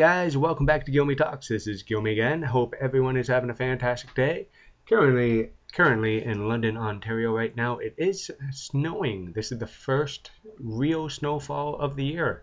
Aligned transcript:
Guys, 0.00 0.34
welcome 0.34 0.64
back 0.64 0.86
to 0.86 0.90
Guilmy 0.90 1.14
Talks. 1.14 1.48
This 1.48 1.66
is 1.66 1.82
Guilmy 1.82 2.12
again. 2.12 2.40
Hope 2.40 2.74
everyone 2.80 3.18
is 3.18 3.28
having 3.28 3.50
a 3.50 3.54
fantastic 3.54 4.14
day. 4.14 4.46
Currently, 4.88 5.50
currently 5.74 6.24
in 6.24 6.48
London, 6.48 6.78
Ontario, 6.78 7.36
right 7.36 7.54
now, 7.54 7.76
it 7.76 7.92
is 7.98 8.30
snowing. 8.50 9.32
This 9.32 9.52
is 9.52 9.58
the 9.58 9.66
first 9.66 10.30
real 10.58 11.10
snowfall 11.10 11.76
of 11.76 11.96
the 11.96 12.04
year, 12.04 12.42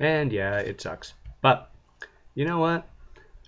and 0.00 0.32
yeah, 0.32 0.60
it 0.60 0.80
sucks. 0.80 1.12
But 1.42 1.70
you 2.34 2.46
know 2.46 2.60
what? 2.60 2.88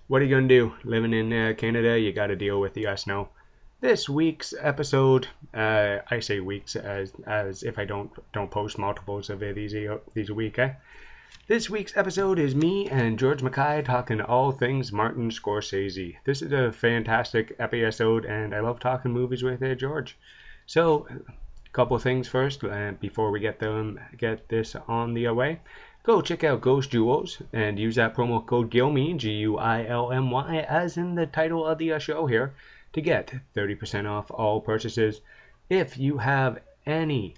What 0.07 0.21
are 0.21 0.25
you 0.25 0.35
gonna 0.35 0.47
do? 0.47 0.73
Living 0.83 1.13
in 1.13 1.33
uh, 1.33 1.53
Canada, 1.57 1.99
you 1.99 2.13
got 2.13 2.27
to 2.27 2.35
deal 2.35 2.61
with 2.61 2.75
the 2.75 2.85
uh, 2.85 2.97
snow. 2.97 3.29
This 3.81 4.07
week's 4.07 4.53
episode, 4.61 5.27
uh, 5.55 5.97
I 6.07 6.19
say 6.19 6.39
weeks 6.39 6.75
as 6.75 7.13
as 7.25 7.63
if 7.63 7.79
I 7.79 7.85
don't 7.85 8.11
don't 8.31 8.51
post 8.51 8.77
multiples 8.77 9.31
of 9.31 9.41
it 9.41 9.55
these 9.55 9.73
these 10.13 10.29
a 10.29 10.35
week, 10.35 10.59
eh? 10.59 10.73
This 11.49 11.67
week's 11.67 11.97
episode 11.97 12.37
is 12.37 12.53
me 12.53 12.87
and 12.89 13.17
George 13.17 13.41
Mackay 13.41 13.81
talking 13.81 14.21
all 14.21 14.51
things 14.51 14.91
Martin 14.91 15.31
Scorsese. 15.31 16.17
This 16.23 16.43
is 16.43 16.51
a 16.51 16.71
fantastic 16.71 17.55
episode, 17.57 18.23
and 18.25 18.53
I 18.53 18.59
love 18.59 18.79
talking 18.79 19.11
movies 19.11 19.41
with 19.41 19.63
uh, 19.63 19.73
George. 19.73 20.15
So, 20.67 21.07
a 21.09 21.69
couple 21.71 21.97
things 21.97 22.27
first, 22.27 22.63
uh, 22.63 22.91
before 22.99 23.31
we 23.31 23.39
get 23.39 23.57
them 23.57 23.99
get 24.15 24.47
this 24.47 24.75
on 24.87 25.15
the 25.15 25.27
way. 25.29 25.59
Go 26.03 26.21
check 26.21 26.43
out 26.43 26.61
Ghost 26.61 26.91
Jewels 26.91 27.41
and 27.51 27.79
use 27.79 27.95
that 27.95 28.15
promo 28.15 28.45
code 28.45 28.69
GUILMY, 28.69 29.15
G-U-I-L-M-Y, 29.15 30.57
as 30.69 30.97
in 30.97 31.15
the 31.15 31.25
title 31.25 31.65
of 31.65 31.79
the 31.79 31.93
uh, 31.93 31.97
show 31.97 32.27
here, 32.27 32.53
to 32.93 33.01
get 33.01 33.33
30% 33.55 34.07
off 34.07 34.29
all 34.29 34.61
purchases. 34.61 35.21
If 35.67 35.97
you 35.97 36.19
have 36.19 36.59
any 36.85 37.33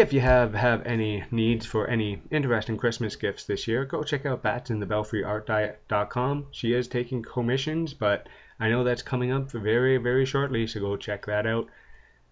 if 0.00 0.12
you 0.12 0.20
have, 0.20 0.54
have 0.54 0.84
any 0.86 1.24
needs 1.30 1.64
for 1.64 1.86
any 1.86 2.20
interesting 2.30 2.76
Christmas 2.76 3.16
gifts 3.16 3.44
this 3.44 3.66
year, 3.66 3.84
go 3.84 4.02
check 4.02 4.26
out 4.26 4.42
Bats 4.42 4.70
in 4.70 4.80
the 4.80 4.86
BelfryArtDiet.com. 4.86 6.46
She 6.50 6.72
is 6.72 6.88
taking 6.88 7.22
commissions, 7.22 7.94
but 7.94 8.28
I 8.60 8.68
know 8.68 8.84
that's 8.84 9.02
coming 9.02 9.32
up 9.32 9.50
very, 9.50 9.96
very 9.96 10.26
shortly, 10.26 10.66
so 10.66 10.80
go 10.80 10.96
check 10.96 11.26
that 11.26 11.46
out. 11.46 11.68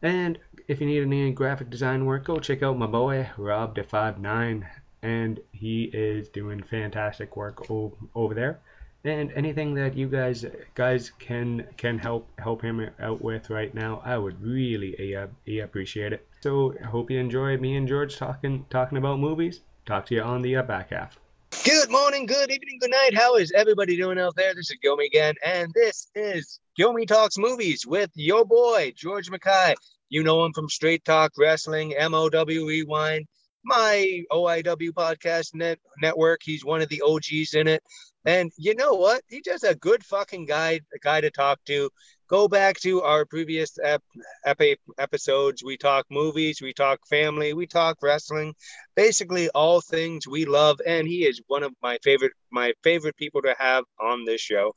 And 0.03 0.39
if 0.69 0.81
you 0.81 0.87
need 0.87 1.03
any 1.03 1.33
graphic 1.33 1.71
design 1.71 2.05
work, 2.05 2.25
go 2.25 2.39
check 2.39 2.63
out 2.63 2.79
my 2.79 2.87
boy, 2.87 3.31
Rob 3.39 3.77
De59, 3.77 4.67
and 5.03 5.41
he 5.53 5.85
is 5.85 6.29
doing 6.29 6.63
fantastic 6.63 7.37
work 7.37 7.71
over 7.71 8.35
there 8.35 8.61
and 9.05 9.33
anything 9.33 9.75
that 9.75 9.97
you 9.97 10.09
guys 10.09 10.45
guys 10.75 11.13
can 11.19 11.67
can 11.77 11.99
help 11.99 12.27
help 12.39 12.63
him 12.63 12.89
out 13.01 13.23
with 13.23 13.51
right 13.51 13.75
now 13.75 14.01
i 14.05 14.17
would 14.17 14.41
really 14.43 15.15
uh, 15.15 15.27
appreciate 15.63 16.13
it 16.13 16.27
so 16.41 16.75
i 16.83 16.87
hope 16.87 17.11
you 17.11 17.19
enjoy 17.19 17.57
me 17.59 17.77
and 17.77 17.87
george 17.87 18.17
talking 18.17 18.65
talking 18.71 18.99
about 18.99 19.19
movies 19.19 19.61
talk 19.85 20.07
to 20.07 20.15
you 20.15 20.23
on 20.23 20.43
the 20.43 20.57
uh, 20.57 20.63
back 20.63 20.91
half 20.91 21.19
Good 21.63 21.89
morning, 21.89 22.27
good 22.27 22.51
evening, 22.51 22.79
good 22.81 22.91
night. 22.91 23.15
How 23.15 23.37
is 23.37 23.51
everybody 23.53 23.97
doing 23.97 24.19
out 24.19 24.35
there? 24.37 24.55
This 24.55 24.71
is 24.71 24.77
Guilmy 24.85 25.07
again, 25.07 25.35
and 25.43 25.73
this 25.73 26.09
is 26.15 26.59
Guilmy 26.79 27.07
Talks 27.07 27.39
Movies 27.39 27.87
with 27.87 28.11
your 28.15 28.45
boy, 28.45 28.93
George 28.97 29.31
Mackay. 29.31 29.75
You 30.11 30.25
know 30.25 30.45
him 30.45 30.53
from 30.53 30.69
Straight 30.69 31.05
Talk 31.05 31.33
Wrestling, 31.39 31.95
MOW 31.99 32.29
Rewind, 32.47 33.27
my 33.65 34.25
OIW 34.31 34.91
podcast 34.91 35.55
net 35.55 35.79
network. 36.03 36.41
He's 36.43 36.65
one 36.65 36.83
of 36.83 36.89
the 36.89 37.01
OGs 37.01 37.55
in 37.55 37.69
it. 37.69 37.83
And 38.25 38.51
you 38.57 38.75
know 38.75 38.95
what? 38.95 39.23
He's 39.29 39.43
just 39.45 39.65
a 39.65 39.75
good 39.75 40.05
fucking 40.05 40.47
guy, 40.47 40.81
a 40.95 40.99
guy 41.03 41.21
to 41.21 41.31
talk 41.31 41.61
to. 41.67 41.91
Go 42.29 42.49
back 42.49 42.81
to 42.81 43.03
our 43.03 43.27
previous 43.27 43.79
ep- 43.83 44.03
epi- 44.47 44.79
episodes. 44.99 45.63
We 45.63 45.77
talk 45.77 46.07
movies, 46.11 46.61
we 46.63 46.73
talk 46.73 47.01
family, 47.09 47.53
we 47.53 47.67
talk 47.67 47.99
wrestling, 48.03 48.55
basically 48.97 49.51
all 49.51 49.83
things 49.83 50.27
we 50.27 50.47
love. 50.47 50.81
And 50.87 51.07
he 51.07 51.27
is 51.27 51.43
one 51.49 51.63
of 51.63 51.73
my 51.83 51.99
favorite, 52.03 52.33
my 52.51 52.73
favorite 52.83 53.17
people 53.17 53.43
to 53.43 53.55
have 53.59 53.85
on 54.01 54.25
this 54.25 54.41
show. 54.41 54.73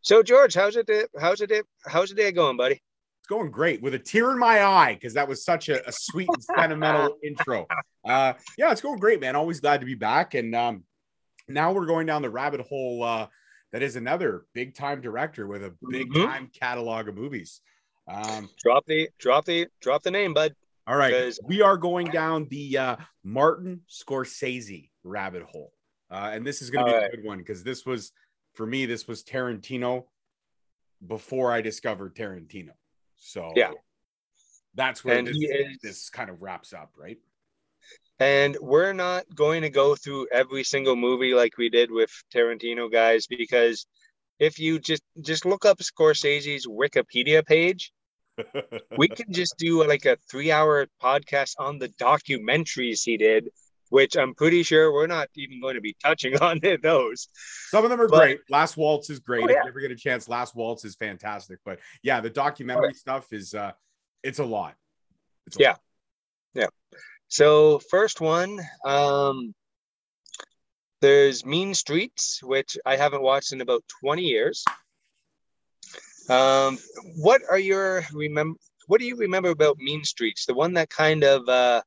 So 0.00 0.24
George, 0.24 0.54
how's 0.54 0.76
it? 0.76 0.90
How's 1.20 1.40
it? 1.40 1.52
How's 1.86 2.08
the 2.08 2.16
day 2.16 2.32
going, 2.32 2.56
buddy? 2.56 2.82
It's 3.20 3.28
going 3.28 3.52
great 3.52 3.80
with 3.80 3.94
a 3.94 4.00
tear 4.00 4.32
in 4.32 4.38
my 4.38 4.64
eye 4.64 4.94
because 4.94 5.14
that 5.14 5.28
was 5.28 5.44
such 5.44 5.68
a, 5.68 5.88
a 5.88 5.92
sweet 5.92 6.28
and 6.28 6.42
sentimental 6.42 7.16
intro. 7.24 7.68
Uh, 8.04 8.32
yeah, 8.58 8.72
it's 8.72 8.80
going 8.80 8.98
great, 8.98 9.20
man. 9.20 9.36
Always 9.36 9.60
glad 9.60 9.78
to 9.78 9.86
be 9.86 9.94
back. 9.94 10.34
And 10.34 10.52
um, 10.56 10.82
now 11.48 11.72
we're 11.72 11.86
going 11.86 12.06
down 12.06 12.22
the 12.22 12.30
rabbit 12.30 12.60
hole 12.60 13.02
uh, 13.02 13.26
that 13.72 13.82
is 13.82 13.96
another 13.96 14.44
big 14.52 14.74
time 14.74 15.00
director 15.00 15.46
with 15.46 15.64
a 15.64 15.74
big 15.90 16.12
time 16.14 16.44
mm-hmm. 16.44 16.58
catalog 16.58 17.08
of 17.08 17.14
movies. 17.14 17.60
Um, 18.06 18.48
drop 18.62 18.84
the 18.86 19.08
drop 19.18 19.44
the 19.44 19.68
drop 19.80 20.02
the 20.02 20.10
name, 20.10 20.34
bud. 20.34 20.54
All 20.86 20.96
right, 20.96 21.32
we 21.44 21.62
are 21.62 21.76
going 21.76 22.08
down 22.08 22.48
the 22.50 22.76
uh, 22.76 22.96
Martin 23.22 23.82
Scorsese 23.88 24.90
rabbit 25.04 25.44
hole, 25.44 25.72
uh, 26.10 26.30
and 26.32 26.44
this 26.44 26.60
is 26.60 26.70
going 26.70 26.86
to 26.86 26.92
be 26.92 26.98
right. 26.98 27.12
a 27.12 27.16
good 27.16 27.24
one 27.24 27.38
because 27.38 27.62
this 27.62 27.86
was 27.86 28.12
for 28.54 28.66
me. 28.66 28.84
This 28.86 29.06
was 29.06 29.22
Tarantino 29.22 30.06
before 31.06 31.52
I 31.52 31.60
discovered 31.60 32.16
Tarantino. 32.16 32.72
So 33.16 33.52
yeah, 33.54 33.70
that's 34.74 35.04
where 35.04 35.22
this, 35.22 35.36
is, 35.36 35.78
this 35.82 36.10
kind 36.10 36.30
of 36.30 36.42
wraps 36.42 36.72
up, 36.72 36.90
right? 36.96 37.18
And 38.22 38.56
we're 38.60 38.92
not 38.92 39.24
going 39.34 39.62
to 39.62 39.68
go 39.68 39.96
through 39.96 40.28
every 40.32 40.62
single 40.62 40.94
movie 40.94 41.34
like 41.34 41.58
we 41.58 41.68
did 41.68 41.90
with 41.90 42.12
Tarantino 42.32 42.90
guys 42.90 43.26
because 43.26 43.84
if 44.38 44.60
you 44.60 44.78
just 44.78 45.02
just 45.20 45.44
look 45.44 45.64
up 45.64 45.78
Scorsese's 45.78 46.64
Wikipedia 46.68 47.44
page, 47.44 47.90
we 48.96 49.08
can 49.08 49.32
just 49.32 49.56
do 49.58 49.84
like 49.84 50.04
a 50.04 50.16
3-hour 50.32 50.86
podcast 51.02 51.54
on 51.58 51.80
the 51.80 51.88
documentaries 51.88 53.00
he 53.04 53.16
did, 53.16 53.48
which 53.88 54.16
I'm 54.16 54.36
pretty 54.36 54.62
sure 54.62 54.92
we're 54.92 55.08
not 55.08 55.26
even 55.34 55.60
going 55.60 55.74
to 55.74 55.80
be 55.80 55.96
touching 56.00 56.36
on 56.40 56.60
those. 56.80 57.26
Some 57.70 57.82
of 57.82 57.90
them 57.90 58.00
are 58.00 58.08
but, 58.08 58.18
great. 58.18 58.40
Last 58.48 58.76
Waltz 58.76 59.10
is 59.10 59.18
great. 59.18 59.42
Oh, 59.42 59.50
yeah. 59.50 59.58
If 59.58 59.64
you 59.64 59.70
ever 59.70 59.80
get 59.80 59.90
a 59.90 59.96
chance, 59.96 60.28
Last 60.28 60.54
Waltz 60.54 60.84
is 60.84 60.94
fantastic. 60.94 61.58
But 61.64 61.80
yeah, 62.04 62.20
the 62.20 62.30
documentary 62.30 62.86
right. 62.86 62.96
stuff 62.96 63.32
is 63.32 63.52
uh 63.52 63.72
it's 64.22 64.38
a 64.38 64.44
lot. 64.44 64.76
It's 65.48 65.56
a 65.56 65.60
yeah. 65.60 65.68
Lot. 65.70 65.80
So 67.32 67.78
first 67.78 68.20
one, 68.20 68.60
um, 68.84 69.54
there's 71.00 71.46
Mean 71.46 71.72
Streets, 71.72 72.42
which 72.42 72.76
I 72.84 72.96
haven't 72.96 73.22
watched 73.22 73.54
in 73.54 73.62
about 73.62 73.82
20 74.02 74.20
years. 74.20 74.62
Um, 76.28 76.78
what 77.16 77.40
are 77.48 77.58
your 77.58 78.04
remember? 78.12 78.58
What 78.86 79.00
do 79.00 79.06
you 79.06 79.16
remember 79.16 79.48
about 79.48 79.78
Mean 79.78 80.04
Streets? 80.04 80.44
The 80.44 80.52
one 80.52 80.74
that 80.74 80.90
kind 80.90 81.24
of 81.24 81.48
uh, 81.48 81.80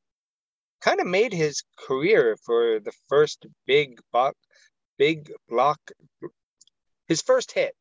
kind 0.80 0.98
of 0.98 1.06
made 1.06 1.32
his 1.32 1.62
career 1.78 2.36
for 2.44 2.80
the 2.80 2.92
first 3.08 3.46
big 3.68 4.00
big 4.98 5.30
block. 5.48 5.78
His 7.06 7.22
first 7.22 7.52
hit, 7.52 7.76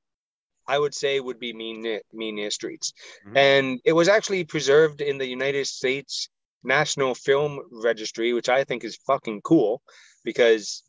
I 0.67 0.77
would 0.77 0.93
say, 0.93 1.19
would 1.19 1.39
be 1.39 1.51
Mean 1.51 1.99
Mean 2.13 2.51
Streets, 2.51 2.93
mm-hmm. 3.25 3.37
and 3.37 3.79
it 3.83 3.93
was 3.93 4.07
actually 4.07 4.43
preserved 4.43 5.01
in 5.01 5.17
the 5.17 5.25
United 5.25 5.65
States 5.65 6.29
National 6.65 7.15
Film 7.15 7.59
Registry, 7.71 8.33
which 8.33 8.49
I 8.49 8.63
think 8.63 8.83
is 8.83 8.97
fucking 9.07 9.41
cool 9.41 9.81
because 10.23 10.83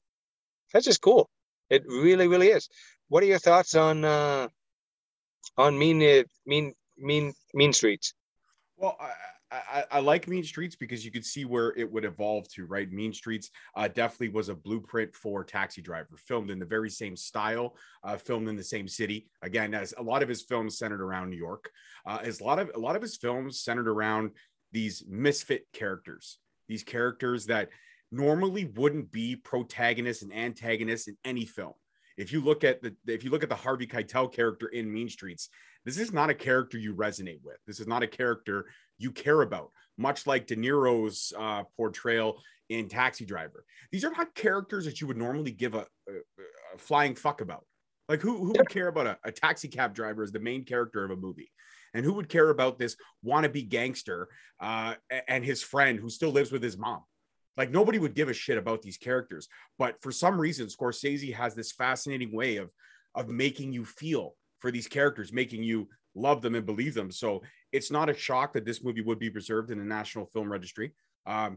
that's 0.72 0.86
just 0.86 1.00
cool. 1.00 1.28
It 1.70 1.84
really, 1.86 2.28
really 2.28 2.48
is. 2.48 2.68
What 3.08 3.22
are 3.22 3.26
your 3.26 3.38
thoughts 3.38 3.74
on 3.74 4.04
uh, 4.04 4.48
on 5.56 5.78
Mean 5.78 6.02
uh, 6.02 6.24
Mean 6.46 6.74
Mean 6.98 7.32
Mean 7.54 7.72
Streets? 7.72 8.14
Well, 8.76 8.96
I, 9.00 9.10
I, 9.50 9.84
I, 9.92 10.00
like 10.00 10.28
Mean 10.28 10.42
Streets 10.42 10.76
because 10.76 11.04
you 11.04 11.10
could 11.10 11.24
see 11.24 11.44
where 11.44 11.72
it 11.76 11.90
would 11.90 12.04
evolve 12.04 12.48
to, 12.50 12.66
right? 12.66 12.90
Mean 12.90 13.12
Streets 13.12 13.50
uh, 13.76 13.88
definitely 13.88 14.30
was 14.30 14.48
a 14.48 14.54
blueprint 14.54 15.14
for 15.14 15.44
Taxi 15.44 15.80
Driver, 15.80 16.16
filmed 16.16 16.50
in 16.50 16.58
the 16.58 16.66
very 16.66 16.90
same 16.90 17.16
style, 17.16 17.76
uh, 18.02 18.16
filmed 18.16 18.48
in 18.48 18.56
the 18.56 18.64
same 18.64 18.88
city. 18.88 19.28
Again, 19.42 19.72
as 19.72 19.94
a 19.96 20.02
lot 20.02 20.22
of 20.22 20.28
his 20.28 20.42
films 20.42 20.78
centered 20.78 21.00
around 21.00 21.30
New 21.30 21.36
York, 21.36 21.70
uh, 22.06 22.18
as 22.22 22.40
a 22.40 22.44
lot 22.44 22.58
of 22.58 22.70
a 22.74 22.78
lot 22.78 22.96
of 22.96 23.02
his 23.02 23.16
films 23.16 23.62
centered 23.62 23.88
around 23.88 24.32
these 24.76 25.02
misfit 25.08 25.66
characters, 25.72 26.38
these 26.68 26.84
characters 26.84 27.46
that 27.46 27.70
normally 28.12 28.66
wouldn't 28.76 29.10
be 29.10 29.34
protagonists 29.34 30.22
and 30.22 30.34
antagonists 30.34 31.08
in 31.08 31.16
any 31.24 31.46
film. 31.46 31.72
If 32.18 32.30
you 32.30 32.42
look 32.42 32.62
at 32.62 32.82
the 32.82 32.94
if 33.06 33.24
you 33.24 33.30
look 33.30 33.42
at 33.42 33.48
the 33.48 33.54
Harvey 33.54 33.86
Keitel 33.86 34.30
character 34.30 34.68
in 34.68 34.92
Mean 34.92 35.08
Streets, 35.08 35.48
this 35.86 35.98
is 35.98 36.12
not 36.12 36.28
a 36.28 36.34
character 36.34 36.76
you 36.76 36.94
resonate 36.94 37.40
with. 37.42 37.56
This 37.66 37.80
is 37.80 37.86
not 37.86 38.02
a 38.02 38.06
character 38.06 38.66
you 38.98 39.12
care 39.12 39.40
about. 39.40 39.70
Much 39.96 40.26
like 40.26 40.46
De 40.46 40.56
Niro's 40.56 41.32
uh, 41.38 41.62
portrayal 41.74 42.38
in 42.68 42.86
Taxi 42.86 43.24
Driver, 43.24 43.64
these 43.90 44.04
are 44.04 44.10
not 44.10 44.34
characters 44.34 44.84
that 44.84 45.00
you 45.00 45.06
would 45.06 45.16
normally 45.16 45.52
give 45.52 45.74
a, 45.74 45.86
a, 46.06 46.12
a 46.74 46.78
flying 46.78 47.14
fuck 47.14 47.40
about. 47.40 47.64
Like 48.10 48.20
who 48.20 48.36
who 48.44 48.52
would 48.52 48.68
care 48.68 48.88
about 48.88 49.06
a, 49.06 49.18
a 49.24 49.32
taxi 49.32 49.68
cab 49.68 49.94
driver 49.94 50.22
as 50.22 50.32
the 50.32 50.38
main 50.38 50.66
character 50.66 51.02
of 51.02 51.12
a 51.12 51.16
movie? 51.16 51.50
And 51.96 52.04
who 52.04 52.12
would 52.14 52.28
care 52.28 52.50
about 52.50 52.78
this 52.78 52.96
wannabe 53.24 53.68
gangster 53.68 54.28
uh, 54.60 54.94
and 55.26 55.44
his 55.44 55.62
friend 55.62 55.98
who 55.98 56.10
still 56.10 56.30
lives 56.30 56.52
with 56.52 56.62
his 56.62 56.76
mom? 56.76 57.02
Like 57.56 57.70
nobody 57.70 57.98
would 57.98 58.14
give 58.14 58.28
a 58.28 58.34
shit 58.34 58.58
about 58.58 58.82
these 58.82 58.98
characters. 58.98 59.48
But 59.78 60.00
for 60.02 60.12
some 60.12 60.38
reason, 60.38 60.66
Scorsese 60.66 61.34
has 61.34 61.54
this 61.54 61.72
fascinating 61.72 62.32
way 62.32 62.56
of 62.58 62.70
of 63.14 63.28
making 63.28 63.72
you 63.72 63.84
feel 63.84 64.34
for 64.60 64.70
these 64.70 64.86
characters, 64.86 65.32
making 65.32 65.62
you 65.62 65.88
love 66.14 66.42
them 66.42 66.54
and 66.54 66.66
believe 66.66 66.92
them. 66.92 67.10
So 67.10 67.42
it's 67.72 67.90
not 67.90 68.10
a 68.10 68.14
shock 68.14 68.52
that 68.52 68.66
this 68.66 68.84
movie 68.84 69.00
would 69.00 69.18
be 69.18 69.30
preserved 69.30 69.70
in 69.70 69.78
the 69.78 69.84
National 69.84 70.26
Film 70.26 70.52
Registry. 70.52 70.92
Um, 71.26 71.56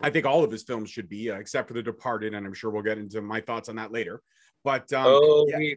I 0.00 0.10
think 0.10 0.26
all 0.26 0.42
of 0.42 0.50
his 0.50 0.64
films 0.64 0.90
should 0.90 1.08
be, 1.08 1.30
uh, 1.30 1.36
except 1.36 1.68
for 1.68 1.74
The 1.74 1.82
Departed, 1.82 2.34
and 2.34 2.44
I'm 2.44 2.54
sure 2.54 2.70
we'll 2.70 2.82
get 2.82 2.98
into 2.98 3.20
my 3.20 3.40
thoughts 3.40 3.68
on 3.68 3.76
that 3.76 3.92
later. 3.92 4.20
But 4.64 4.92
um, 4.92 5.06
oh, 5.06 5.46
yeah. 5.48 5.58
we 5.58 5.76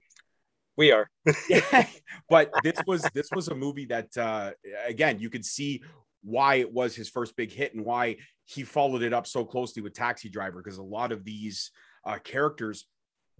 we 0.77 0.91
are. 0.91 1.09
but 2.29 2.51
this 2.63 2.79
was 2.87 3.03
this 3.13 3.29
was 3.33 3.47
a 3.47 3.55
movie 3.55 3.85
that 3.85 4.15
uh, 4.17 4.51
again 4.87 5.19
you 5.19 5.29
could 5.29 5.45
see 5.45 5.83
why 6.23 6.55
it 6.55 6.71
was 6.71 6.95
his 6.95 7.09
first 7.09 7.35
big 7.35 7.51
hit 7.51 7.75
and 7.75 7.83
why 7.83 8.15
he 8.45 8.63
followed 8.63 9.03
it 9.03 9.13
up 9.13 9.27
so 9.27 9.43
closely 9.43 9.81
with 9.81 9.93
Taxi 9.93 10.29
Driver 10.29 10.61
because 10.61 10.77
a 10.77 10.83
lot 10.83 11.11
of 11.11 11.23
these 11.23 11.71
uh, 12.05 12.17
characters 12.23 12.85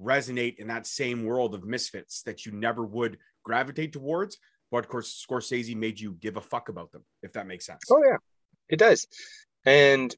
resonate 0.02 0.58
in 0.58 0.68
that 0.68 0.88
same 0.88 1.24
world 1.24 1.54
of 1.54 1.64
misfits 1.64 2.24
that 2.24 2.46
you 2.46 2.52
never 2.52 2.86
would 2.86 3.18
gravitate 3.44 3.94
towards. 3.94 4.38
But 4.72 4.80
of 4.80 4.90
course, 4.90 5.26
Scorsese 5.30 5.76
made 5.76 6.00
you 6.00 6.18
give 6.20 6.36
a 6.36 6.42
fuck 6.42 6.70
about 6.70 6.92
them, 6.92 7.04
if 7.22 7.34
that 7.34 7.48
makes 7.48 7.66
sense. 7.66 7.84
Oh 7.92 8.02
yeah, 8.04 8.18
it 8.70 8.80
does. 8.80 9.08
And 9.66 10.14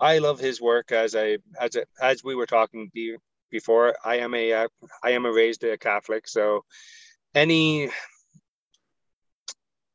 I 0.00 0.18
love 0.18 0.38
his 0.38 0.60
work 0.60 0.92
as 0.92 1.14
I 1.14 1.38
as 1.60 1.76
a, 1.76 1.84
as 2.00 2.22
we 2.22 2.34
were 2.34 2.46
talking 2.46 2.90
before. 3.50 3.94
I 4.04 4.16
am 4.18 4.34
a 4.34 4.52
uh, 4.52 4.68
I 5.02 5.10
am 5.12 5.26
a 5.26 5.32
raised 5.32 5.64
a 5.64 5.76
Catholic, 5.78 6.28
so 6.28 6.64
any 7.34 7.90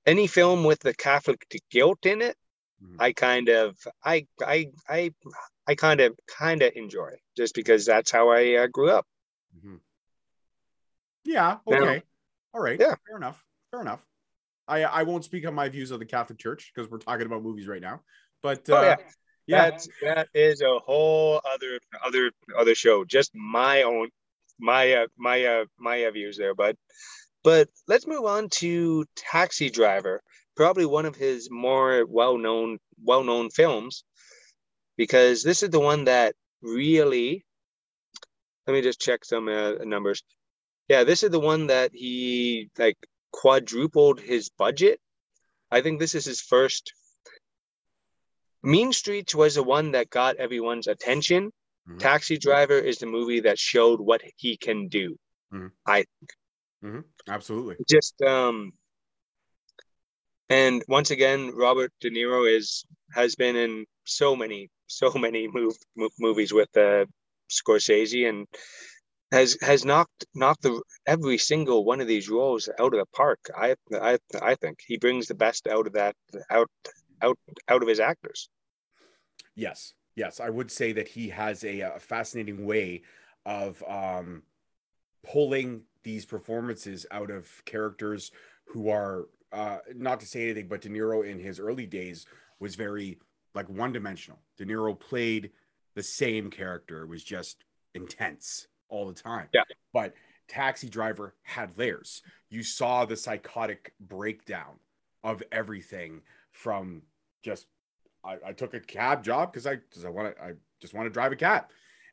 any 0.06 0.28
film 0.28 0.64
with 0.64 0.80
the 0.80 0.94
Catholic 0.94 1.46
guilt 1.72 2.06
in 2.06 2.22
it, 2.22 2.38
Mhm. 2.84 2.96
I 3.00 3.14
kind 3.14 3.50
of 3.50 3.78
I 4.04 4.28
I 4.42 4.72
I 4.90 5.14
I 5.68 5.76
kind 5.76 6.02
of 6.02 6.18
kind 6.28 6.62
of 6.62 6.74
enjoy 6.76 7.12
just 7.38 7.56
because 7.56 7.86
that's 7.86 8.12
how 8.12 8.30
I 8.30 8.56
uh, 8.56 8.68
grew 8.68 8.90
up. 8.92 9.08
Mhm. 9.58 9.80
Yeah. 11.24 11.60
Now- 11.66 11.78
Okay. 11.78 12.04
All 12.54 12.62
right. 12.62 12.80
Yeah. 12.80 12.96
Fair 13.08 13.18
enough. 13.18 13.44
Fair 13.72 13.82
enough. 13.82 14.06
I 14.68 14.84
I 14.84 15.04
won't 15.04 15.24
speak 15.26 15.46
on 15.48 15.54
my 15.54 15.70
views 15.70 15.92
of 15.92 16.00
the 16.00 16.06
Catholic 16.06 16.38
Church 16.38 16.72
because 16.74 16.90
we're 16.90 16.98
talking 17.00 17.26
about 17.26 17.42
movies 17.44 17.68
right 17.68 17.82
now. 17.82 18.04
But 18.42 18.70
uh, 18.70 18.76
Oh, 18.76 18.82
yeah. 18.84 18.96
Yeah. 19.48 19.70
That's 19.70 19.88
that 20.02 20.28
is 20.34 20.62
a 20.62 20.80
whole 20.80 21.42
other 21.46 21.80
other 22.06 22.32
other 22.58 22.76
show. 22.76 23.06
Just 23.06 23.32
my 23.36 23.84
own 23.84 24.10
my 24.60 24.94
uh, 24.94 25.08
my 25.18 25.44
uh, 25.46 25.66
my 25.78 26.06
uh, 26.06 26.12
views 26.12 26.38
there, 26.38 26.56
but 26.56 26.76
but 27.44 27.70
let's 27.88 28.08
move 28.08 28.26
on 28.26 28.50
to 28.50 29.06
Taxi 29.16 29.70
Driver, 29.70 30.22
probably 30.56 30.86
one 30.86 31.06
of 31.06 31.16
his 31.16 31.50
more 31.52 32.06
well 32.06 32.38
known 32.38 32.80
well 33.04 33.24
known 33.24 33.50
films, 33.50 34.04
because 34.98 35.44
this 35.44 35.64
is 35.64 35.70
the 35.70 35.80
one 35.80 36.06
that 36.06 36.36
really. 36.62 37.46
Let 38.66 38.74
me 38.74 38.82
just 38.82 39.02
check 39.02 39.26
some 39.26 39.50
uh, 39.50 39.74
numbers. 39.84 40.24
Yeah, 40.88 41.04
this 41.04 41.24
is 41.24 41.32
the 41.32 41.40
one 41.40 41.68
that 41.68 41.92
he 41.94 42.70
like 42.78 42.98
quadrupled 43.32 44.22
his 44.22 44.50
budget. 44.50 45.02
I 45.70 45.82
think 45.82 46.00
this 46.00 46.16
is 46.16 46.24
his 46.24 46.40
first 46.40 46.94
Mean 48.64 48.94
Streets 48.94 49.36
was 49.36 49.56
the 49.56 49.64
one 49.64 49.92
that 49.92 50.10
got 50.10 50.38
everyone's 50.38 50.88
attention. 50.88 51.52
Mhm. 51.90 52.00
Taxi 52.00 52.38
Driver 52.38 52.80
is 52.80 52.98
the 53.00 53.06
movie 53.06 53.42
that 53.42 53.60
showed 53.60 54.00
what 54.00 54.22
he 54.38 54.56
can 54.58 54.88
do. 54.88 55.18
I 55.86 56.06
think 56.06 56.32
absolutely. 57.28 57.76
Just 57.90 58.22
um 58.22 58.74
and 60.50 60.84
once 60.88 61.12
again 61.12 61.52
Robert 61.54 61.92
De 62.02 62.10
Niro 62.10 62.50
is 62.50 62.84
has 63.14 63.36
been 63.36 63.56
in 63.56 63.86
so 64.06 64.36
many 64.36 64.70
so 64.88 65.12
many 65.14 65.48
move, 65.48 65.76
mo- 65.96 66.10
movies 66.20 66.54
with 66.54 66.76
uh 66.78 67.06
Scorsese 67.52 68.28
and 68.28 68.48
has 69.32 69.58
has 69.62 69.84
knocked 69.86 70.26
knocked 70.36 70.64
the 70.64 70.82
every 71.06 71.38
single 71.38 71.86
one 71.86 72.02
of 72.02 72.08
these 72.08 72.30
roles 72.30 72.70
out 72.80 72.94
of 72.94 73.00
the 73.00 73.06
park. 73.14 73.40
I 73.56 73.76
I 73.94 74.18
I 74.42 74.56
think 74.56 74.80
he 74.86 74.98
brings 74.98 75.28
the 75.28 75.36
best 75.36 75.68
out 75.68 75.88
of 75.88 75.94
that 75.94 76.16
out 76.50 76.70
out 77.24 77.38
out 77.68 77.82
of 77.82 77.88
his 77.88 78.00
actors. 78.00 78.50
Yes, 79.56 79.94
yes, 80.16 80.40
I 80.40 80.50
would 80.50 80.72
say 80.72 80.92
that 80.94 81.08
he 81.08 81.30
has 81.30 81.64
a, 81.64 81.82
uh 81.82 82.00
fascinating 82.00 82.66
way 82.66 83.04
of 83.46 83.84
um, 83.88 84.44
pulling 85.24 85.82
these 86.04 86.26
performances 86.26 87.06
out 87.12 87.32
of 87.32 87.48
characters 87.66 88.32
who 88.66 88.90
are 88.90 89.28
uh, 89.52 89.78
not 89.96 90.20
to 90.20 90.26
say 90.26 90.44
anything, 90.44 90.68
but 90.68 90.82
De 90.82 90.90
Niro 90.90 91.30
in 91.30 91.40
his 91.40 91.60
early 91.60 91.86
days 91.86 92.26
was 92.60 92.76
very 92.76 93.20
like 93.54 93.70
one 93.70 93.92
dimensional. 93.92 94.40
De 94.58 94.66
Niro 94.66 95.00
played 95.00 95.52
the 95.96 96.04
same 96.04 96.50
character; 96.50 97.04
it 97.04 97.10
was 97.10 97.24
just 97.24 97.64
intense 97.94 98.68
all 98.90 99.08
the 99.08 99.14
time. 99.14 99.48
Yeah. 99.54 99.62
but 99.94 100.14
Taxi 100.48 100.90
Driver 100.90 101.36
had 101.44 101.78
layers. 101.78 102.22
You 102.50 102.64
saw 102.64 103.06
the 103.06 103.16
psychotic 103.16 103.94
breakdown 104.00 104.80
of 105.24 105.42
everything 105.52 106.22
from 106.52 107.02
just 107.44 107.68
I, 108.24 108.38
I 108.48 108.54
took 108.54 108.74
a 108.74 108.80
cab 108.80 109.24
job 109.24 109.52
because 109.52 109.68
I 109.68 109.76
because 109.76 110.06
I 110.06 110.10
want 110.10 110.36
to 110.36 110.42
I 110.42 110.54
just 110.82 110.94
want 110.94 111.06
to 111.06 111.12
drive 111.12 111.32
a 111.32 111.36
cab, 111.36 111.66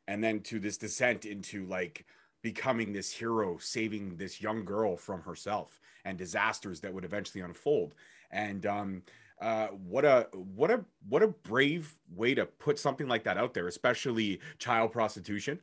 and 0.07 0.23
then 0.23 0.41
to 0.41 0.59
this 0.59 0.77
descent 0.77 1.25
into 1.25 1.65
like 1.65 2.05
becoming 2.41 2.91
this 2.91 3.11
hero, 3.11 3.57
saving 3.59 4.17
this 4.17 4.41
young 4.41 4.65
girl 4.65 4.97
from 4.97 5.21
herself 5.21 5.79
and 6.05 6.17
disasters 6.17 6.81
that 6.81 6.93
would 6.93 7.05
eventually 7.05 7.43
unfold. 7.43 7.93
And 8.31 8.65
um, 8.65 9.03
uh, 9.41 9.67
what 9.67 10.05
a 10.05 10.27
what 10.33 10.71
a 10.71 10.83
what 11.07 11.23
a 11.23 11.27
brave 11.27 11.93
way 12.13 12.33
to 12.35 12.45
put 12.45 12.79
something 12.79 13.07
like 13.07 13.23
that 13.23 13.37
out 13.37 13.53
there, 13.53 13.67
especially 13.67 14.39
child 14.59 14.91
prostitution 14.91 15.59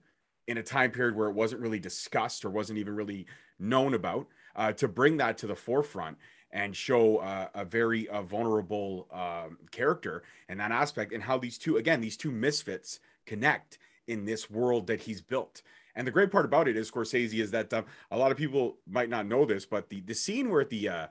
in 0.46 0.58
a 0.58 0.62
time 0.62 0.90
period 0.90 1.14
where 1.14 1.28
it 1.28 1.34
wasn't 1.34 1.60
really 1.60 1.78
discussed 1.78 2.44
or 2.44 2.50
wasn't 2.50 2.78
even 2.78 2.94
really 2.94 3.26
known 3.58 3.94
about. 3.94 4.26
Uh, 4.56 4.72
to 4.72 4.88
bring 4.88 5.18
that 5.18 5.38
to 5.38 5.46
the 5.46 5.54
forefront 5.54 6.16
and 6.50 6.74
show 6.74 7.18
uh, 7.18 7.48
a 7.54 7.64
very 7.64 8.08
uh, 8.08 8.22
vulnerable 8.22 9.06
um, 9.12 9.58
character 9.70 10.22
in 10.48 10.58
that 10.58 10.70
aspect 10.70 11.12
and 11.12 11.22
how 11.22 11.38
these 11.38 11.58
two 11.58 11.76
again 11.76 12.00
these 12.00 12.16
two 12.16 12.30
misfits 12.30 13.00
connect 13.26 13.78
in 14.06 14.24
this 14.24 14.50
world 14.50 14.86
that 14.86 15.02
he's 15.02 15.20
built. 15.20 15.62
And 15.94 16.06
the 16.06 16.10
great 16.10 16.30
part 16.30 16.44
about 16.44 16.68
it 16.68 16.76
is 16.76 16.90
scorsese 16.90 17.40
is 17.40 17.50
that 17.50 17.72
um, 17.74 17.84
a 18.10 18.16
lot 18.16 18.30
of 18.30 18.38
people 18.38 18.78
might 18.88 19.10
not 19.10 19.26
know 19.26 19.44
this 19.44 19.66
but 19.66 19.88
the 19.88 20.00
the 20.00 20.14
scene 20.14 20.50
where 20.50 20.64
the 20.64 20.88
uh, 20.88 21.06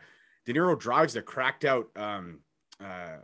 de 0.45 0.53
niro 0.53 0.77
drives 0.77 1.13
the 1.13 1.21
cracked 1.21 1.65
out 1.65 1.89
um, 1.95 2.39
uh, 2.83 3.17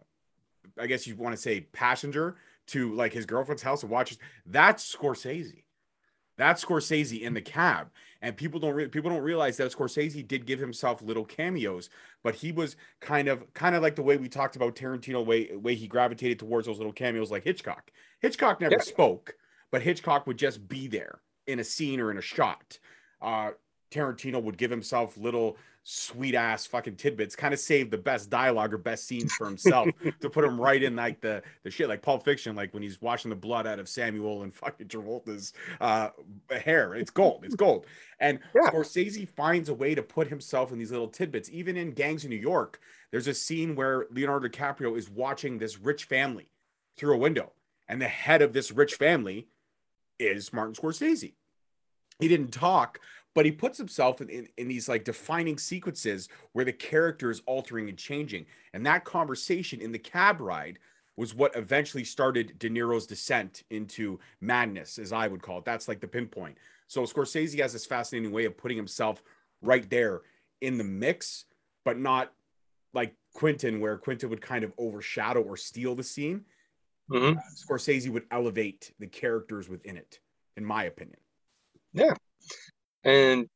i 0.80 0.88
guess 0.88 1.08
you 1.08 1.16
want 1.16 1.36
to 1.36 1.42
say 1.42 1.62
passenger 1.62 2.36
to 2.68 2.94
like 2.94 3.14
his 3.14 3.26
girlfriend's 3.26 3.64
house 3.64 3.82
and 3.82 3.92
watches 3.92 4.20
that's 4.46 4.96
scorsese 4.96 5.63
that's 6.38 6.64
Scorsese 6.64 7.22
in 7.22 7.34
the 7.34 7.42
cab, 7.42 7.90
and 8.22 8.36
people 8.36 8.60
don't 8.60 8.74
re- 8.74 8.88
people 8.88 9.10
don't 9.12 9.22
realize 9.22 9.58
that 9.58 9.72
Scorsese 9.72 10.28
did 10.28 10.46
give 10.46 10.60
himself 10.60 11.02
little 11.02 11.26
cameos, 11.26 11.90
but 12.24 12.36
he 12.36 12.52
was 12.52 12.76
kind 13.00 13.28
of 13.28 13.54
kind 13.54 13.76
of 13.76 13.82
like 13.82 13.96
the 13.96 14.02
way 14.04 14.18
we 14.18 14.30
talked 14.30 14.56
about 14.56 14.76
Tarantino 14.76 15.26
way 15.26 15.56
way 15.56 15.76
he 15.76 15.88
gravitated 15.88 16.40
towards 16.40 16.68
those 16.68 16.78
little 16.78 16.94
cameos 16.94 17.32
like 17.32 17.44
Hitchcock. 17.44 17.92
Hitchcock 18.20 18.62
never 18.62 18.76
Yeah. 18.76 18.82
spoke, 18.82 19.36
but 19.72 19.82
Hitchcock 19.84 20.26
would 20.28 20.38
just 20.38 20.68
be 20.68 20.88
there 20.88 21.20
in 21.48 21.60
a 21.60 21.64
scene 21.64 22.00
or 22.00 22.10
in 22.12 22.18
a 22.18 22.22
shot. 22.22 22.80
Uh, 23.22 23.52
Tarantino 23.92 24.42
would 24.42 24.58
give 24.58 24.72
himself 24.72 25.18
little 25.18 25.58
sweet 25.84 26.34
ass 26.34 26.66
fucking 26.66 26.96
tidbits, 26.96 27.36
kind 27.36 27.54
of 27.54 27.60
save 27.60 27.92
the 27.92 27.98
best 27.98 28.30
dialogue 28.30 28.74
or 28.74 28.78
best 28.78 29.06
scenes 29.06 29.34
for 29.34 29.46
himself 29.46 29.90
to 30.22 30.30
put 30.30 30.46
him 30.46 30.60
right 30.60 30.82
in 30.82 30.96
like 30.96 31.20
the 31.22 31.44
the 31.64 31.70
shit 31.70 31.90
like 31.90 32.02
Pulp 32.02 32.24
Fiction, 32.24 32.56
like 32.56 32.74
when 32.74 32.82
he's 32.82 33.02
washing 33.02 33.30
the 33.30 33.36
blood 33.36 33.68
out 33.68 33.80
of 33.80 33.90
Samuel 33.90 34.44
and 34.44 34.54
fucking 34.54 34.88
Travolta's 34.88 35.54
uh, 35.82 36.10
hair. 36.50 36.96
It's 36.96 37.12
gold. 37.12 37.44
It's 37.46 37.56
gold. 37.56 37.86
And 38.20 38.40
Yeah. 38.56 38.70
Scorsese 38.70 39.28
finds 39.28 39.70
a 39.70 39.74
way 39.74 39.94
to 39.94 40.02
put 40.02 40.28
himself 40.28 40.72
in 40.72 40.80
these 40.80 40.92
little 40.92 41.10
tidbits. 41.10 41.50
Even 41.52 41.76
in 41.76 41.92
Gangs 41.92 42.24
of 42.24 42.30
New 42.30 42.38
York, 42.38 42.80
there's 43.12 43.28
a 43.28 43.34
scene 43.34 43.76
where 43.76 44.08
Leonardo 44.10 44.48
DiCaprio 44.48 44.98
is 44.98 45.10
watching 45.10 45.58
this 45.58 45.80
rich 45.80 46.06
family 46.06 46.50
through 46.98 47.16
a 47.16 47.18
window, 47.18 47.52
and 47.88 48.02
the 48.02 48.08
head 48.08 48.42
of 48.42 48.54
this 48.54 48.72
rich 48.72 48.96
family 48.96 49.48
is 50.20 50.54
Martin 50.54 50.76
Scorsese. 50.76 51.34
He 52.20 52.28
didn't 52.28 52.52
talk, 52.52 53.00
but 53.34 53.46
he 53.46 53.52
puts 53.52 53.78
himself 53.78 54.22
in, 54.22 54.30
in, 54.30 54.48
in 54.58 54.68
these 54.68 54.88
like 54.88 55.04
defining 55.04 55.58
sequences 55.58 56.30
where 56.52 56.66
the 56.66 56.74
character 56.74 57.32
is 57.32 57.42
altering 57.46 57.90
and 57.90 57.98
changing. 57.98 58.46
And 58.74 58.86
that 58.86 59.06
conversation 59.06 59.82
in 59.82 59.92
the 59.92 60.00
cab 60.00 60.40
ride 60.40 60.80
was 61.16 61.36
what 61.36 61.56
eventually 61.56 62.04
started 62.04 62.58
De 62.60 62.70
Niro's 62.70 63.06
descent 63.06 63.64
into 63.70 64.20
madness, 64.42 64.98
as 64.98 65.12
I 65.12 65.28
would 65.28 65.42
call 65.42 65.60
it. 65.60 65.66
That's 65.66 65.88
like 65.88 66.00
the 66.00 66.08
pinpoint. 66.08 66.58
So 66.88 67.04
Scorsese 67.04 67.60
has 67.60 67.74
this 67.74 67.86
fascinating 67.86 68.32
way 68.32 68.46
of 68.46 68.58
putting 68.58 68.78
himself 68.78 69.24
right 69.62 69.88
there 69.90 70.22
in 70.62 70.78
the 70.78 70.84
mix, 70.84 71.46
but 71.86 71.98
not 71.98 72.34
like 72.94 73.16
Quentin, 73.34 73.80
where 73.80 73.98
Quentin 73.98 74.30
would 74.30 74.42
kind 74.42 74.64
of 74.64 74.74
overshadow 74.78 75.42
or 75.42 75.58
steal 75.58 75.96
the 75.96 76.04
scene. 76.04 76.46
Mhm. 77.10 77.38
Scorsese 77.56 78.10
would 78.10 78.26
elevate 78.32 78.94
the 79.00 79.08
characters 79.08 79.68
within 79.70 79.98
it, 79.98 80.20
in 80.56 80.64
my 80.64 80.86
opinion. 80.86 81.20
And 83.04 83.50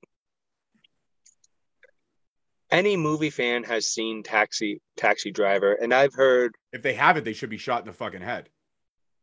any 2.70 2.98
movie 2.98 3.30
fan 3.30 3.64
has 3.64 3.88
seen 3.88 4.24
Taxi 4.24 4.82
Taxi 4.98 5.32
Driver, 5.32 5.74
and 5.74 5.94
I've 5.94 6.14
heard 6.14 6.56
If 6.74 6.82
they 6.82 6.94
haven't, 6.94 7.24
they 7.24 7.34
should 7.34 7.50
be 7.50 7.58
shot 7.58 7.82
in 7.82 7.88
the 7.88 7.94
fucking 7.94 8.22
head. 8.22 8.50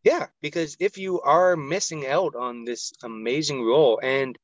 Yeah, 0.03 0.27
because 0.43 0.77
if 0.81 0.99
you 0.99 1.21
are 1.23 1.57
missing 1.57 2.07
out 2.07 2.35
on 2.35 2.65
this 2.65 2.93
amazing 3.03 3.63
role, 3.65 3.99
and 4.03 4.39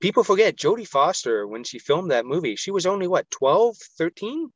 people 0.00 0.24
forget 0.24 0.56
Jodie 0.56 0.88
Foster, 0.88 1.46
when 1.46 1.64
she 1.64 1.78
filmed 1.78 2.10
that 2.10 2.24
movie, 2.26 2.56
she 2.56 2.70
was 2.70 2.86
only 2.86 3.06
what, 3.06 3.30
12, 3.30 3.76
13? 3.98 4.50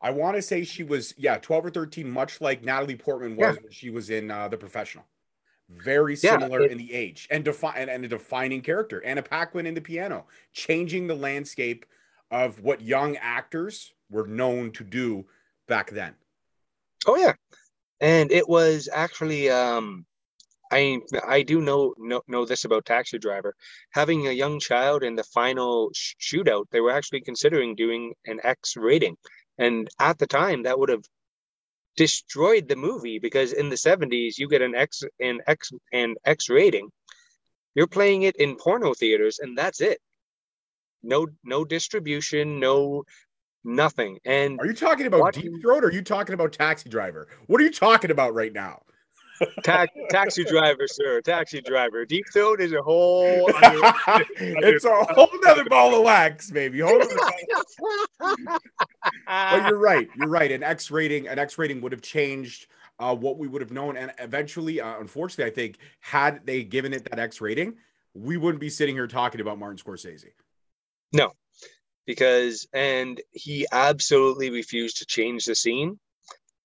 I 0.00 0.10
want 0.10 0.36
to 0.36 0.42
say 0.42 0.64
she 0.64 0.82
was, 0.82 1.14
yeah, 1.16 1.36
12 1.38 1.66
or 1.66 1.70
13, 1.70 2.10
much 2.10 2.40
like 2.40 2.64
Natalie 2.64 2.96
Portman 2.96 3.36
was 3.36 3.56
Yeah. 3.56 3.62
when 3.62 3.70
she 3.72 3.90
was 3.90 4.10
in 4.10 4.30
uh, 4.30 4.48
The 4.48 4.56
Professional. 4.56 5.04
Very 5.76 6.14
Yeah, 6.14 6.38
similar 6.38 6.62
it- 6.62 6.70
in 6.72 6.78
the 6.78 6.92
age 6.92 7.28
and, 7.30 7.44
defi- 7.44 7.72
and, 7.76 7.88
and 7.90 8.04
a 8.04 8.08
defining 8.08 8.60
character. 8.62 9.02
Anna 9.04 9.22
Paquin 9.22 9.66
in 9.66 9.74
the 9.74 9.80
piano, 9.80 10.26
changing 10.52 11.06
the 11.06 11.14
landscape 11.14 11.86
of 12.30 12.60
what 12.60 12.80
young 12.80 13.16
actors 13.16 13.92
were 14.10 14.26
known 14.26 14.72
to 14.72 14.84
do 14.84 15.26
back 15.68 15.90
then. 15.90 16.14
Oh, 17.06 17.16
yeah. 17.16 17.34
And 18.00 18.30
it 18.32 18.48
was 18.48 18.88
actually, 18.92 19.48
um, 19.50 20.06
I 20.70 20.98
I 21.26 21.42
do 21.42 21.60
know, 21.60 21.94
know 21.98 22.22
know 22.26 22.44
this 22.46 22.64
about 22.64 22.86
Taxi 22.86 23.18
Driver. 23.18 23.54
Having 23.92 24.26
a 24.26 24.32
young 24.32 24.58
child 24.58 25.02
in 25.02 25.14
the 25.14 25.24
final 25.24 25.90
shootout, 25.92 26.64
they 26.70 26.80
were 26.80 26.90
actually 26.90 27.20
considering 27.20 27.74
doing 27.74 28.14
an 28.26 28.40
X 28.42 28.76
rating, 28.76 29.16
and 29.58 29.88
at 30.00 30.18
the 30.18 30.26
time 30.26 30.62
that 30.62 30.78
would 30.78 30.88
have 30.88 31.04
destroyed 31.96 32.68
the 32.68 32.76
movie 32.76 33.18
because 33.18 33.52
in 33.52 33.68
the 33.68 33.76
70s 33.76 34.38
you 34.38 34.48
get 34.48 34.62
an 34.62 34.74
X 34.74 35.02
and 35.20 35.40
X 35.46 35.70
and 35.92 36.16
X 36.24 36.48
rating. 36.48 36.88
You're 37.74 37.86
playing 37.86 38.22
it 38.22 38.36
in 38.36 38.56
porno 38.56 38.94
theaters 38.94 39.38
and 39.38 39.56
that's 39.56 39.80
it. 39.80 39.98
No 41.02 41.26
no 41.44 41.64
distribution, 41.64 42.60
no 42.60 43.04
nothing. 43.64 44.18
And 44.24 44.58
Are 44.60 44.66
you 44.66 44.74
talking 44.74 45.06
about 45.06 45.20
Watching- 45.20 45.52
Deep 45.52 45.62
Throat 45.62 45.84
or 45.84 45.88
are 45.88 45.92
you 45.92 46.02
talking 46.02 46.34
about 46.34 46.52
Taxi 46.52 46.88
Driver? 46.88 47.28
What 47.46 47.60
are 47.60 47.64
you 47.64 47.70
talking 47.72 48.10
about 48.10 48.34
right 48.34 48.52
now? 48.52 48.82
Ta- 49.64 49.86
taxi 50.10 50.44
driver, 50.44 50.86
sir, 50.86 51.20
taxi 51.20 51.60
driver. 51.60 52.04
Deep 52.04 52.24
throat 52.32 52.60
is 52.60 52.72
a 52.72 52.82
whole 52.82 53.50
other 53.62 54.24
it's 54.38 54.84
a 54.84 55.04
whole 55.14 55.28
other 55.46 55.64
ball 55.64 55.94
of 55.94 56.04
wax, 56.04 56.50
baby. 56.50 56.80
Whole 56.80 56.98
nother- 56.98 57.16
but 59.26 59.68
you're 59.68 59.78
right. 59.78 60.08
You're 60.16 60.28
right. 60.28 60.50
An 60.52 60.62
X 60.62 60.90
rating, 60.90 61.28
an 61.28 61.38
X 61.38 61.58
rating 61.58 61.80
would 61.80 61.92
have 61.92 62.02
changed 62.02 62.66
uh, 62.98 63.14
what 63.14 63.38
we 63.38 63.48
would 63.48 63.62
have 63.62 63.72
known. 63.72 63.96
And 63.96 64.12
eventually, 64.18 64.80
uh, 64.80 65.00
unfortunately, 65.00 65.50
I 65.50 65.54
think 65.54 65.78
had 66.00 66.44
they 66.46 66.62
given 66.64 66.92
it 66.92 67.04
that 67.10 67.18
X 67.18 67.40
rating, 67.40 67.74
we 68.14 68.36
wouldn't 68.36 68.60
be 68.60 68.68
sitting 68.68 68.94
here 68.94 69.06
talking 69.06 69.40
about 69.40 69.58
Martin 69.58 69.78
Scorsese. 69.78 70.28
No, 71.12 71.32
because 72.06 72.66
and 72.72 73.20
he 73.32 73.66
absolutely 73.72 74.50
refused 74.50 74.98
to 74.98 75.06
change 75.06 75.44
the 75.44 75.54
scene 75.54 75.98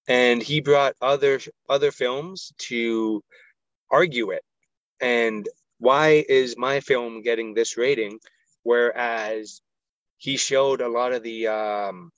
and 0.07 0.41
he 0.41 0.61
brought 0.61 0.95
other 1.01 1.39
other 1.69 1.91
films 1.91 2.53
to 2.57 3.23
argue 3.91 4.31
it. 4.31 4.43
And 5.01 5.47
why 5.79 6.25
is 6.27 6.57
my 6.57 6.79
film 6.79 7.21
getting 7.21 7.53
this 7.53 7.77
rating? 7.77 8.19
Whereas 8.63 9.61
he 10.17 10.37
showed 10.37 10.81
a 10.81 10.89
lot 10.89 11.13
of 11.13 11.23
the 11.23 11.47
um 11.47 12.11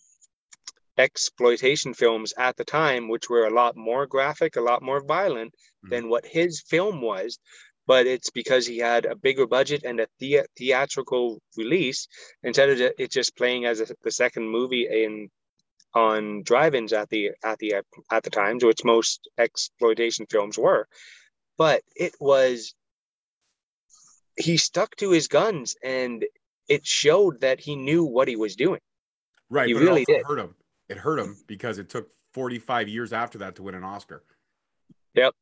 exploitation 0.97 1.93
films 1.93 2.33
at 2.37 2.57
the 2.57 2.65
time 2.65 3.07
which 3.07 3.29
were 3.29 3.45
a 3.45 3.53
lot 3.53 3.77
more 3.77 4.05
graphic 4.05 4.57
a 4.57 4.61
lot 4.61 4.81
more 4.81 5.01
violent 5.01 5.53
than 5.83 6.09
what 6.09 6.25
his 6.25 6.61
film 6.61 7.01
was. 7.01 7.39
But 7.87 8.05
it's 8.05 8.29
because 8.29 8.67
he 8.67 8.77
had 8.77 9.05
a 9.05 9.15
bigger 9.15 9.47
budget 9.47 9.83
and 9.83 9.99
a 9.99 10.07
thea- 10.19 10.45
theatrical 10.57 11.41
release 11.57 12.07
instead 12.43 12.69
of 12.69 12.79
it 12.99 13.11
just 13.11 13.35
playing 13.35 13.65
as 13.65 13.79
a, 13.81 13.87
the 14.03 14.11
second 14.11 14.47
movie 14.47 14.87
in 14.87 15.29
on 15.95 16.43
drive-ins 16.43 16.93
at 16.93 17.09
the 17.09 17.31
at 17.43 17.57
the 17.59 17.75
at 18.11 18.23
the 18.23 18.29
times 18.29 18.63
which 18.63 18.83
most 18.85 19.27
exploitation 19.37 20.25
films 20.29 20.57
were 20.57 20.87
but 21.57 21.81
it 21.95 22.13
was 22.19 22.75
he 24.37 24.55
stuck 24.57 24.95
to 24.95 25.11
his 25.11 25.27
guns 25.27 25.75
and 25.83 26.25
it 26.67 26.85
showed 26.85 27.41
that 27.41 27.59
he 27.59 27.75
knew 27.75 28.03
what 28.03 28.27
he 28.27 28.35
was 28.35 28.55
doing 28.55 28.79
Right. 29.51 29.67
He 29.67 29.73
really 29.73 30.05
did. 30.05 30.23
hurt 30.27 30.37
him. 30.37 30.53
It 30.89 30.97
hurt 30.97 31.17
him 31.17 31.35
because 31.47 31.79
it 31.79 31.89
took 31.89 32.07
45 32.35 32.87
years 32.87 33.11
after 33.11 33.39
that 33.39 33.55
to 33.55 33.63
win 33.63 33.73
an 33.73 33.83
Oscar. 33.83 34.23
Yep. 35.15 35.33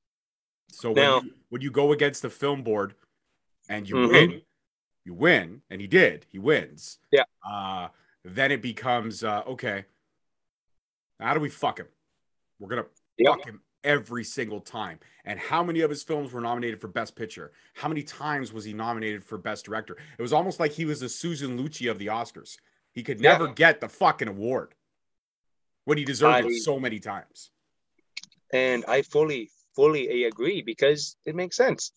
So 0.71 0.91
when, 0.93 0.95
Now- 1.03 1.19
you, 1.23 1.31
when 1.49 1.61
you 1.61 1.71
go 1.71 1.91
against 1.91 2.21
the 2.21 2.29
film 2.29 2.63
board 2.63 2.95
and 3.67 3.87
you 3.89 3.95
Mhm. 3.95 4.09
win, 4.09 4.41
you 5.03 5.13
win, 5.13 5.61
and 5.69 5.81
he 5.81 5.87
did, 5.87 6.25
he 6.29 6.39
wins. 6.39 6.99
Yeah. 7.11 7.25
Uh, 7.45 7.89
then 8.23 8.49
it 8.53 8.61
becomes 8.61 9.25
uh, 9.25 9.43
okay. 9.45 9.83
How 11.19 11.33
do 11.33 11.39
we 11.39 11.49
fuck 11.49 11.79
him? 11.79 11.87
We're 12.59 12.69
gonna 12.69 12.85
Yep. 13.17 13.35
fuck 13.37 13.45
him 13.45 13.61
every 13.83 14.23
single 14.23 14.59
time. 14.61 14.99
And 15.25 15.39
how 15.39 15.63
many 15.63 15.81
of 15.81 15.89
his 15.89 16.03
films 16.03 16.31
were 16.33 16.41
nominated 16.41 16.79
for 16.81 16.87
Best 16.87 17.15
Picture? 17.15 17.51
How 17.75 17.87
many 17.87 18.03
times 18.03 18.51
was 18.53 18.65
he 18.65 18.73
nominated 18.73 19.23
for 19.23 19.37
Best 19.37 19.65
Director? 19.65 19.97
It 20.17 20.21
was 20.21 20.33
almost 20.33 20.59
like 20.59 20.71
he 20.71 20.85
was 20.85 20.99
the 20.99 21.09
Susan 21.09 21.57
Lucci 21.57 21.89
of 21.89 21.97
the 21.99 22.07
Oscars. 22.07 22.57
He 22.93 23.03
could 23.03 23.19
Yeah. 23.21 23.33
never 23.33 23.47
get 23.47 23.81
the 23.81 23.89
fucking 23.89 24.27
award 24.27 24.75
when 25.85 25.97
he 25.97 26.03
deserved 26.05 26.45
I- 26.45 26.49
it 26.49 26.61
so 26.61 26.79
many 26.79 26.99
times. 26.99 27.51
and 28.53 28.85
I 28.85 29.01
fully 29.01 29.51
fully 29.75 30.23
agree 30.23 30.61
because 30.61 31.17
it 31.25 31.35
makes 31.35 31.55
sense. 31.57 31.91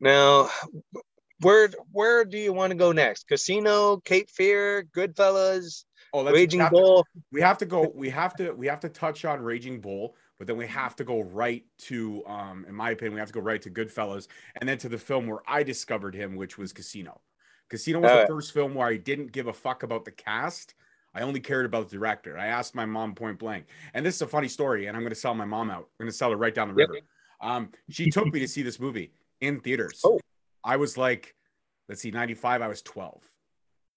Now, 0.00 0.50
where 1.40 1.68
where 1.92 2.24
do 2.24 2.36
you 2.36 2.52
want 2.52 2.72
to 2.72 2.76
go 2.76 2.90
next? 2.92 3.28
Casino, 3.28 3.98
Cape 3.98 4.28
Fear, 4.30 4.84
Goodfellas, 4.94 5.84
Oh, 6.12 6.24
Raging 6.30 6.60
we 6.60 6.68
Bull. 6.70 7.04
To, 7.04 7.22
we 7.32 7.40
have 7.40 7.58
to 7.58 7.66
go. 7.66 7.92
We 7.94 8.08
have 8.10 8.34
to. 8.36 8.52
We 8.52 8.66
have 8.66 8.80
to 8.80 8.88
touch 8.88 9.24
on 9.24 9.40
Raging 9.40 9.80
Bull, 9.80 10.16
but 10.38 10.46
then 10.46 10.56
we 10.56 10.66
have 10.66 10.96
to 10.96 11.04
go 11.04 11.20
right 11.20 11.64
to, 11.78 12.22
um, 12.26 12.64
in 12.68 12.74
my 12.74 12.90
opinion, 12.90 13.14
we 13.14 13.20
have 13.20 13.28
to 13.28 13.34
go 13.34 13.40
right 13.40 13.60
to 13.62 13.70
Goodfellas, 13.70 14.28
and 14.56 14.68
then 14.68 14.78
to 14.78 14.88
the 14.88 14.98
film 14.98 15.26
where 15.26 15.40
I 15.46 15.62
discovered 15.62 16.14
him, 16.14 16.36
which 16.36 16.56
was 16.58 16.72
Casino. 16.72 17.20
Casino 17.68 18.00
was 18.00 18.10
All 18.10 18.16
the 18.16 18.20
right. 18.20 18.28
first 18.28 18.52
film 18.52 18.74
where 18.74 18.88
I 18.88 18.96
didn't 18.96 19.32
give 19.32 19.46
a 19.46 19.52
fuck 19.52 19.82
about 19.82 20.04
the 20.04 20.10
cast. 20.12 20.74
I 21.14 21.22
only 21.22 21.40
cared 21.40 21.66
about 21.66 21.88
the 21.88 21.96
director. 21.96 22.38
I 22.38 22.46
asked 22.46 22.74
my 22.74 22.86
mom 22.86 23.14
point 23.14 23.38
blank, 23.38 23.66
and 23.94 24.04
this 24.04 24.14
is 24.14 24.22
a 24.22 24.26
funny 24.26 24.48
story, 24.48 24.86
and 24.86 24.96
I'm 24.96 25.02
going 25.02 25.10
to 25.10 25.18
sell 25.18 25.34
my 25.34 25.44
mom 25.44 25.70
out. 25.70 25.88
I'm 25.98 26.04
going 26.04 26.10
to 26.10 26.16
sell 26.16 26.30
her 26.30 26.36
right 26.36 26.54
down 26.54 26.68
the 26.68 26.80
Yep. 26.80 26.88
river. 26.88 27.00
Um, 27.40 27.70
she 27.90 28.10
took 28.10 28.32
me 28.32 28.40
to 28.40 28.48
see 28.48 28.62
this 28.62 28.80
movie 28.80 29.12
in 29.40 29.60
theaters. 29.60 30.00
Oh. 30.04 30.20
I 30.64 30.76
was 30.76 30.96
like, 30.96 31.34
let's 31.88 32.00
see, 32.00 32.10
95. 32.10 32.62
I 32.62 32.68
was 32.68 32.82
12. 32.82 33.22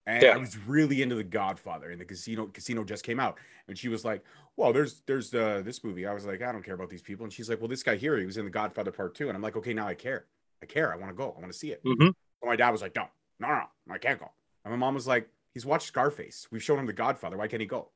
And 0.06 0.22
Yeah. 0.22 0.30
I 0.30 0.36
was 0.36 0.58
really 0.58 1.00
into 1.02 1.14
The 1.14 1.24
Godfather, 1.24 1.90
and 1.90 2.00
the 2.00 2.04
casino 2.04 2.46
casino 2.46 2.82
just 2.84 3.04
came 3.04 3.20
out. 3.20 3.38
And 3.68 3.78
she 3.78 3.88
was 3.88 4.04
like, 4.04 4.24
"Well, 4.56 4.72
there's 4.72 5.02
there's 5.06 5.32
uh, 5.32 5.62
this 5.64 5.84
movie." 5.84 6.06
I 6.06 6.12
was 6.12 6.26
like, 6.26 6.42
"I 6.42 6.50
don't 6.50 6.64
care 6.64 6.74
about 6.74 6.90
these 6.90 7.02
people." 7.02 7.24
And 7.24 7.32
she's 7.32 7.48
like, 7.48 7.60
"Well, 7.60 7.68
this 7.68 7.82
guy 7.84 7.94
here, 7.96 8.18
he 8.18 8.26
was 8.26 8.36
in 8.36 8.44
The 8.44 8.50
Godfather 8.50 8.90
Part 8.90 9.14
2." 9.14 9.28
And 9.28 9.36
I'm 9.36 9.42
like, 9.42 9.56
"Okay, 9.56 9.72
now 9.74 9.86
I 9.86 9.94
care. 9.94 10.26
I 10.62 10.66
care. 10.66 10.92
I 10.92 10.96
want 10.96 11.10
to 11.10 11.14
go. 11.14 11.32
I 11.36 11.40
want 11.40 11.52
to 11.52 11.58
see 11.58 11.70
it." 11.70 11.82
Mhm. 11.84 12.14
But 12.40 12.46
my 12.48 12.56
dad 12.56 12.70
was 12.70 12.82
like, 12.82 12.96
"No, 12.96 13.06
no, 13.38 13.48
no, 13.48 13.62
no, 13.86 13.94
I 13.94 13.98
can't 13.98 14.18
go." 14.18 14.30
And 14.64 14.72
my 14.72 14.76
mom 14.78 14.94
was 14.94 15.06
like, 15.06 15.28
"He's 15.54 15.64
watched 15.64 15.86
Scarface. 15.86 16.48
We've 16.50 16.62
shown 16.62 16.80
him 16.80 16.86
The 16.86 16.92
Godfather. 16.92 17.36
Why 17.36 17.46
can't 17.46 17.60
he 17.60 17.66
go?" 17.66 17.90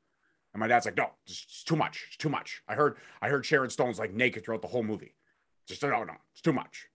And 0.54 0.60
my 0.60 0.68
dad's 0.68 0.86
like, 0.86 0.96
"No, 0.96 1.10
it's, 1.26 1.42
it's 1.42 1.64
too 1.64 1.76
much. 1.76 2.04
It's 2.06 2.16
too 2.16 2.28
much." 2.28 2.62
I 2.68 2.74
heard 2.76 2.98
I 3.20 3.28
heard 3.28 3.44
Sharon 3.44 3.70
Stone's 3.70 3.98
like 3.98 4.12
naked 4.12 4.44
throughout 4.44 4.62
the 4.62 4.68
whole 4.68 4.84
movie. 4.84 5.16
Just 5.66 5.82
no, 5.82 6.04
no, 6.04 6.14
it's 6.32 6.40
too 6.40 6.52
much. 6.52 6.86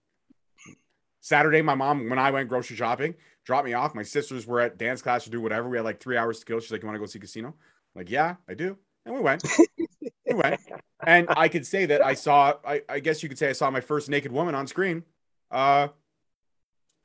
Saturday, 1.20 1.62
my 1.62 1.74
mom, 1.74 2.08
when 2.08 2.18
I 2.18 2.30
went 2.32 2.48
grocery 2.48 2.76
shopping, 2.76 3.14
dropped 3.44 3.66
me 3.66 3.72
off. 3.72 3.94
My 3.94 4.02
sisters 4.02 4.46
were 4.46 4.60
at 4.60 4.78
dance 4.78 5.02
class 5.02 5.24
to 5.24 5.30
do 5.30 5.40
whatever. 5.40 5.68
We 5.68 5.76
had 5.76 5.84
like 5.84 6.00
three 6.00 6.16
hours 6.16 6.40
to 6.40 6.44
kill. 6.46 6.60
She's 6.60 6.72
like, 6.72 6.82
"You 6.82 6.86
want 6.86 6.96
to 6.96 7.00
go 7.00 7.06
see 7.06 7.18
Casino?" 7.18 7.48
I'm 7.48 8.00
like, 8.00 8.10
yeah, 8.10 8.36
I 8.48 8.54
do. 8.54 8.76
And 9.04 9.14
we 9.14 9.20
went. 9.20 9.44
we 10.26 10.34
went. 10.34 10.60
And 11.04 11.26
I 11.30 11.48
could 11.48 11.66
say 11.66 11.86
that 11.86 12.04
I 12.04 12.14
saw. 12.14 12.54
I, 12.64 12.82
I 12.88 13.00
guess 13.00 13.22
you 13.22 13.28
could 13.28 13.38
say 13.38 13.48
I 13.48 13.52
saw 13.52 13.70
my 13.70 13.80
first 13.80 14.08
naked 14.08 14.32
woman 14.32 14.54
on 14.54 14.66
screen. 14.66 15.04
Uh, 15.50 15.88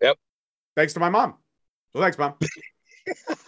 Yep. 0.01 0.17
Thanks 0.75 0.93
to 0.93 0.99
my 0.99 1.09
mom. 1.09 1.35
So 1.93 2.01
thanks, 2.01 2.17
mom. 2.17 2.35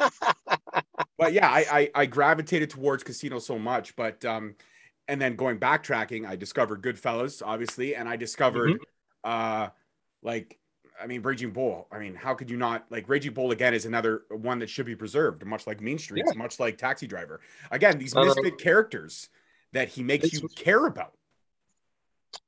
but 1.18 1.34
yeah, 1.34 1.50
I, 1.50 1.66
I 1.72 1.92
I 1.96 2.06
gravitated 2.06 2.70
towards 2.70 3.04
Casino 3.04 3.40
so 3.40 3.60
much, 3.60 3.96
but 3.96 4.24
um, 4.26 4.56
and 5.08 5.22
then 5.22 5.36
going 5.36 5.60
backtracking, 5.60 6.28
I 6.28 6.36
discovered 6.36 6.82
Goodfellas, 6.82 7.42
obviously, 7.46 7.96
and 7.96 8.08
I 8.08 8.16
discovered 8.16 8.80
uh, 9.24 9.68
like 10.24 10.59
I 11.02 11.08
mean, 11.08 11.22
Raging 11.22 11.52
Bull. 11.52 11.88
I 11.92 12.00
mean, 12.00 12.16
how 12.16 12.34
could 12.34 12.50
you 12.50 12.58
not 12.58 12.86
like 12.90 13.08
Raging 13.08 13.34
Bull 13.34 13.52
again 13.52 13.74
is 13.74 13.86
another 13.86 14.24
one 14.30 14.60
that 14.60 14.70
should 14.70 14.86
be 14.86 14.96
preserved, 14.96 15.46
much 15.46 15.66
like 15.68 15.82
Mean 15.82 15.98
Streets, 15.98 16.36
much 16.36 16.60
like 16.60 16.78
Taxi 16.78 17.08
Driver. 17.08 17.42
Again, 17.72 17.98
these 17.98 18.16
Uh, 18.16 18.24
misfit 18.24 18.58
characters 18.58 19.30
that 19.72 19.88
he 19.88 20.04
makes 20.04 20.34
you 20.34 20.48
care 20.50 20.86
about. 20.86 21.14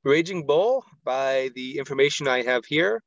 Raging 0.04 0.46
Bull, 0.46 0.84
by 1.04 1.50
the 1.54 1.78
information 1.78 2.28
I 2.28 2.42
have 2.42 2.64
here, 2.64 3.02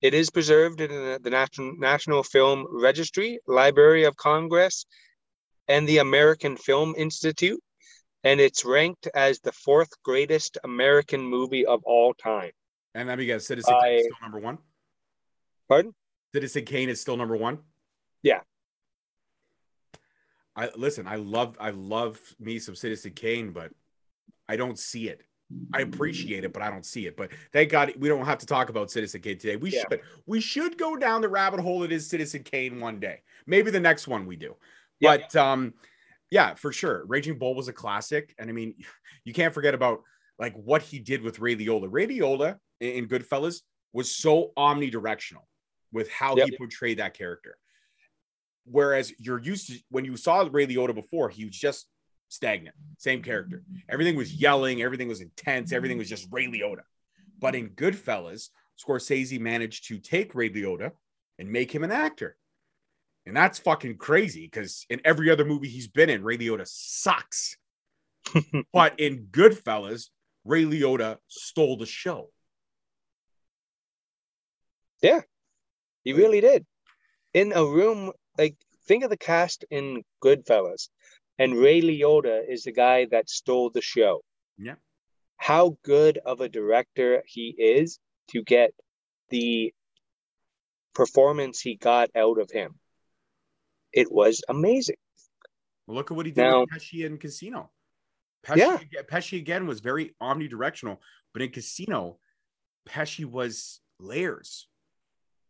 it 0.00 0.14
is 0.14 0.30
preserved 0.30 0.80
in 0.80 0.90
the, 0.90 1.20
the 1.22 1.30
National 1.30 1.76
National 1.76 2.22
Film 2.22 2.66
Registry, 2.70 3.38
Library 3.46 4.04
of 4.04 4.16
Congress, 4.16 4.86
and 5.66 5.86
the 5.88 5.98
American 5.98 6.56
Film 6.56 6.94
Institute, 6.96 7.60
and 8.24 8.40
it's 8.40 8.64
ranked 8.64 9.08
as 9.14 9.40
the 9.40 9.52
fourth 9.52 9.90
greatest 10.02 10.56
American 10.64 11.20
movie 11.20 11.66
of 11.66 11.82
all 11.84 12.14
time. 12.14 12.52
And 12.94 13.08
let 13.08 13.18
me 13.18 13.26
guess, 13.26 13.46
Citizen 13.46 13.74
Kane 13.80 13.98
is 13.98 14.04
still 14.04 14.16
number 14.22 14.38
one. 14.38 14.58
Pardon? 15.68 15.94
Citizen 16.34 16.64
Kane 16.64 16.88
is 16.88 17.00
still 17.00 17.16
number 17.16 17.36
one. 17.36 17.58
Yeah. 18.22 18.40
I 20.56 20.70
listen. 20.76 21.06
I 21.06 21.16
love 21.16 21.56
I 21.60 21.70
love 21.70 22.20
me 22.40 22.58
some 22.58 22.74
Citizen 22.74 23.12
Kane, 23.12 23.52
but 23.52 23.70
I 24.48 24.56
don't 24.56 24.78
see 24.78 25.08
it. 25.08 25.22
I 25.72 25.80
appreciate 25.80 26.44
it, 26.44 26.52
but 26.52 26.62
I 26.62 26.70
don't 26.70 26.84
see 26.84 27.06
it. 27.06 27.16
But 27.16 27.30
thank 27.52 27.70
God 27.70 27.92
we 27.98 28.08
don't 28.08 28.26
have 28.26 28.38
to 28.38 28.46
talk 28.46 28.68
about 28.68 28.90
Citizen 28.90 29.20
Kane 29.22 29.38
today. 29.38 29.56
We 29.56 29.70
Yeah. 29.70 29.82
should 29.88 30.00
we 30.26 30.40
should 30.40 30.76
go 30.76 30.96
down 30.96 31.20
the 31.20 31.28
rabbit 31.28 31.60
hole 31.60 31.80
that 31.80 31.92
is 31.92 32.08
Citizen 32.08 32.42
Kane 32.42 32.80
one 32.80 32.98
day. 32.98 33.22
Maybe 33.46 33.70
the 33.70 33.80
next 33.80 34.08
one 34.08 34.26
we 34.26 34.36
do. 34.36 34.56
Yeah. 35.00 35.16
But 35.18 35.36
um, 35.36 35.74
yeah, 36.30 36.54
for 36.54 36.72
sure. 36.72 37.04
Raging 37.06 37.38
Bull 37.38 37.54
was 37.54 37.68
a 37.68 37.72
classic, 37.72 38.34
and 38.38 38.50
I 38.50 38.52
mean, 38.52 38.74
you 39.24 39.32
can't 39.32 39.54
forget 39.54 39.74
about 39.74 40.02
like 40.38 40.54
what 40.54 40.82
he 40.82 40.98
did 40.98 41.22
with 41.22 41.38
Ray 41.38 41.56
Liotta. 41.56 41.88
Ray 41.90 42.06
Liotta 42.06 42.58
in, 42.80 42.90
in 42.90 43.08
Goodfellas 43.08 43.62
was 43.92 44.14
so 44.14 44.52
omnidirectional 44.56 45.44
with 45.92 46.10
how 46.10 46.36
he 46.36 46.56
portrayed 46.56 46.98
that 46.98 47.14
character. 47.14 47.56
Whereas 48.64 49.12
you're 49.18 49.40
used 49.40 49.68
to 49.68 49.78
when 49.90 50.04
you 50.04 50.16
saw 50.16 50.46
Ray 50.50 50.66
Liotta 50.66 50.94
before, 50.94 51.28
he 51.28 51.46
was 51.46 51.56
just 51.56 51.86
stagnant, 52.28 52.76
same 52.98 53.22
character. 53.22 53.62
Everything 53.88 54.16
was 54.16 54.32
yelling, 54.32 54.82
everything 54.82 55.08
was 55.08 55.20
intense, 55.20 55.72
everything 55.72 55.98
was 55.98 56.08
just 56.08 56.28
Ray 56.30 56.46
Liotta. 56.46 56.82
But 57.40 57.54
in 57.54 57.70
Goodfellas, 57.70 58.48
Scorsese 58.78 59.40
managed 59.40 59.88
to 59.88 59.98
take 59.98 60.34
Ray 60.34 60.50
Liotta 60.50 60.92
and 61.38 61.50
make 61.50 61.74
him 61.74 61.84
an 61.84 61.92
actor. 61.92 62.36
And 63.26 63.36
that's 63.36 63.58
fucking 63.58 63.96
crazy 63.98 64.46
because 64.46 64.86
in 64.88 65.00
every 65.04 65.30
other 65.30 65.44
movie 65.44 65.68
he's 65.68 65.88
been 65.88 66.10
in, 66.10 66.22
Ray 66.22 66.38
Liotta 66.38 66.66
sucks. 66.66 67.56
but 68.72 68.98
in 68.98 69.28
Goodfellas, 69.30 70.08
Ray 70.44 70.64
Liotta 70.64 71.18
stole 71.26 71.76
the 71.76 71.86
show. 71.86 72.30
He 76.04 76.12
really 76.12 76.40
did. 76.40 76.66
In 77.34 77.52
a 77.52 77.64
room, 77.64 78.12
like 78.36 78.56
think 78.86 79.04
of 79.04 79.10
the 79.10 79.16
cast 79.16 79.64
in 79.70 80.02
Goodfellas, 80.24 80.88
and 81.38 81.54
Ray 81.58 81.80
Liotta 81.80 82.42
is 82.48 82.64
the 82.64 82.72
guy 82.72 83.06
that 83.10 83.28
stole 83.28 83.70
the 83.70 83.82
show. 83.82 84.22
Yeah. 84.56 84.76
How 85.36 85.76
good 85.84 86.18
of 86.18 86.40
a 86.40 86.48
director 86.48 87.22
he 87.26 87.54
is 87.58 87.98
to 88.30 88.42
get 88.42 88.72
the 89.28 89.72
performance 90.94 91.60
he 91.60 91.76
got 91.76 92.10
out 92.16 92.40
of 92.40 92.50
him. 92.50 92.78
It 93.92 94.10
was 94.10 94.42
amazing. 94.48 94.96
Well, 95.86 95.96
look 95.96 96.10
at 96.10 96.16
what 96.16 96.26
he 96.26 96.32
did 96.32 96.42
Now- 96.42 96.60
with 96.60 96.70
Pesci 96.70 97.04
in 97.04 97.18
Casino. 97.18 97.70
Pesci, 98.44 98.88
Yeah. 98.92 99.02
Pesci 99.02 99.38
again 99.38 99.66
was 99.66 99.80
very 99.80 100.14
omnidirectional, 100.20 100.98
but 101.32 101.42
in 101.42 101.50
Casino, 101.50 102.18
Pesci 102.86 103.24
was 103.24 103.80
layers, 103.98 104.67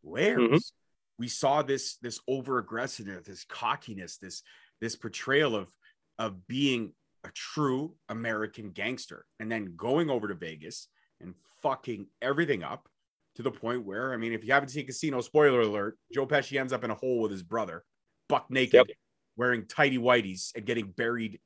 layers. 0.02 0.38
Mhm. 0.38 0.72
We 1.18 1.28
saw 1.28 1.62
this 1.62 1.96
this 1.98 2.20
over 2.28 2.58
aggressiveness, 2.58 3.26
this 3.26 3.44
cockiness, 3.44 4.18
this 4.18 4.42
this 4.80 4.96
portrayal 4.96 5.56
of 5.56 5.72
of 6.18 6.46
being 6.46 6.92
a 7.24 7.30
true 7.32 7.96
American 8.08 8.70
gangster, 8.70 9.26
and 9.40 9.50
then 9.50 9.74
going 9.76 10.08
over 10.10 10.28
to 10.28 10.34
Vegas 10.34 10.88
and 11.20 11.34
fucking 11.62 12.08
everything 12.22 12.62
up 12.62 12.88
to 13.34 13.42
the 13.42 13.50
point 13.50 13.84
where, 13.84 14.12
I 14.12 14.16
mean, 14.16 14.32
if 14.32 14.44
you 14.44 14.52
haven't 14.52 14.68
seen 14.70 14.86
Casino, 14.86 15.20
spoiler 15.20 15.60
alert, 15.60 15.98
Joe 16.12 16.26
Pesci 16.26 16.58
ends 16.58 16.72
up 16.72 16.84
in 16.84 16.90
a 16.90 16.94
hole 16.94 17.20
with 17.20 17.32
his 17.32 17.42
brother, 17.42 17.84
buck 18.28 18.50
naked, 18.50 18.74
Yep. 18.74 18.96
wearing 19.36 19.66
tidy 19.66 19.98
whities 19.98 20.52
and 20.54 20.64
getting 20.64 20.90
buried. 20.92 21.40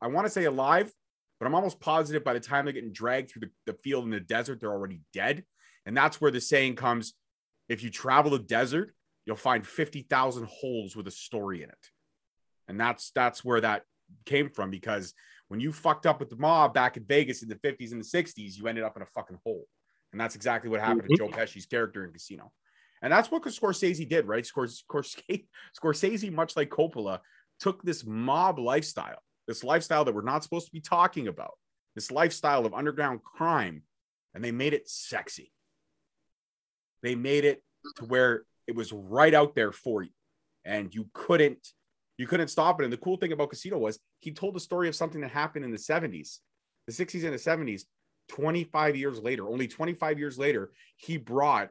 I 0.00 0.06
want 0.08 0.26
to 0.26 0.30
say 0.30 0.44
alive, 0.44 0.92
but 1.38 1.46
I'm 1.46 1.54
almost 1.54 1.80
positive 1.80 2.24
by 2.24 2.32
the 2.34 2.40
time 2.40 2.64
they're 2.64 2.72
getting 2.74 2.92
dragged 2.92 3.30
through 3.30 3.40
the, 3.40 3.72
the 3.72 3.78
field 3.82 4.04
in 4.04 4.10
the 4.10 4.20
desert, 4.20 4.60
they're 4.60 4.72
already 4.72 5.00
dead. 5.12 5.44
And 5.86 5.96
that's 5.96 6.20
where 6.20 6.30
the 6.30 6.40
saying 6.40 6.76
comes 6.76 7.14
if 7.68 7.82
you 7.82 7.90
travel 7.90 8.30
the 8.30 8.38
desert, 8.38 8.94
you'll 9.26 9.36
find 9.36 9.66
50,000 9.66 10.46
holes 10.46 10.96
with 10.96 11.06
a 11.06 11.10
story 11.10 11.62
in 11.62 11.68
it. 11.68 11.90
And 12.68 12.80
that's 12.80 13.10
that's 13.12 13.44
where 13.44 13.60
that 13.60 13.82
came 14.24 14.50
from 14.50 14.70
because 14.70 15.14
when 15.48 15.60
you 15.60 15.72
fucked 15.72 16.06
up 16.06 16.20
with 16.20 16.30
the 16.30 16.36
mob 16.36 16.74
back 16.74 16.96
in 16.96 17.04
Vegas 17.04 17.42
in 17.42 17.48
the 17.48 17.54
50s 17.56 17.92
and 17.92 18.02
the 18.02 18.06
60s, 18.06 18.56
you 18.56 18.66
ended 18.66 18.84
up 18.84 18.96
in 18.96 19.02
a 19.02 19.06
fucking 19.06 19.38
hole. 19.44 19.66
And 20.12 20.20
that's 20.20 20.34
exactly 20.34 20.70
what 20.70 20.80
happened 20.80 21.08
to 21.08 21.16
Joe 21.16 21.28
mm-hmm. 21.28 21.38
Pesci's 21.38 21.66
character 21.66 22.04
in 22.04 22.12
Casino. 22.12 22.52
And 23.02 23.12
that's 23.12 23.30
what 23.30 23.42
Scorsese 23.42 24.08
did, 24.08 24.26
right? 24.26 24.44
Scors- 24.44 24.82
Scorsese, 24.90 25.46
Scorsese, 25.78 26.32
much 26.32 26.56
like 26.56 26.70
Coppola, 26.70 27.20
took 27.60 27.82
this 27.82 28.04
mob 28.04 28.58
lifestyle, 28.58 29.22
this 29.46 29.62
lifestyle 29.62 30.04
that 30.04 30.14
we're 30.14 30.22
not 30.22 30.42
supposed 30.42 30.66
to 30.66 30.72
be 30.72 30.80
talking 30.80 31.28
about, 31.28 31.54
this 31.94 32.10
lifestyle 32.10 32.66
of 32.66 32.74
underground 32.74 33.22
crime, 33.22 33.82
and 34.34 34.42
they 34.44 34.52
made 34.52 34.74
it 34.74 34.88
sexy. 34.88 35.52
They 37.02 37.14
made 37.14 37.44
it 37.44 37.62
to 37.96 38.04
where 38.04 38.44
it 38.66 38.74
was 38.74 38.92
right 38.92 39.34
out 39.34 39.54
there 39.54 39.72
for 39.72 40.02
you, 40.02 40.10
and 40.64 40.94
you 40.94 41.08
couldn't 41.12 41.68
you 42.16 42.26
couldn't 42.26 42.48
stop 42.48 42.80
it. 42.80 42.84
And 42.84 42.92
the 42.92 42.96
cool 42.96 43.16
thing 43.16 43.30
about 43.32 43.50
Casino 43.50 43.78
was 43.78 44.00
he 44.18 44.32
told 44.32 44.54
the 44.54 44.60
story 44.60 44.88
of 44.88 44.96
something 44.96 45.20
that 45.20 45.30
happened 45.30 45.64
in 45.64 45.70
the 45.70 45.78
70s, 45.78 46.40
the 46.86 46.92
60s 46.92 47.22
and 47.24 47.32
the 47.32 47.38
70s. 47.38 47.84
25 48.28 48.96
years 48.96 49.20
later, 49.20 49.48
only 49.48 49.68
25 49.68 50.18
years 50.18 50.36
later, 50.36 50.72
he 50.96 51.16
brought 51.16 51.70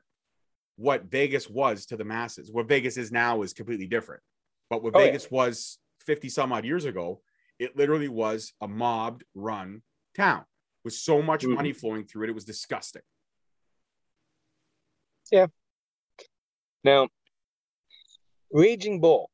what 0.77 1.03
Vegas 1.05 1.49
was 1.49 1.85
to 1.87 1.97
the 1.97 2.05
masses. 2.05 2.51
What 2.51 2.67
Vegas 2.67 2.97
is 2.97 3.11
now 3.11 3.41
is 3.41 3.53
completely 3.53 3.87
different. 3.87 4.23
But 4.69 4.81
what 4.83 4.95
Oh, 4.95 4.99
yeah. 4.99 5.05
Vegas 5.07 5.29
was 5.29 5.77
50 6.05 6.29
some 6.29 6.51
odd 6.53 6.65
years 6.65 6.85
ago, 6.85 7.21
it 7.59 7.75
literally 7.75 8.07
was 8.07 8.53
a 8.61 8.67
mobbed 8.67 9.23
run 9.35 9.81
town 10.15 10.45
with 10.83 10.93
so 10.93 11.21
much 11.21 11.43
Mhm. 11.43 11.55
money 11.55 11.73
flowing 11.73 12.05
through 12.05 12.23
it. 12.23 12.29
It 12.29 12.35
was 12.35 12.45
disgusting. 12.45 13.01
Now, 16.87 17.09
Raging 18.49 19.01
Bull 19.01 19.29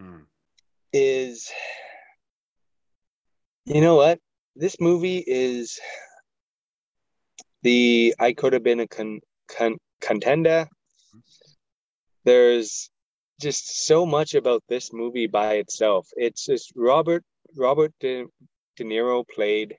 Mm. 0.00 0.24
is, 0.90 1.52
you 3.66 3.82
know 3.82 3.96
what? 3.96 4.18
This 4.56 4.80
movie 4.80 5.22
is 5.26 5.78
the 7.60 8.14
I 8.18 8.32
could 8.32 8.54
have 8.54 8.62
been 8.62 8.80
a 8.80 8.88
con, 8.88 9.20
con, 9.48 9.76
contender. 10.00 10.66
There's 12.24 12.88
just 13.38 13.84
so 13.86 14.06
much 14.06 14.32
about 14.34 14.64
this 14.66 14.94
movie 14.94 15.26
by 15.26 15.56
itself. 15.56 16.08
It's 16.16 16.46
just 16.46 16.72
Robert 16.74 17.22
Robert 17.54 17.92
De, 18.00 18.24
De 18.76 18.84
Niro 18.84 19.28
played. 19.28 19.76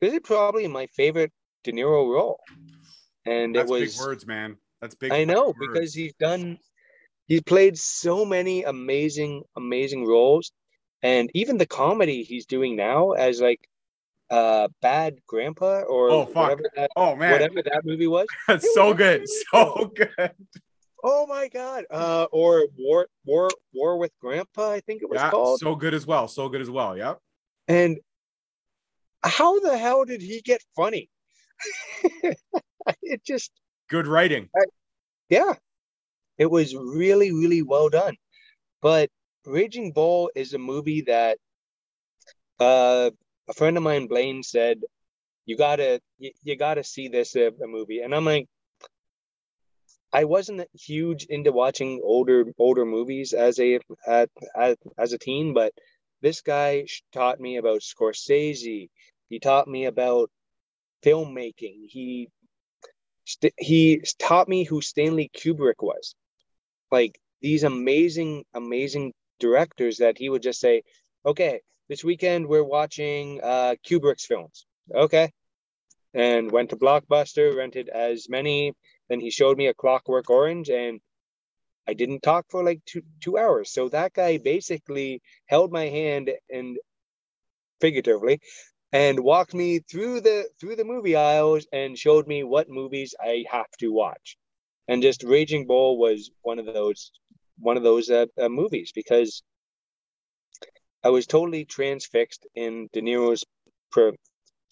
This 0.00 0.12
is 0.12 0.20
probably 0.24 0.66
my 0.66 0.88
favorite 0.88 1.32
De 1.62 1.70
Niro 1.70 2.12
role, 2.12 2.40
and 3.24 3.54
That's 3.54 3.70
it 3.70 3.72
was 3.72 3.92
big 3.92 4.00
words, 4.00 4.26
man. 4.26 4.58
That's 4.80 4.94
big. 4.94 5.12
I 5.12 5.24
know 5.24 5.54
because 5.58 5.94
he's 5.94 6.12
done 6.14 6.58
he's 7.26 7.42
played 7.42 7.78
so 7.78 8.24
many 8.24 8.62
amazing 8.64 9.42
amazing 9.56 10.06
roles 10.06 10.52
and 11.02 11.30
even 11.34 11.58
the 11.58 11.66
comedy 11.66 12.22
he's 12.22 12.46
doing 12.46 12.76
now 12.76 13.12
as 13.12 13.40
like 13.40 13.60
uh 14.30 14.68
bad 14.82 15.16
grandpa 15.26 15.80
or 15.82 16.10
Oh, 16.10 16.24
whatever 16.26 16.62
that 16.76 16.90
oh 16.96 17.16
man, 17.16 17.32
whatever 17.32 17.62
that 17.62 17.82
movie 17.84 18.06
was 18.06 18.26
that's 18.48 18.72
so 18.74 18.92
good, 18.94 19.26
so 19.50 19.92
good. 19.94 20.32
oh 21.04 21.26
my 21.26 21.48
god 21.48 21.84
uh 21.90 22.26
or 22.32 22.66
war 22.78 23.06
war 23.24 23.48
war 23.72 23.98
with 23.98 24.12
grandpa 24.20 24.70
i 24.72 24.80
think 24.80 25.02
it 25.02 25.08
was 25.08 25.20
Yeah, 25.20 25.30
called 25.30 25.60
so 25.60 25.74
good 25.74 25.94
as 25.94 26.06
well. 26.06 26.26
So 26.28 26.48
good 26.48 26.60
as 26.60 26.70
well. 26.70 26.96
Yep. 26.96 27.18
and 27.68 27.98
how 29.22 29.58
the 29.60 29.76
hell 29.76 30.04
did 30.04 30.22
he 30.22 30.40
get 30.42 30.62
funny 30.76 31.08
it 33.02 33.24
just 33.24 33.50
Good 33.88 34.06
writing. 34.06 34.48
yeah. 35.28 35.54
It 36.38 36.50
was 36.50 36.74
really 36.74 37.32
really 37.32 37.62
well 37.62 37.88
done. 37.88 38.16
But 38.82 39.10
raging 39.44 39.92
bull 39.92 40.30
is 40.34 40.54
a 40.54 40.58
movie 40.58 41.02
that 41.02 41.38
uh 42.60 43.10
a 43.48 43.54
friend 43.54 43.76
of 43.76 43.82
mine 43.82 44.06
blaine 44.06 44.42
said 44.42 44.80
you 45.44 45.56
gotta 45.56 46.00
you, 46.18 46.32
you 46.42 46.56
gotta 46.56 46.82
see 46.82 47.08
this 47.08 47.36
uh, 47.36 47.50
a 47.62 47.66
movie. 47.66 48.00
And 48.00 48.14
i'm 48.14 48.24
like 48.24 48.48
i 50.12 50.24
wasn't 50.24 50.68
huge 50.72 51.24
into 51.26 51.52
watching 51.52 52.00
older 52.02 52.44
older 52.58 52.84
movies 52.84 53.32
as 53.32 53.60
a 53.60 53.78
as, 54.06 54.28
as, 54.56 54.76
as 54.98 55.12
a 55.12 55.18
teen 55.18 55.52
but 55.54 55.72
this 56.22 56.40
guy 56.40 56.86
taught 57.12 57.40
me 57.40 57.56
about 57.56 57.80
scorsese. 57.80 58.88
He 59.28 59.38
taught 59.38 59.68
me 59.68 59.84
about 59.84 60.30
filmmaking. 61.04 61.86
He 61.88 62.28
st- 63.26 63.54
he 63.58 64.02
taught 64.18 64.48
me 64.48 64.64
who 64.64 64.80
stanley 64.80 65.30
kubrick 65.36 65.82
was. 65.82 66.14
Like 66.90 67.18
these 67.42 67.64
amazing 67.64 68.44
amazing 68.54 69.12
directors 69.38 69.98
that 69.98 70.16
he 70.16 70.28
would 70.30 70.42
just 70.42 70.60
say 70.60 70.82
okay 71.26 71.60
this 71.88 72.02
weekend 72.02 72.46
we're 72.46 72.64
watching 72.64 73.40
uh 73.42 73.74
kubrick's 73.86 74.24
films. 74.24 74.66
Okay. 74.94 75.30
And 76.14 76.50
went 76.50 76.70
to 76.70 76.76
blockbuster 76.76 77.54
rented 77.54 77.90
as 77.90 78.28
many. 78.30 78.72
Then 79.10 79.20
he 79.20 79.30
showed 79.30 79.58
me 79.58 79.66
a 79.66 79.74
clockwork 79.74 80.30
orange 80.30 80.70
and 80.70 81.00
i 81.88 81.94
didn't 81.94 82.22
talk 82.22 82.46
for 82.48 82.64
like 82.64 82.80
two 82.86 83.02
two 83.20 83.36
hours. 83.36 83.70
So 83.70 83.88
that 83.90 84.14
guy 84.14 84.38
basically 84.38 85.20
held 85.46 85.72
my 85.72 85.86
hand 85.86 86.30
and 86.50 86.78
figuratively 87.80 88.40
and 88.92 89.20
walked 89.20 89.54
me 89.54 89.78
through 89.80 90.20
the 90.20 90.48
through 90.60 90.76
the 90.76 90.84
movie 90.84 91.16
aisles 91.16 91.66
and 91.72 91.98
showed 91.98 92.26
me 92.26 92.42
what 92.42 92.68
movies 92.68 93.14
i 93.20 93.44
have 93.50 93.70
to 93.78 93.92
watch 93.92 94.36
and 94.88 95.02
just 95.02 95.22
Raging 95.22 95.66
Bull 95.66 95.98
was 95.98 96.30
one 96.42 96.58
of 96.58 96.66
those 96.66 97.10
one 97.58 97.76
of 97.76 97.82
those 97.82 98.10
uh, 98.10 98.26
uh, 98.38 98.48
movies 98.48 98.92
because 98.94 99.42
I 101.02 101.10
was 101.10 101.26
totally 101.26 101.64
transfixed 101.64 102.46
in 102.54 102.88
De 102.92 103.00
Niro's 103.00 103.44
per, 103.90 104.14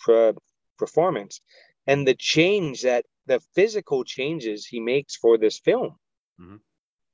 per, 0.04 0.34
performance 0.78 1.40
and 1.86 2.06
the 2.06 2.14
change 2.14 2.82
that 2.82 3.06
the 3.26 3.40
physical 3.54 4.04
changes 4.04 4.66
he 4.66 4.80
makes 4.80 5.16
for 5.16 5.38
this 5.38 5.58
film 5.58 5.98
Mhm. 6.40 6.60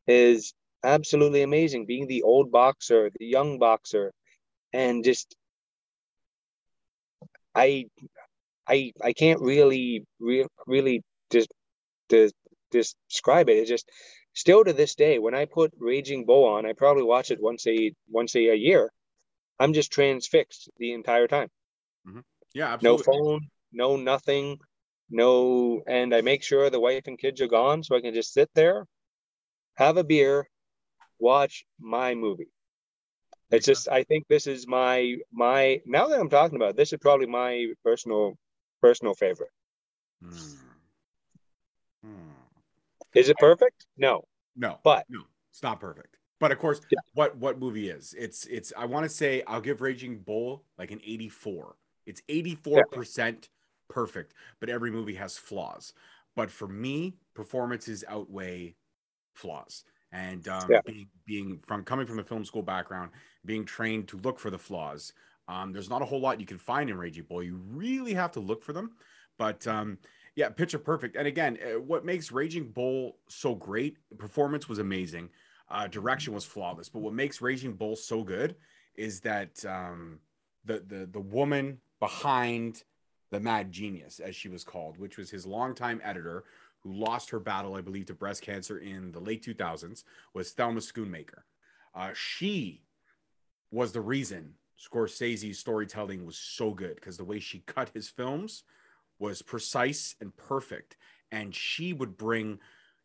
is 0.07 0.55
absolutely 0.83 1.43
amazing. 1.43 1.87
Being 1.87 2.07
the 2.07 2.23
old 2.23 2.51
boxer, 2.51 3.11
the 3.11 3.27
young 3.27 3.59
boxer, 3.59 4.13
and 4.73 5.05
just 5.05 5.37
I 7.55 7.87
I 8.67 8.93
I 9.03 9.13
can't 9.13 9.41
really 9.41 10.05
re- 10.19 10.47
really 10.67 11.03
just 11.31 11.53
dis, 12.09 12.33
dis, 12.71 12.95
describe 13.09 13.49
it. 13.49 13.59
It's 13.59 13.69
just 13.69 13.91
still 14.35 14.65
to 14.65 14.73
this 14.73 14.95
day 14.95 15.19
when 15.19 15.35
I 15.35 15.45
put 15.47 15.73
Raging 15.79 16.25
Bull 16.27 16.45
on, 16.45 16.67
I 16.67 16.73
probably 16.73 17.03
watch 17.03 17.31
it 17.31 17.41
once 17.41 17.67
a 17.67 17.93
once 18.09 18.35
a, 18.37 18.49
a 18.49 18.55
year. 18.55 18.91
I'm 19.59 19.73
just 19.73 19.93
transfixed 19.93 20.71
the 20.79 20.93
entire 20.93 21.29
time. 21.29 21.49
Mm-hmm. 22.07 22.21
Yeah, 22.55 22.79
No 22.83 22.99
phone, 22.99 23.49
no 23.73 23.97
nothing, 23.97 24.59
no 25.11 25.83
and 25.87 26.15
I 26.15 26.21
make 26.21 26.43
sure 26.43 26.71
the 26.71 26.81
wife 26.81 27.07
and 27.07 27.19
kids 27.19 27.41
are 27.41 27.49
gone 27.49 27.83
so 27.83 27.97
I 27.97 28.01
can 28.01 28.15
just 28.15 28.33
sit 28.33 28.51
there, 28.55 28.87
have 29.75 29.97
a 29.97 30.05
beer, 30.05 30.49
watch 31.19 31.65
my 31.79 32.15
movie. 32.15 32.51
It's 33.51 33.67
just 33.67 33.89
I 33.89 34.05
think 34.05 34.27
this 34.29 34.47
is 34.47 34.67
my 34.67 35.17
my 35.33 35.81
now 35.87 36.07
that 36.09 36.21
I'm 36.21 36.29
talking 36.31 36.57
about 36.57 36.71
it, 36.71 36.77
this 36.77 36.93
is 36.93 36.99
probably 37.01 37.27
my 37.27 37.73
personal 37.85 38.39
personal 38.81 39.15
favorite. 39.15 39.51
Hmm. 40.23 40.31
Hmm. 42.05 42.31
Is 43.15 43.29
it 43.29 43.37
perfect? 43.39 43.87
No. 43.97 44.25
No, 44.57 44.79
But- 44.83 45.07
no, 45.09 45.23
it's 45.51 45.63
not 45.63 45.81
perfect. 45.81 46.17
But 46.39 46.53
of 46.53 46.59
course, 46.59 46.81
Yeah. 46.91 46.99
what 47.15 47.37
what 47.37 47.59
movie 47.59 47.91
is? 47.91 48.15
It's 48.15 48.47
it's. 48.47 48.73
I 48.77 48.87
want 48.87 49.05
to 49.05 49.11
say 49.11 49.43
I'll 49.47 49.61
give 49.61 49.83
Raging 49.83 50.21
Bull 50.21 50.65
like 50.79 50.91
an 50.91 51.01
eighty 51.05 51.29
four. 51.29 51.77
It's 52.07 52.23
eighty 52.31 52.55
four 52.55 52.87
percent 52.87 53.51
perfect, 53.89 54.33
but 54.59 54.71
every 54.71 54.91
movie 54.91 55.17
has 55.17 55.37
flaws. 55.37 55.93
But 56.35 56.51
for 56.51 56.67
me, 56.67 57.19
performances 57.35 58.05
outweigh 58.09 58.77
flaws. 59.35 59.85
And 60.13 60.49
um, 60.49 60.67
Yeah. 60.71 60.81
being 60.87 61.09
being 61.27 61.61
from 61.67 61.85
coming 61.85 62.07
from 62.07 62.19
a 62.21 62.25
film 62.25 62.45
school 62.47 62.63
background, 62.63 63.11
being 63.45 63.65
trained 63.65 64.09
to 64.09 64.19
look 64.19 64.39
for 64.39 64.51
the 64.51 64.59
flaws, 64.59 65.13
um, 65.49 65.73
there's 65.73 65.91
not 65.91 66.03
a 66.03 66.05
whole 66.05 66.21
lot 66.21 66.41
you 66.41 66.47
can 66.47 66.59
find 66.59 66.91
in 66.91 66.97
Raging 66.97 67.25
Bull. 67.25 67.43
You 67.43 67.61
really 67.73 68.15
have 68.15 68.33
to 68.33 68.41
look 68.41 68.63
for 68.63 68.73
them. 68.73 68.93
But 69.37 69.67
um, 69.67 69.99
yeah, 70.37 70.49
picture 70.51 70.79
perfect. 70.79 71.17
And 71.17 71.27
again, 71.27 71.59
uh, 71.63 71.81
what 71.81 72.05
makes 72.05 72.31
Raging 72.31 72.69
Bull 72.71 73.17
so 73.29 73.55
great? 73.55 73.97
Performance 74.17 74.69
was 74.69 74.79
amazing. 74.79 75.31
Uh, 75.69 75.87
direction 75.87 76.35
was 76.35 76.45
flawless. 76.45 76.89
But 76.89 77.01
what 77.01 77.15
makes 77.15 77.41
Raging 77.41 77.73
Bull 77.73 77.97
so 77.97 78.23
good 78.23 78.55
is 78.95 79.21
that 79.21 79.65
um, 79.65 80.21
the 80.65 80.85
the 80.87 81.07
the 81.07 81.21
woman 81.21 81.79
behind 81.99 82.85
the 83.31 83.41
Mad 83.41 83.73
Genius, 83.73 84.21
as 84.21 84.37
she 84.37 84.49
was 84.49 84.65
called, 84.65 84.99
which 84.99 85.17
was 85.17 85.31
his 85.31 85.47
longtime 85.47 86.01
editor, 86.05 86.45
who 86.81 86.93
lost 86.93 87.31
her 87.31 87.41
battle, 87.41 87.75
I 87.75 87.81
believe, 87.81 88.07
to 88.07 88.15
breast 88.15 88.43
cancer 88.43 88.79
in 88.79 89.13
the 89.13 89.21
late 89.21 89.45
2000s, 89.45 90.05
was 90.35 90.51
Thelma 90.51 90.81
Schoonmaker. 90.81 91.43
Uh, 91.95 92.11
she 92.15 92.83
was 93.71 93.93
the 93.93 94.01
reason 94.01 94.55
Scorsese's 94.79 95.59
storytelling 95.59 96.25
was 96.25 96.37
so 96.37 96.73
good 96.73 96.97
because 96.97 97.17
the 97.17 97.25
way 97.25 97.39
she 97.39 97.61
cut 97.67 97.91
his 97.93 98.09
films 98.09 98.65
was 99.19 99.43
precise 99.43 100.15
and 100.21 100.35
perfect. 100.37 100.97
And 101.31 101.55
she 101.55 101.93
would 101.93 102.17
bring 102.17 102.59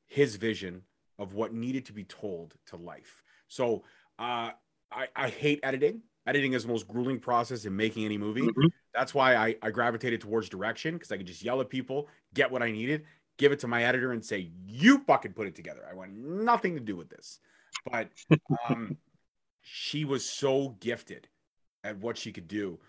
his 0.07 0.37
vision 0.37 0.83
of 1.19 1.33
what 1.33 1.53
needed 1.53 1.85
to 1.85 1.93
be 1.93 2.03
told 2.03 2.55
to 2.67 2.77
life. 2.77 3.23
So 3.47 3.83
uh, 4.17 4.51
I, 4.91 5.07
I 5.15 5.29
hate 5.29 5.59
editing. 5.63 6.01
Editing 6.27 6.53
is 6.53 6.63
the 6.63 6.69
most 6.69 6.87
grueling 6.87 7.19
process 7.19 7.65
in 7.65 7.75
making 7.75 8.05
any 8.05 8.17
movie. 8.17 8.41
Mhm. 8.41 8.69
That's 8.93 9.13
why 9.13 9.35
I, 9.35 9.55
I 9.61 9.69
gravitated 9.69 10.21
towards 10.21 10.49
direction 10.49 10.95
because 10.95 11.11
I 11.11 11.17
could 11.17 11.27
just 11.27 11.43
yell 11.43 11.61
at 11.61 11.69
people, 11.69 12.07
get 12.33 12.49
what 12.49 12.63
I 12.63 12.71
needed, 12.71 13.03
give 13.37 13.51
it 13.51 13.59
to 13.59 13.67
my 13.67 13.83
editor, 13.83 14.11
and 14.13 14.25
say, 14.25 14.49
"You 14.65 15.03
fucking 15.05 15.33
put 15.33 15.47
it 15.47 15.53
together." 15.55 15.85
I 15.89 15.93
want 15.93 16.13
nothing 16.15 16.73
to 16.75 16.79
do 16.79 16.95
with 16.95 17.09
this. 17.09 17.39
But 17.91 18.09
um, 18.69 18.97
she 19.67 20.05
was 20.05 20.23
so 20.23 20.77
gifted 20.79 21.27
at 21.83 21.97
what 21.97 22.19
she 22.19 22.31
could 22.31 22.47
do. 22.47 22.79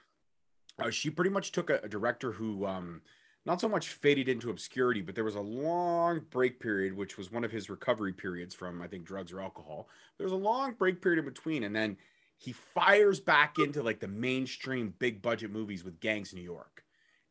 Uh, 0.79 0.91
she 0.91 1.09
pretty 1.09 1.31
much 1.31 1.51
took 1.51 1.71
a, 1.71 1.81
a 1.83 1.89
director 1.89 2.33
who 2.33 2.67
um, 2.67 3.01
not 3.47 3.63
so 3.63 3.69
much 3.69 3.89
faded 3.89 4.29
into 4.29 4.51
obscurity, 4.51 5.01
but 5.01 5.15
there 5.15 5.25
was 5.25 5.37
a 5.37 5.41
long 5.41 6.21
break 6.29 6.61
period, 6.61 6.95
which 6.95 7.17
was 7.17 7.33
one 7.33 7.45
of 7.45 7.51
his 7.51 7.71
recovery 7.71 8.13
periods 8.13 8.55
from 8.55 8.83
I 8.83 8.89
think 8.89 9.07
drugs 9.07 9.33
or 9.33 9.41
alcohol. 9.41 9.89
There 10.19 10.27
was 10.27 10.35
a 10.35 10.37
long 10.37 10.75
break 10.75 11.01
period 11.01 11.19
in 11.19 11.25
between, 11.25 11.65
and 11.65 11.75
then 11.75 11.97
he 12.37 12.53
fires 12.53 13.21
back 13.21 13.59
into 13.59 13.83
like 13.83 14.01
the 14.01 14.09
mainstream 14.09 14.93
big 14.99 15.23
budget 15.23 15.51
movies 15.51 15.83
with 15.83 15.99
Gangs 15.99 16.35
New 16.35 16.43
York, 16.43 16.85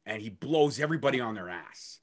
and 0.08 0.24
he 0.24 0.32
blows 0.32 0.80
everybody 0.80 1.22
on 1.22 1.36
their 1.36 1.50
ass. 1.50 2.00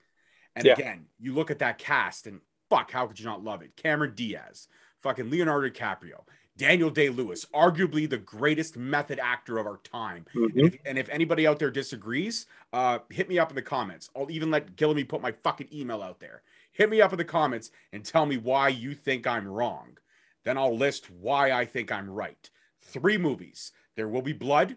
And 0.54 0.68
Yeah. 0.68 0.74
again, 0.74 1.06
you 1.18 1.34
look 1.34 1.50
at 1.50 1.58
that 1.58 1.78
cast, 1.78 2.28
and 2.28 2.40
fuck, 2.70 2.92
how 2.92 3.08
could 3.08 3.18
you 3.18 3.26
not 3.26 3.42
love 3.42 3.62
it? 3.62 3.74
Cameron 3.74 4.14
Diaz, 4.14 4.68
fucking 5.00 5.28
Leonardo 5.28 5.68
DiCaprio, 5.68 6.24
Daniel 6.56 6.90
Day 6.90 7.08
Lewis, 7.08 7.46
arguably 7.54 8.08
the 8.08 8.18
greatest 8.18 8.76
method 8.76 9.18
actor 9.18 9.58
of 9.58 9.66
our 9.66 9.78
time. 9.78 10.26
And 10.34 10.52
Mhm. 10.52 10.66
if, 10.66 10.76
and 10.84 10.98
if 10.98 11.08
anybody 11.08 11.46
out 11.46 11.58
there 11.58 11.70
disagrees, 11.70 12.46
uh, 12.72 12.98
hit 13.10 13.28
me 13.28 13.38
up 13.38 13.50
in 13.50 13.56
the 13.56 13.62
comments. 13.62 14.10
I'll 14.14 14.30
even 14.30 14.50
let 14.50 14.76
Gillamy 14.76 15.08
put 15.08 15.22
my 15.22 15.32
fucking 15.32 15.68
email 15.72 16.02
out 16.02 16.20
there. 16.20 16.42
Hit 16.72 16.90
me 16.90 17.00
up 17.00 17.12
in 17.12 17.18
the 17.18 17.24
comments 17.24 17.70
and 17.92 18.04
tell 18.04 18.26
me 18.26 18.36
why 18.36 18.68
you 18.68 18.94
think 18.94 19.26
I'm 19.26 19.48
wrong. 19.48 19.98
Then 20.44 20.58
I'll 20.58 20.76
list 20.76 21.10
why 21.10 21.52
I 21.52 21.64
think 21.64 21.90
I'm 21.90 22.10
right. 22.10 22.50
Three 22.80 23.16
movies 23.16 23.72
There 23.94 24.08
Will 24.08 24.22
Be 24.22 24.32
Blood, 24.32 24.76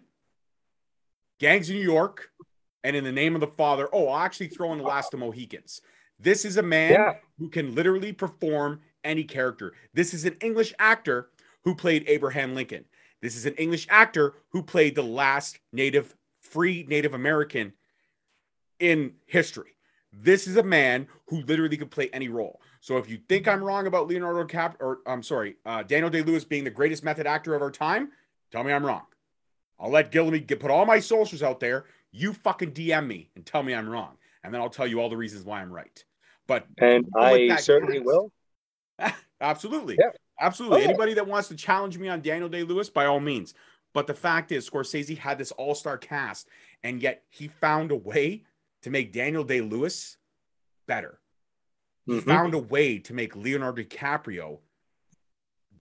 Gangs 1.38 1.68
of 1.68 1.74
New 1.76 1.82
York, 1.82 2.32
and 2.84 2.94
In 2.96 3.04
the 3.04 3.12
Name 3.12 3.34
of 3.34 3.40
the 3.40 3.46
Father. 3.48 3.88
Oh, 3.92 4.08
I'll 4.08 4.24
actually 4.24 4.48
throw 4.48 4.72
in 4.72 4.78
The 4.78 4.84
Last 4.84 5.12
of 5.12 5.20
the 5.20 5.26
Mohicans. 5.26 5.80
This 6.18 6.44
is 6.44 6.56
a 6.56 6.62
man 6.62 6.92
Yeah. 6.92 7.18
who 7.38 7.48
can 7.50 7.74
literally 7.74 8.12
perform 8.12 8.80
any 9.04 9.24
character. 9.24 9.74
This 9.92 10.14
is 10.14 10.24
an 10.24 10.36
English 10.40 10.72
actor 10.78 11.30
who 11.66 11.74
played 11.74 12.04
Abraham 12.06 12.54
Lincoln. 12.54 12.84
This 13.20 13.34
is 13.36 13.44
an 13.44 13.54
English 13.54 13.88
actor 13.90 14.34
who 14.50 14.62
played 14.62 14.94
the 14.94 15.02
last 15.02 15.58
native 15.72 16.14
free 16.40 16.86
Native 16.88 17.12
American 17.12 17.72
in 18.78 19.14
history. 19.26 19.76
This 20.12 20.46
is 20.46 20.56
a 20.56 20.62
man 20.62 21.08
who 21.26 21.42
literally 21.42 21.76
could 21.76 21.90
play 21.90 22.08
any 22.12 22.28
role. 22.28 22.60
So 22.80 22.98
if 22.98 23.10
you 23.10 23.18
think 23.28 23.48
I'm 23.48 23.64
wrong 23.64 23.88
about 23.88 24.06
Leonardo 24.06 24.44
Cap 24.44 24.76
or 24.78 25.00
I'm 25.08 25.24
sorry, 25.24 25.56
uh, 25.66 25.82
Daniel 25.82 26.08
Day 26.08 26.22
Lewis 26.22 26.44
being 26.44 26.62
the 26.62 26.70
greatest 26.70 27.02
method 27.02 27.26
actor 27.26 27.52
of 27.56 27.62
our 27.62 27.72
time, 27.72 28.10
tell 28.52 28.62
me 28.62 28.72
I'm 28.72 28.86
wrong. 28.86 29.02
I'll 29.80 29.90
let 29.90 30.12
Gillamy 30.12 30.46
get 30.46 30.60
put 30.60 30.70
all 30.70 30.86
my 30.86 31.00
socials 31.00 31.42
out 31.42 31.58
there. 31.58 31.86
You 32.12 32.32
fucking 32.32 32.72
DM 32.72 33.08
me 33.08 33.28
and 33.34 33.44
tell 33.44 33.64
me 33.64 33.74
I'm 33.74 33.88
wrong, 33.88 34.16
and 34.44 34.54
then 34.54 34.60
I'll 34.60 34.70
tell 34.70 34.86
you 34.86 35.00
all 35.00 35.10
the 35.10 35.16
reasons 35.16 35.44
why 35.44 35.60
I'm 35.60 35.72
right. 35.72 36.02
But 36.46 36.64
And 36.78 37.06
I 37.18 37.56
certainly 37.56 37.96
cast- 37.96 38.06
will. 38.06 38.32
Absolutely. 39.40 39.96
Yeah. 39.98 40.10
Absolutely. 40.40 40.76
Oh, 40.78 40.80
yeah. 40.80 40.88
Anybody 40.88 41.14
that 41.14 41.26
wants 41.26 41.48
to 41.48 41.56
challenge 41.56 41.98
me 41.98 42.08
on 42.08 42.20
Daniel 42.20 42.48
Day 42.48 42.62
Lewis, 42.62 42.90
by 42.90 43.06
all 43.06 43.20
means. 43.20 43.54
But 43.94 44.06
the 44.06 44.14
fact 44.14 44.52
is, 44.52 44.68
Scorsese 44.68 45.16
had 45.16 45.38
this 45.38 45.52
all 45.52 45.74
star 45.74 45.96
cast, 45.96 46.48
and 46.84 47.00
yet 47.00 47.24
he 47.30 47.48
found 47.48 47.90
a 47.90 47.96
way 47.96 48.44
to 48.82 48.90
make 48.90 49.12
Daniel 49.12 49.44
Day 49.44 49.60
Lewis 49.62 50.18
better. 50.86 51.20
He 52.04 52.20
Mhm. 52.20 52.24
found 52.24 52.54
a 52.54 52.58
way 52.58 52.98
to 52.98 53.14
make 53.14 53.34
Leonardo 53.34 53.82
DiCaprio 53.82 54.60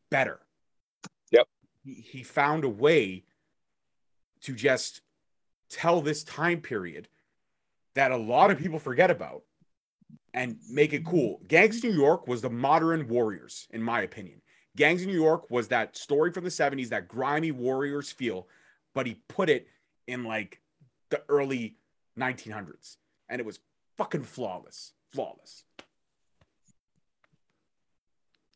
better. 0.10 0.40
Yep. 1.32 1.48
He, 1.84 1.94
he 1.94 2.24
found 2.24 2.64
a 2.64 2.70
way 2.70 3.26
to 4.42 4.56
just 4.56 5.02
tell 5.70 6.02
this 6.02 6.24
time 6.24 6.62
period 6.62 7.10
that 7.96 8.12
a 8.12 8.18
lot 8.18 8.50
of 8.50 8.58
people 8.58 8.80
forget 8.80 9.12
about 9.12 9.44
and 10.34 10.58
make 10.70 10.94
it 10.94 11.06
cool. 11.06 11.42
Gangs 11.48 11.78
of 11.78 11.84
New 11.86 11.96
York 11.96 12.28
was 12.28 12.42
the 12.42 12.50
modern 12.50 13.08
Warriors, 13.08 13.68
in 13.72 13.82
my 13.82 14.02
opinion. 14.02 14.42
Gangs 14.76 15.02
of 15.02 15.08
New 15.08 15.14
York 15.14 15.50
was 15.50 15.70
that 15.70 15.96
story 15.96 16.32
from 16.32 16.44
the 16.44 16.50
70s, 16.50 16.90
that 16.90 17.08
grimy 17.08 17.52
Warriors 17.52 18.12
feel, 18.12 18.48
but 18.94 19.06
he 19.06 19.16
put 19.28 19.50
it 19.50 19.68
in 20.08 20.24
like 20.24 20.62
the 21.10 21.22
early 21.30 21.78
1900s. 22.20 22.98
And 23.30 23.40
it 23.40 23.46
was 23.46 23.60
fucking 23.98 24.24
flawless. 24.24 24.94
Flawless. 25.14 25.64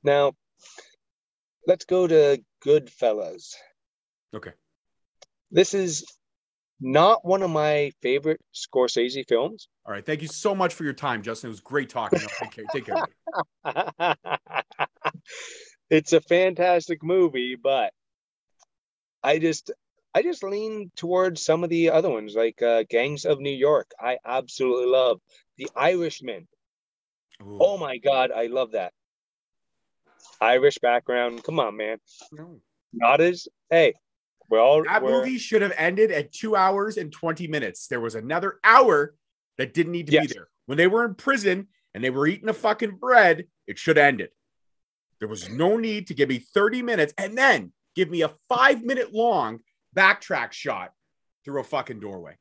Now, 0.04 0.34
let's 1.66 1.86
go 1.86 2.08
to 2.08 2.42
Goodfellas. 2.66 3.54
Okay. 4.34 4.52
This 5.52 5.74
is 5.74 6.06
not 6.82 7.26
one 7.26 7.42
of 7.42 7.50
my 7.50 7.92
favorite 8.02 8.40
Scorsese 8.54 9.28
films. 9.28 9.68
All 9.86 9.94
right. 9.94 10.06
Thank 10.06 10.22
you 10.22 10.28
so 10.28 10.54
much 10.54 10.74
for 10.74 10.84
your 10.84 10.94
time, 10.94 11.22
Justin. 11.22 11.48
It 11.48 11.52
was 11.52 11.60
great 11.60 11.90
talking. 11.90 12.20
Take 12.40 12.52
care. 12.52 12.66
Take 12.72 12.86
care. 12.86 14.16
it's 15.90 16.14
a 16.14 16.22
fantastic 16.22 17.04
movie, 17.04 17.56
but 17.56 17.94
I 19.24 19.40
just 19.40 19.72
I 20.14 20.22
just 20.24 20.44
lean 20.44 20.92
towards 20.96 21.44
some 21.44 21.64
of 21.64 21.70
the 21.70 21.92
other 21.92 22.10
ones, 22.10 22.36
like 22.36 22.62
uh, 22.62 22.84
Gangs 22.90 23.26
of 23.26 23.40
New 23.40 23.50
York. 23.56 23.92
I 24.00 24.18
absolutely 24.26 24.88
love 24.88 25.20
The 25.58 25.70
Irishman. 25.76 26.48
Ooh. 27.42 27.58
Oh 27.62 27.78
my 27.78 27.98
God, 27.98 28.32
I 28.32 28.48
love 28.48 28.72
that. 28.72 28.92
Irish 30.42 30.78
background. 30.80 31.44
Come 31.44 31.60
on, 31.60 31.78
man. 31.78 31.98
no. 32.32 32.60
Not 32.92 33.22
as 33.22 33.48
hey, 33.70 33.94
We're 34.50 34.84
That 34.86 35.04
we're- 35.04 35.14
movie 35.20 35.38
should 35.38 35.62
have 35.62 35.74
ended 35.78 36.12
at 36.12 36.32
two 36.32 36.56
hours 36.56 36.98
and 36.98 37.12
20 37.12 37.48
minutes. 37.48 37.86
There 37.88 38.00
was 38.00 38.16
another 38.16 38.60
hour 38.64 39.14
that 39.58 39.74
didn't 39.76 39.92
need 39.92 40.08
to 40.08 40.14
Yes. 40.14 40.28
be 40.28 40.34
there. 40.34 40.48
When 40.66 40.78
they 40.80 40.88
were 40.88 41.06
in 41.06 41.14
prison 41.14 41.68
and 41.94 42.04
they 42.04 42.10
were 42.10 42.26
eating 42.26 42.50
a 42.50 42.54
fucking 42.54 42.96
bread, 42.98 43.48
it 43.68 43.78
should 43.78 43.98
have 43.98 44.08
ended. 44.08 44.32
There 45.20 45.28
was 45.28 45.50
no 45.50 45.78
need 45.78 46.08
to 46.08 46.14
give 46.14 46.30
me 46.30 46.40
30 46.40 46.82
minutes 46.82 47.14
and 47.18 47.38
then 47.38 47.74
give 47.96 48.10
me 48.10 48.22
a 48.22 48.32
five 48.48 48.84
minute 48.84 49.14
long 49.14 49.60
backtrack 49.96 50.52
shot 50.52 50.92
through 51.44 51.60
a 51.62 51.64
fucking 51.64 52.00
doorway. 52.00 52.38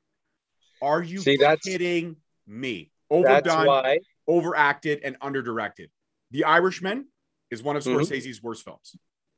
Are 0.81 1.03
you 1.03 1.19
See, 1.21 1.37
that's- 1.37 1.61
kidding 1.65 2.17
me? 2.47 2.91
Overdone, 3.11 3.99
overacted, 4.27 5.01
and 5.03 5.17
underdirected. 5.23 5.91
The 6.31 6.45
Irishman 6.45 7.09
is 7.51 7.63
one 7.63 7.75
of 7.77 7.83
Mhm. 7.83 7.97
Scorsese's 7.97 8.43
worst 8.43 8.65
films. 8.65 8.95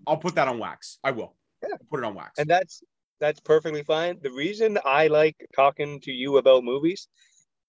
I'll 0.07 0.16
put 0.16 0.35
that 0.35 0.48
on 0.48 0.59
wax. 0.59 0.98
I 1.05 1.12
will. 1.12 1.37
Yeah. 1.62 1.68
I'll 1.74 1.79
put 1.88 2.00
it 2.00 2.05
on 2.05 2.14
wax. 2.14 2.38
and 2.38 2.48
that's 2.50 2.83
that's 3.20 3.38
perfectly 3.40 3.83
fine. 3.85 4.18
The 4.22 4.31
reason 4.33 4.79
I 4.85 5.07
like 5.09 5.37
talking 5.55 6.00
to 6.00 6.11
you 6.11 6.38
about 6.38 6.64
movies 6.64 7.07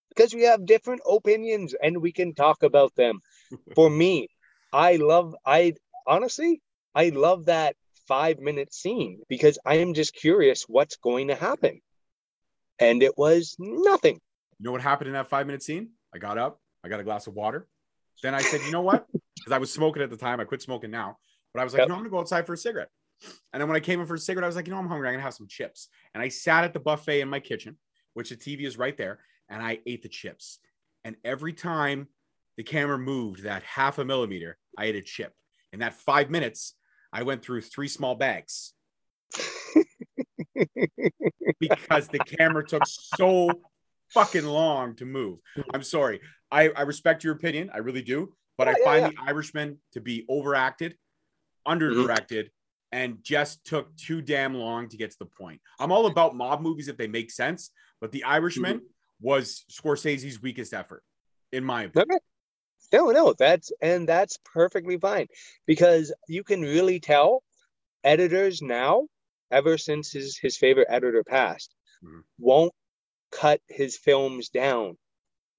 because 0.09 0.33
we 0.33 0.43
have 0.43 0.65
different 0.65 1.01
opinions 1.05 1.73
and 1.83 2.01
we 2.01 2.11
can 2.13 2.33
talk 2.33 2.63
about 2.63 2.95
them. 2.95 3.19
For 3.75 3.89
me, 3.89 4.29
I 4.73 4.95
love 4.97 5.35
I 5.45 5.73
honestly 6.07 6.61
I 6.95 7.09
love 7.09 7.45
that 7.45 7.75
5 8.07 8.39
minute 8.39 8.73
scene 8.73 9.21
because 9.29 9.57
I 9.65 9.75
am 9.75 9.93
just 9.93 10.13
curious 10.13 10.63
what's 10.63 10.97
going 10.97 11.29
to 11.29 11.35
happen. 11.35 11.81
And 12.79 13.03
it 13.03 13.17
was 13.17 13.55
nothing. 13.59 14.15
You 14.59 14.65
know 14.65 14.71
what 14.71 14.81
happened 14.81 15.07
in 15.07 15.13
that 15.13 15.29
five 15.29 15.45
minute 15.45 15.63
scene? 15.63 15.91
I 16.13 16.17
got 16.17 16.37
up, 16.37 16.59
I 16.83 16.89
got 16.89 16.99
a 16.99 17.03
glass 17.03 17.27
of 17.27 17.33
water. 17.33 17.67
Then 18.23 18.35
I 18.35 18.41
said, 18.41 18.63
you 18.63 18.71
know 18.71 18.81
what? 18.81 19.05
Because 19.41 19.55
I 19.55 19.57
was 19.57 19.73
smoking 19.73 20.03
at 20.03 20.11
the 20.11 20.17
time. 20.17 20.39
I 20.39 20.43
quit 20.43 20.61
smoking 20.61 20.91
now. 20.91 21.17
But 21.51 21.61
I 21.61 21.63
was 21.63 21.73
like, 21.73 21.79
Yep. 21.79 21.87
know, 21.89 21.95
I'm 21.95 22.01
gonna 22.01 22.11
go 22.11 22.19
outside 22.19 22.45
for 22.45 22.53
a 22.53 22.57
cigarette. 22.57 22.89
And 23.51 23.59
then 23.59 23.67
when 23.67 23.75
I 23.75 23.79
came 23.79 23.99
in 23.99 24.05
for 24.05 24.13
a 24.13 24.19
cigarette, 24.19 24.43
I 24.43 24.47
was 24.47 24.55
like, 24.55 24.67
you 24.67 24.71
know, 24.73 24.77
I'm 24.77 24.87
hungry. 24.87 25.07
I'm 25.07 25.15
gonna 25.15 25.23
have 25.23 25.33
some 25.33 25.47
chips. 25.47 25.87
And 26.13 26.21
I 26.21 26.27
sat 26.27 26.63
at 26.63 26.73
the 26.73 26.79
buffet 26.79 27.21
in 27.21 27.27
my 27.27 27.39
kitchen, 27.39 27.77
which 28.13 28.29
the 28.29 28.35
TV 28.35 28.67
is 28.67 28.77
right 28.77 28.95
there, 28.95 29.17
and 29.49 29.63
I 29.63 29.79
ate 29.87 30.03
the 30.03 30.09
chips. 30.09 30.59
And 31.03 31.15
every 31.25 31.53
time 31.53 32.07
the 32.55 32.63
camera 32.63 32.99
moved 32.99 33.41
that 33.41 33.63
half 33.63 33.97
a 33.97 34.05
millimeter, 34.05 34.59
I 34.77 34.85
ate 34.85 34.95
a 34.95 35.01
chip. 35.01 35.33
In 35.73 35.79
that 35.79 35.93
five 35.93 36.29
minutes, 36.29 36.75
I 37.13 37.23
went 37.23 37.43
through 37.43 37.61
three 37.61 37.87
small 37.87 38.15
bags 38.15 38.73
because 41.59 42.07
the 42.07 42.19
camera 42.19 42.65
took 42.65 42.83
so 42.85 43.61
fucking 44.13 44.45
long 44.45 44.95
to 44.97 45.05
move. 45.05 45.39
I'm 45.73 45.83
sorry. 45.83 46.21
I, 46.51 46.69
I 46.69 46.81
respect 46.81 47.23
your 47.23 47.33
opinion. 47.33 47.69
I 47.73 47.77
really 47.79 48.01
do. 48.01 48.33
But 48.57 48.67
I 48.67 48.71
Yeah, 48.71 48.77
yeah, 48.79 48.85
find 48.85 49.01
yeah. 49.03 49.09
the 49.23 49.29
Irishman 49.31 49.79
to 49.93 50.01
be 50.01 50.25
overacted, 50.29 50.95
underdirected, 51.65 52.51
and 52.91 53.19
just 53.23 53.65
took 53.65 53.95
too 53.95 54.21
damn 54.21 54.53
long 54.53 54.89
to 54.89 54.97
get 54.97 55.11
to 55.11 55.17
the 55.19 55.25
point. 55.25 55.61
I'm 55.79 55.91
all 55.91 56.07
about 56.07 56.35
mob 56.35 56.61
movies 56.61 56.87
if 56.89 56.97
they 56.97 57.07
make 57.07 57.31
sense, 57.31 57.71
but 58.01 58.11
the 58.11 58.23
Irishman 58.25 58.77
Mm-hmm. 58.77 58.85
was 59.21 59.63
Scorsese's 59.71 60.41
weakest 60.41 60.73
effort, 60.73 61.03
in 61.51 61.63
my 61.63 61.83
opinion. 61.83 62.07
Okay. 62.11 62.19
No, 62.91 63.11
no, 63.11 63.33
that's 63.33 63.71
and 63.81 64.07
that's 64.07 64.37
perfectly 64.43 64.97
fine 64.97 65.27
because 65.65 66.13
you 66.27 66.43
can 66.43 66.61
really 66.61 66.99
tell 66.99 67.43
editors 68.03 68.61
now, 68.61 69.07
ever 69.51 69.77
since 69.77 70.11
his 70.11 70.37
his 70.37 70.57
favorite 70.57 70.87
editor 70.89 71.23
passed, 71.23 71.73
Mhm. 72.03 72.23
won't 72.37 72.73
cut 73.31 73.61
his 73.67 73.97
films 73.97 74.49
down 74.49 74.97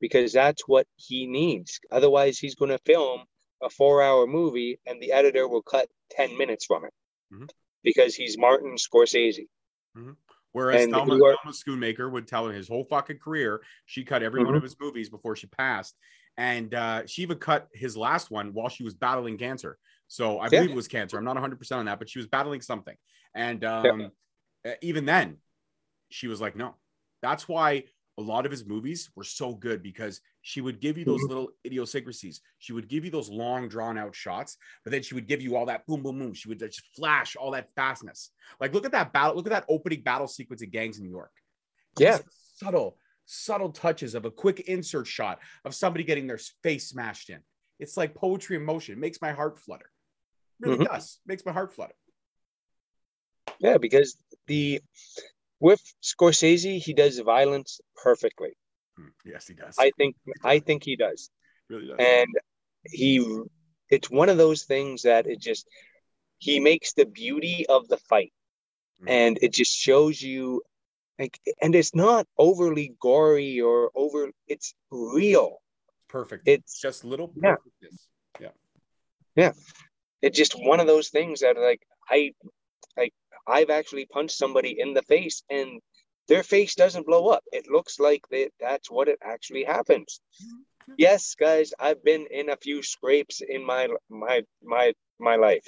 because 0.00 0.32
that's 0.32 0.66
what 0.68 0.86
he 0.96 1.26
needs. 1.26 1.80
Otherwise, 1.90 2.38
he's 2.38 2.54
going 2.54 2.70
to 2.70 2.78
film 2.78 3.24
a 3.62 3.70
four-hour 3.70 4.26
movie 4.26 4.80
and 4.86 5.00
the 5.00 5.12
editor 5.12 5.48
will 5.48 5.62
cut 5.62 5.88
ten 6.10 6.36
minutes 6.36 6.66
from 6.66 6.84
it 6.84 6.92
Mhm. 7.32 7.48
because 7.82 8.14
he's 8.14 8.36
Martin 8.36 8.74
Scorsese. 8.76 9.48
Whereas 10.52 10.82
And 10.82 10.92
Thelma, 10.92 11.14
are- 11.14 11.36
Thelma 11.42 11.52
Schoonmaker 11.54 12.10
would 12.12 12.26
tell 12.28 12.46
her 12.46 12.52
his 12.52 12.68
whole 12.68 12.84
fucking 12.84 13.20
career, 13.20 13.62
she 13.86 14.04
cut 14.04 14.22
every 14.22 14.44
one 14.44 14.52
Mhm. 14.52 14.58
of 14.58 14.62
his 14.62 14.78
movies 14.78 15.08
before 15.08 15.34
she 15.36 15.46
passed. 15.46 15.96
And 16.36 16.74
uh, 16.74 17.06
she 17.06 17.22
even 17.22 17.38
cut 17.38 17.68
his 17.72 17.96
last 17.96 18.30
one 18.30 18.52
while 18.52 18.68
she 18.68 18.84
was 18.84 18.94
battling 18.94 19.36
cancer. 19.38 19.78
So 20.08 20.38
I 20.40 20.48
Yeah. 20.48 20.60
believe 20.60 20.70
it 20.70 20.76
was 20.76 20.88
cancer. 20.88 21.18
I'm 21.18 21.24
not 21.24 21.36
100% 21.36 21.78
on 21.78 21.84
that, 21.86 21.98
but 21.98 22.08
she 22.08 22.18
was 22.18 22.26
battling 22.26 22.60
something. 22.60 22.96
And 23.34 23.64
um, 23.64 24.10
uh, 24.66 24.72
even 24.80 25.04
then, 25.04 25.38
she 26.10 26.28
was 26.28 26.40
like, 26.40 26.56
no. 26.56 26.76
That's 27.22 27.48
why 27.48 27.84
a 28.18 28.22
lot 28.22 28.44
of 28.44 28.50
his 28.50 28.66
movies 28.66 29.10
were 29.14 29.24
so 29.24 29.54
good 29.54 29.82
because 29.82 30.20
she 30.42 30.60
would 30.60 30.80
give 30.80 30.98
you 30.98 31.04
those 31.04 31.24
Mhm. 31.24 31.28
little 31.28 31.48
idiosyncrasies. 31.64 32.42
She 32.58 32.72
would 32.72 32.88
give 32.88 33.04
you 33.04 33.10
those 33.10 33.30
long, 33.30 33.68
drawn 33.68 33.96
out 33.96 34.14
shots, 34.14 34.58
but 34.84 34.90
then 34.90 35.02
she 35.02 35.14
would 35.14 35.26
give 35.26 35.40
you 35.40 35.56
all 35.56 35.66
that 35.66 35.86
boom, 35.86 36.02
boom, 36.02 36.18
boom. 36.18 36.34
She 36.34 36.48
would 36.48 36.58
just 36.58 36.82
flash 36.94 37.36
all 37.36 37.52
that 37.52 37.70
fastness. 37.74 38.32
Like, 38.60 38.74
look 38.74 38.84
at 38.84 38.92
that 38.92 39.12
battle. 39.12 39.36
Look 39.36 39.46
at 39.46 39.52
that 39.52 39.64
opening 39.68 40.02
battle 40.02 40.28
sequence 40.28 40.62
of 40.62 40.70
Gangs 40.70 40.98
in 40.98 41.04
New 41.04 41.10
York. 41.10 41.32
Yeah. 41.96 42.18
These 42.18 42.26
subtle, 42.56 42.98
subtle 43.26 43.70
touches 43.70 44.14
of 44.14 44.24
a 44.24 44.30
quick 44.30 44.60
insert 44.60 45.06
shot 45.06 45.38
of 45.64 45.74
somebody 45.74 46.04
getting 46.04 46.26
their 46.26 46.40
face 46.62 46.88
smashed 46.88 47.30
in. 47.30 47.40
It's 47.78 47.96
like 47.96 48.14
poetry 48.14 48.56
in 48.56 48.64
motion. 48.64 48.94
It 48.94 48.98
makes 48.98 49.20
my 49.20 49.32
heart 49.32 49.58
flutter. 49.58 49.90
It 50.60 50.66
really 50.66 50.78
Mhm. 50.78 50.92
does. 50.92 51.18
makes 51.26 51.44
my 51.44 51.52
heart 51.52 51.72
flutter. 51.72 51.94
Yeah, 53.58 53.78
because 53.78 54.16
the 54.46 54.80
with 55.60 55.80
Scorsese, 56.02 56.78
he 56.78 56.92
does 56.92 57.18
violence 57.20 57.80
perfectly. 57.96 58.56
Hmm, 58.96 59.08
Yes, 59.24 59.46
he 59.46 59.54
does. 59.54 59.76
I 59.78 59.90
think 59.96 60.16
I 60.42 60.58
think 60.58 60.84
he 60.84 60.96
does. 60.96 61.30
really 61.68 61.86
does. 61.86 61.96
and 61.98 62.28
he 62.84 63.24
it's 63.90 64.10
one 64.10 64.28
of 64.28 64.36
those 64.38 64.64
things 64.64 65.02
that 65.02 65.26
it 65.26 65.38
just 65.40 65.68
he 66.38 66.58
makes 66.58 66.92
the 66.94 67.06
beauty 67.06 67.64
of 67.68 67.86
the 67.88 67.96
fight 67.96 68.32
Mhm. 69.00 69.08
and 69.08 69.38
it 69.40 69.52
just 69.52 69.72
shows 69.76 70.20
you 70.20 70.62
like 71.18 71.38
and 71.60 71.74
it's 71.74 71.94
not 71.94 72.26
overly 72.38 72.94
gory 73.00 73.60
or 73.60 73.90
over 73.94 74.30
it's 74.48 74.74
real. 74.90 75.58
Perfect. 76.08 76.46
it's 76.46 76.80
just 76.80 77.04
little 77.04 77.32
Yeah. 78.40 78.48
yeah. 79.34 79.52
It's 80.20 80.36
just 80.36 80.54
one 80.54 80.78
of 80.80 80.86
those 80.86 81.08
things 81.08 81.40
that 81.40 81.56
like 81.56 81.82
i 82.08 82.32
like 82.96 83.14
i've 83.46 83.70
actually 83.70 84.06
punched 84.06 84.36
somebody 84.36 84.76
in 84.78 84.92
the 84.94 85.02
face 85.02 85.42
and 85.50 85.80
their 86.28 86.42
face 86.42 86.74
doesn't 86.74 87.06
blow 87.06 87.28
up. 87.28 87.42
It 87.52 87.66
looks 87.68 87.98
like 87.98 88.22
that 88.30 88.50
that's 88.60 88.90
what 88.90 89.08
it 89.08 89.18
actually 89.22 89.64
happens. 89.64 90.20
Yes 90.98 91.34
guys 91.34 91.72
i've 91.78 92.02
been 92.04 92.26
in 92.30 92.50
a 92.50 92.56
few 92.56 92.82
scrapes 92.82 93.40
in 93.46 93.64
my 93.64 93.88
my 94.10 94.42
my 94.62 94.92
my 95.18 95.36
life. 95.36 95.64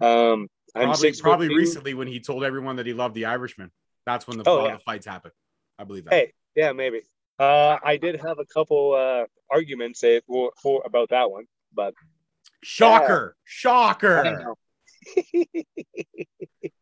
Um 0.00 0.48
i'm 0.74 0.88
Probably, 0.88 1.12
probably 1.14 1.48
recently 1.48 1.94
when 1.94 2.08
he 2.08 2.20
told 2.20 2.44
everyone 2.44 2.76
that 2.76 2.86
he 2.86 2.92
loved 2.92 3.14
the 3.14 3.24
Irishman. 3.26 3.70
That's 4.06 4.26
when 4.26 4.38
the, 4.38 4.44
Oh, 4.48 4.66
yeah. 4.66 4.74
the 4.74 4.78
fights 4.78 5.04
happen. 5.04 5.32
I 5.78 5.84
believe 5.84 6.04
that. 6.04 6.14
Hey, 6.14 6.32
yeah, 6.54 6.72
maybe. 6.72 7.02
Uh, 7.38 7.76
I 7.82 7.96
did 7.98 8.18
have 8.20 8.38
a 8.38 8.46
couple 8.46 8.94
uh, 8.94 9.24
arguments 9.50 10.02
eh, 10.04 10.20
for, 10.26 10.52
for 10.62 10.82
about 10.86 11.10
that 11.10 11.30
one, 11.30 11.44
but 11.74 11.92
Shocker! 12.62 13.36
I 13.36 13.42
Shocker! 13.44 14.22
don't 14.22 14.40
know. 14.40 14.54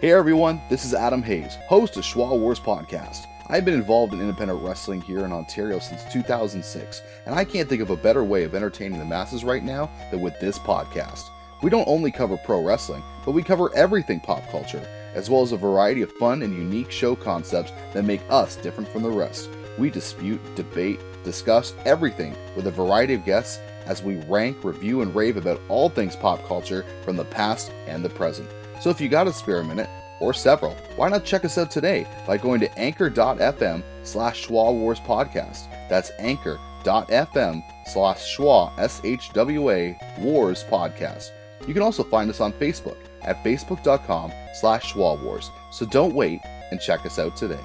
Hey 0.00 0.12
everyone, 0.12 0.62
this 0.70 0.84
is 0.86 0.94
Adam 0.94 1.22
Hayes, 1.22 1.56
host 1.68 1.96
of 1.98 2.04
Shwa 2.04 2.38
Wars 2.38 2.58
Podcast. 2.58 3.26
I've 3.52 3.64
been 3.64 3.74
involved 3.74 4.12
in 4.12 4.20
independent 4.20 4.62
wrestling 4.62 5.00
here 5.00 5.24
in 5.24 5.32
Ontario 5.32 5.80
since 5.80 6.04
2006, 6.12 7.02
and 7.26 7.34
I 7.34 7.44
can't 7.44 7.68
think 7.68 7.82
of 7.82 7.90
a 7.90 7.96
better 7.96 8.22
way 8.22 8.44
of 8.44 8.54
entertaining 8.54 9.00
the 9.00 9.04
masses 9.04 9.42
right 9.42 9.64
now 9.64 9.90
than 10.12 10.20
with 10.20 10.38
this 10.38 10.56
podcast. 10.56 11.30
We 11.60 11.68
don't 11.68 11.88
only 11.88 12.12
cover 12.12 12.36
pro 12.36 12.62
wrestling, 12.62 13.02
but 13.24 13.32
we 13.32 13.42
cover 13.42 13.74
everything 13.74 14.20
pop 14.20 14.48
culture, 14.50 14.86
as 15.14 15.28
well 15.28 15.42
as 15.42 15.50
a 15.50 15.56
variety 15.56 16.00
of 16.02 16.12
fun 16.12 16.42
and 16.42 16.54
unique 16.54 16.92
show 16.92 17.16
concepts 17.16 17.72
that 17.92 18.04
make 18.04 18.22
us 18.30 18.54
different 18.54 18.88
from 18.88 19.02
the 19.02 19.10
rest. 19.10 19.50
We 19.78 19.90
dispute, 19.90 20.40
debate, 20.54 21.00
discuss 21.24 21.74
everything 21.84 22.36
with 22.54 22.68
a 22.68 22.70
variety 22.70 23.14
of 23.14 23.24
guests 23.24 23.58
as 23.84 24.00
we 24.00 24.18
rank, 24.28 24.62
review, 24.62 25.02
and 25.02 25.12
rave 25.12 25.36
about 25.36 25.60
all 25.68 25.88
things 25.88 26.14
pop 26.14 26.46
culture 26.46 26.86
from 27.04 27.16
the 27.16 27.24
past 27.24 27.72
and 27.88 28.04
the 28.04 28.10
present. 28.10 28.48
So 28.80 28.90
if 28.90 29.00
you 29.00 29.08
got 29.08 29.26
a 29.26 29.32
spare 29.32 29.64
minute, 29.64 29.90
or 30.20 30.32
several, 30.34 30.74
why 30.96 31.08
not 31.08 31.24
check 31.24 31.44
us 31.44 31.58
out 31.58 31.70
today 31.70 32.06
by 32.26 32.36
going 32.36 32.60
to 32.60 32.78
anchor.fm 32.78 33.82
slash 34.02 34.46
Shwa 34.46 34.72
Wars 34.72 35.00
Podcast. 35.00 35.68
That's 35.88 36.10
anchor.fm 36.18 37.62
slash 37.86 38.36
Shwa, 38.36 38.78
S-H-W-A, 38.78 39.98
Wars 40.18 40.64
Podcast. 40.64 41.30
You 41.66 41.74
can 41.74 41.82
also 41.82 42.04
find 42.04 42.30
us 42.30 42.40
on 42.40 42.52
Facebook 42.54 42.96
at 43.22 43.42
facebook.com 43.44 44.32
slash 44.54 44.94
Shwa 44.94 45.22
Wars. 45.22 45.50
So 45.72 45.86
don't 45.86 46.14
wait 46.14 46.40
and 46.70 46.80
check 46.80 47.04
us 47.04 47.18
out 47.18 47.36
today. 47.36 47.60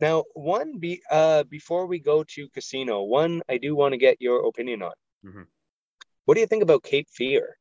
Now, 0.00 0.24
one 0.34 0.78
be 0.78 1.00
uh 1.10 1.44
before 1.44 1.86
we 1.86 2.00
go 2.00 2.24
to 2.24 2.48
casino, 2.48 3.02
one 3.02 3.40
I 3.48 3.58
do 3.58 3.76
want 3.76 3.92
to 3.92 3.98
get 3.98 4.20
your 4.20 4.46
opinion 4.48 4.82
on. 4.82 4.92
Mhm. 5.24 5.46
What 6.24 6.34
do 6.34 6.40
you 6.40 6.46
think 6.46 6.62
about 6.62 6.82
Cape 6.82 7.08
Fear? 7.08 7.56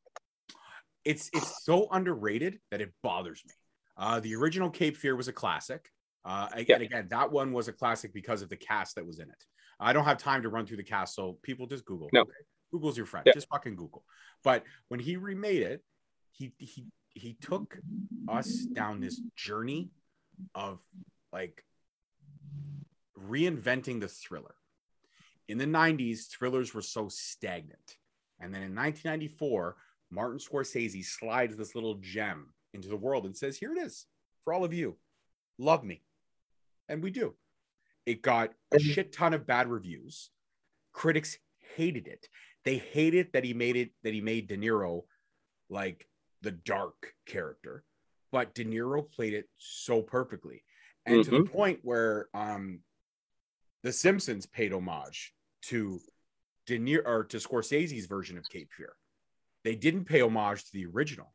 It's 1.06 1.30
it's 1.34 1.64
so 1.64 1.88
underrated 1.92 2.60
that 2.72 2.82
it 2.82 2.94
bothers 3.04 3.42
me. 3.48 3.54
Uh, 3.98 4.20
the 4.20 4.36
original 4.36 4.70
Cape 4.70 4.98
Fear 4.98 5.16
was 5.16 5.28
a 5.28 5.34
classic. 5.34 5.90
Uh, 6.24 6.48
and 6.56 6.66
Yeah. 6.70 6.78
again, 6.78 7.08
that 7.10 7.32
one 7.32 7.52
was 7.52 7.68
a 7.68 7.74
classic 7.74 8.14
because 8.14 8.42
of 8.42 8.50
the 8.50 8.58
cast 8.58 8.96
that 8.96 9.06
was 9.06 9.20
in 9.20 9.30
it. 9.30 9.46
I 9.80 9.94
don't 9.94 10.06
have 10.06 10.18
time 10.20 10.44
to 10.44 10.50
run 10.50 10.66
through 10.68 10.78
the 10.78 10.84
cast, 10.84 11.16
so 11.16 11.40
people 11.42 11.66
just 11.66 11.86
Google. 11.86 12.10
No. 12.14 12.22
okay? 12.22 12.32
Google's 12.72 12.96
your 12.96 13.08
friend. 13.08 13.26
Yeah. 13.26 13.34
Just 13.34 13.48
fucking 13.50 13.76
Google. 13.76 14.06
But 14.44 14.64
when 14.90 15.00
he 15.00 15.16
remade 15.18 15.64
it, 15.64 15.84
he 16.32 16.54
he 16.60 16.86
he 17.10 17.34
took 17.42 17.78
us 18.30 18.66
down 18.74 19.00
this 19.02 19.20
journey 19.36 19.90
of 20.56 20.80
like 21.34 21.66
reinventing 23.18 24.00
the 24.00 24.08
thriller. 24.08 24.56
In 25.48 25.58
the 25.58 25.66
90s, 25.66 26.28
thrillers 26.30 26.74
were 26.74 26.82
so 26.82 27.10
stagnant. 27.10 27.98
And 28.40 28.54
then 28.54 28.62
in 28.64 28.74
1994, 28.74 29.76
Martin 30.12 30.40
Scorsese 30.40 31.04
slides 31.06 31.56
this 31.56 31.74
little 31.74 31.96
gem 31.96 32.54
into 32.74 32.90
the 32.90 32.98
world 32.98 33.26
and 33.26 33.36
says, 33.36 33.58
Here 33.58 33.74
it 33.74 33.80
is 33.80 34.06
for 34.44 34.54
all 34.54 34.64
of 34.64 34.74
you. 34.74 34.98
Love 35.58 35.84
me. 35.84 36.02
And 36.90 37.02
we 37.02 37.12
do. 37.12 37.34
It 38.06 38.22
got 38.22 38.52
a 38.74 38.80
shit 38.80 39.14
ton 39.14 39.34
of 39.34 39.48
bad 39.48 39.70
reviews. 39.70 40.32
Critics 40.92 41.38
hated 41.76 42.08
it. 42.08 42.28
They 42.66 42.78
hated 42.78 43.28
that 43.34 43.44
he 43.44 43.54
made 43.54 43.76
it, 43.76 43.92
that 44.04 44.14
he 44.14 44.22
made 44.22 44.48
De 44.48 44.58
Niro 44.58 45.04
like 45.70 46.08
the 46.42 46.52
dark 46.52 47.14
character. 47.26 47.84
But 48.32 48.54
De 48.54 48.66
Niro 48.66 49.10
played 49.10 49.34
it 49.34 49.48
so 49.58 50.02
perfectly. 50.02 50.64
And 51.06 51.24
to 51.24 51.32
the 51.32 51.44
point 51.44 51.80
where 51.84 52.28
um 52.34 52.80
The 53.84 53.94
Simpsons 53.94 54.46
paid 54.46 54.74
homage 54.74 55.34
to 55.64 56.00
De 56.66 56.78
Niro 56.78 57.06
or 57.06 57.24
to 57.26 57.38
Scorsese's 57.38 58.06
version 58.08 58.38
of 58.38 58.50
Cape 58.50 58.70
Fear. 58.76 58.94
They 59.64 59.76
didn't 59.76 60.06
pay 60.06 60.22
homage 60.22 60.64
to 60.66 60.72
the 60.74 60.86
original. 60.86 61.34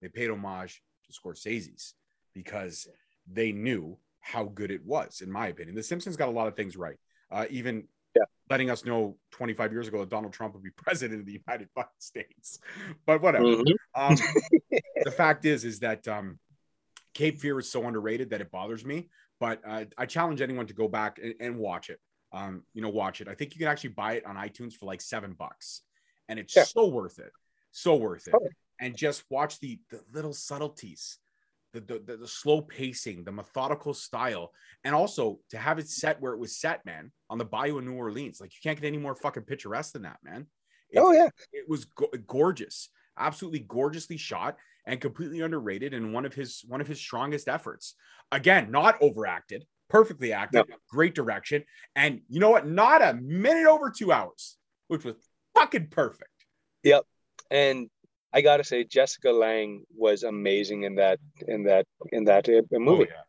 They 0.00 0.08
paid 0.08 0.30
homage 0.30 0.82
to 1.06 1.12
Scorsese's 1.12 1.94
because 2.34 2.86
they 3.30 3.52
knew 3.52 3.98
how 4.20 4.44
good 4.44 4.70
it 4.70 4.84
was, 4.84 5.20
in 5.20 5.30
my 5.30 5.48
opinion. 5.48 5.74
The 5.76 5.82
Simpsons 5.82 6.16
got 6.16 6.28
a 6.28 6.32
lot 6.32 6.48
of 6.48 6.56
things 6.56 6.76
right. 6.76 6.96
Uh, 7.30 7.46
even 7.50 7.86
Yeah. 8.16 8.24
letting 8.50 8.70
us 8.70 8.84
know 8.84 9.18
25 9.32 9.72
years 9.72 9.88
ago 9.88 10.00
that 10.00 10.08
Donald 10.08 10.32
Trump 10.32 10.54
would 10.54 10.62
be 10.62 10.70
president 10.76 11.20
of 11.20 11.26
the 11.26 11.40
United 11.46 11.68
fucking 11.74 11.90
States. 11.98 12.58
But 13.04 13.20
whatever. 13.22 13.44
Mhm. 13.44 13.74
Um, 13.94 14.16
the 15.04 15.10
fact 15.10 15.44
is, 15.44 15.64
is 15.64 15.80
that 15.80 16.06
um, 16.08 16.38
Cape 17.14 17.38
Fear 17.38 17.58
is 17.60 17.70
so 17.70 17.86
underrated 17.86 18.30
that 18.30 18.40
it 18.40 18.50
bothers 18.50 18.84
me. 18.84 19.08
But 19.38 19.60
uh, 19.66 19.84
I 19.98 20.06
challenge 20.06 20.40
anyone 20.40 20.66
to 20.66 20.74
go 20.74 20.88
back 20.88 21.18
and, 21.22 21.34
and 21.40 21.58
watch 21.58 21.90
it. 21.90 22.00
Um, 22.32 22.64
you 22.72 22.80
know, 22.82 22.88
watch 22.88 23.20
it. 23.20 23.28
I 23.28 23.34
think 23.34 23.54
you 23.54 23.58
can 23.58 23.68
actually 23.68 23.90
buy 23.90 24.14
it 24.14 24.24
on 24.26 24.34
iTunes 24.36 24.72
for 24.74 24.86
like 24.86 25.00
seven 25.00 25.32
bucks, 25.34 25.82
and 26.28 26.38
it's 26.38 26.56
Yeah. 26.56 26.64
so 26.64 26.86
worth 26.86 27.18
it. 27.18 27.32
So 27.76 27.96
worth 27.96 28.26
it. 28.26 28.34
Oh. 28.34 28.48
And 28.80 28.96
just 28.96 29.22
watch 29.28 29.60
the 29.60 29.78
the 29.90 30.00
little 30.12 30.32
subtleties, 30.32 31.18
the, 31.74 31.80
the 31.80 32.16
the 32.16 32.28
slow 32.28 32.62
pacing, 32.62 33.24
the 33.24 33.32
methodical 33.32 33.92
style, 33.92 34.52
and 34.84 34.94
also 34.94 35.40
to 35.50 35.58
have 35.58 35.78
it 35.78 35.88
set 35.88 36.20
where 36.20 36.32
it 36.32 36.38
was 36.38 36.56
set, 36.58 36.84
man, 36.86 37.12
on 37.28 37.36
the 37.36 37.44
bayou 37.44 37.78
in 37.78 37.84
New 37.84 37.94
Orleans. 37.94 38.40
Like 38.40 38.52
you 38.54 38.60
can't 38.62 38.80
get 38.80 38.86
any 38.86 38.98
more 38.98 39.14
fucking 39.14 39.42
picturesque 39.44 39.92
than 39.92 40.02
that, 40.02 40.18
man. 40.24 40.46
It's- 40.90 41.04
Oh 41.04 41.12
yeah. 41.12 41.28
it 41.52 41.68
was 41.68 41.84
go- 41.84 42.10
gorgeous 42.26 42.88
absolutely 43.18 43.60
gorgeously 43.60 44.16
shot 44.16 44.56
and 44.86 45.00
completely 45.00 45.40
underrated 45.40 45.94
and 45.94 46.12
one 46.12 46.24
of 46.26 46.34
his 46.34 46.62
one 46.68 46.80
of 46.82 46.86
his 46.86 46.98
strongest 47.00 47.48
efforts 47.48 47.94
again 48.30 48.70
not 48.70 49.00
overacted 49.00 49.64
perfectly 49.88 50.32
acted 50.34 50.64
great 50.90 51.14
direction 51.14 51.64
and 51.94 52.20
you 52.28 52.40
know 52.40 52.50
what 52.50 52.66
not 52.66 53.00
a 53.02 53.14
minute 53.14 53.66
over 53.66 53.90
two 53.90 54.12
hours 54.12 54.58
which 54.88 55.02
was 55.04 55.16
fucking 55.54 55.86
perfect 55.88 56.30
And 57.50 57.88
I 58.32 58.40
gotta 58.40 58.64
say, 58.64 58.84
Jessica 58.84 59.30
Lange 59.30 59.84
was 59.96 60.22
amazing 60.22 60.82
in 60.84 60.96
that 60.96 61.18
in 61.46 61.64
that 61.64 61.86
in 62.12 62.24
that 62.24 62.48
uh, 62.48 62.62
movie. 62.72 63.04
Oh, 63.04 63.06
yeah. 63.08 63.22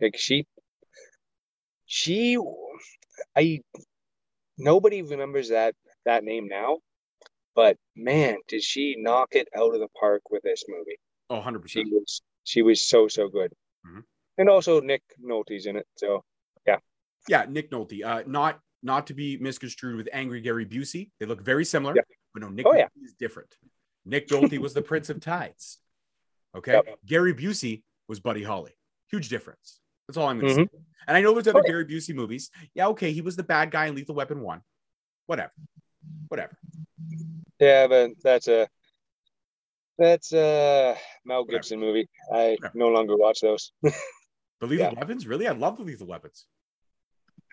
Like 0.00 0.16
she, 0.18 0.46
she, 1.86 2.38
I, 3.36 3.60
nobody 4.58 5.02
remembers 5.02 5.48
that 5.50 5.74
that 6.04 6.24
name 6.24 6.48
now, 6.48 6.78
but 7.54 7.76
man, 7.96 8.38
did 8.48 8.62
she 8.62 8.96
knock 8.98 9.28
it 9.32 9.48
out 9.56 9.74
of 9.74 9.80
the 9.80 9.88
park 9.98 10.22
with 10.30 10.42
this 10.42 10.64
movie? 10.68 10.98
oh 11.30 11.40
100% 11.40 11.68
She 11.68 11.84
was 11.84 12.22
she 12.44 12.62
was 12.62 12.86
so 12.86 13.08
so 13.08 13.28
good, 13.28 13.52
Mhm. 13.86 14.02
and 14.38 14.48
also 14.48 14.80
Nick 14.80 15.02
Nolte's 15.22 15.66
in 15.66 15.76
it. 15.76 15.86
So 15.96 16.22
yeah, 16.66 16.78
yeah 17.28 17.46
nick 17.48 17.70
nolte 17.70 18.04
uh 18.04 18.22
not 18.26 18.60
not 18.82 19.06
to 19.06 19.14
be 19.14 19.38
misconstrued 19.38 19.96
with 19.96 20.08
angry 20.12 20.40
gary 20.42 20.66
busey 20.66 21.10
they 21.18 21.26
look 21.26 21.40
very 21.42 21.64
similar 21.64 21.94
Yeah. 21.96 22.02
But 22.34 22.42
no 22.42 22.48
nick 22.50 22.66
Oh, 22.66 22.74
yeah. 22.74 22.88
is 23.02 23.14
different 23.14 23.56
nick 24.04 24.28
nolte 24.28 24.58
was 24.58 24.74
the 24.74 24.82
prince 24.82 25.08
of 25.08 25.20
tides 25.20 25.78
okay 26.54 26.72
Yep. 26.72 26.98
gary 27.06 27.32
busey 27.32 27.82
was 28.08 28.20
buddy 28.20 28.42
holly 28.42 28.72
huge 29.10 29.28
difference 29.30 29.80
that's 30.06 30.18
all 30.18 30.28
i'm 30.28 30.38
gonna 30.40 30.52
Mhm. 30.52 30.56
say 30.70 30.78
and 31.06 31.16
i 31.16 31.20
know 31.22 31.32
there's 31.32 31.48
other 31.48 31.60
Oh, 31.64 31.66
gary 31.66 31.86
busey 31.86 32.14
movies 32.14 32.50
yeah 32.74 32.88
okay 32.88 33.12
he 33.12 33.20
was 33.22 33.36
the 33.36 33.42
bad 33.44 33.70
guy 33.70 33.86
in 33.86 33.94
lethal 33.94 34.14
weapon 34.14 34.40
one 34.42 34.60
whatever 35.26 35.52
whatever 36.28 36.58
yeah, 37.60 37.86
but 37.86 38.10
that's 38.22 38.48
a 38.48 38.68
that's 39.96 40.32
a 40.32 40.96
Mel 41.24 41.42
Whatever. 41.42 41.52
Gibson 41.58 41.78
movie. 41.78 42.08
I 42.32 42.56
Whatever. 42.58 42.72
no 42.74 42.88
longer 42.88 43.16
watch 43.16 43.40
those. 43.40 43.72
the 43.82 43.92
lethal 44.66 44.76
Yeah. 44.92 44.98
weapons 44.98 45.26
really 45.26 45.46
i 45.46 45.52
love 45.52 45.76
the 45.78 45.84
lethal 45.84 46.06
weapons 46.08 46.46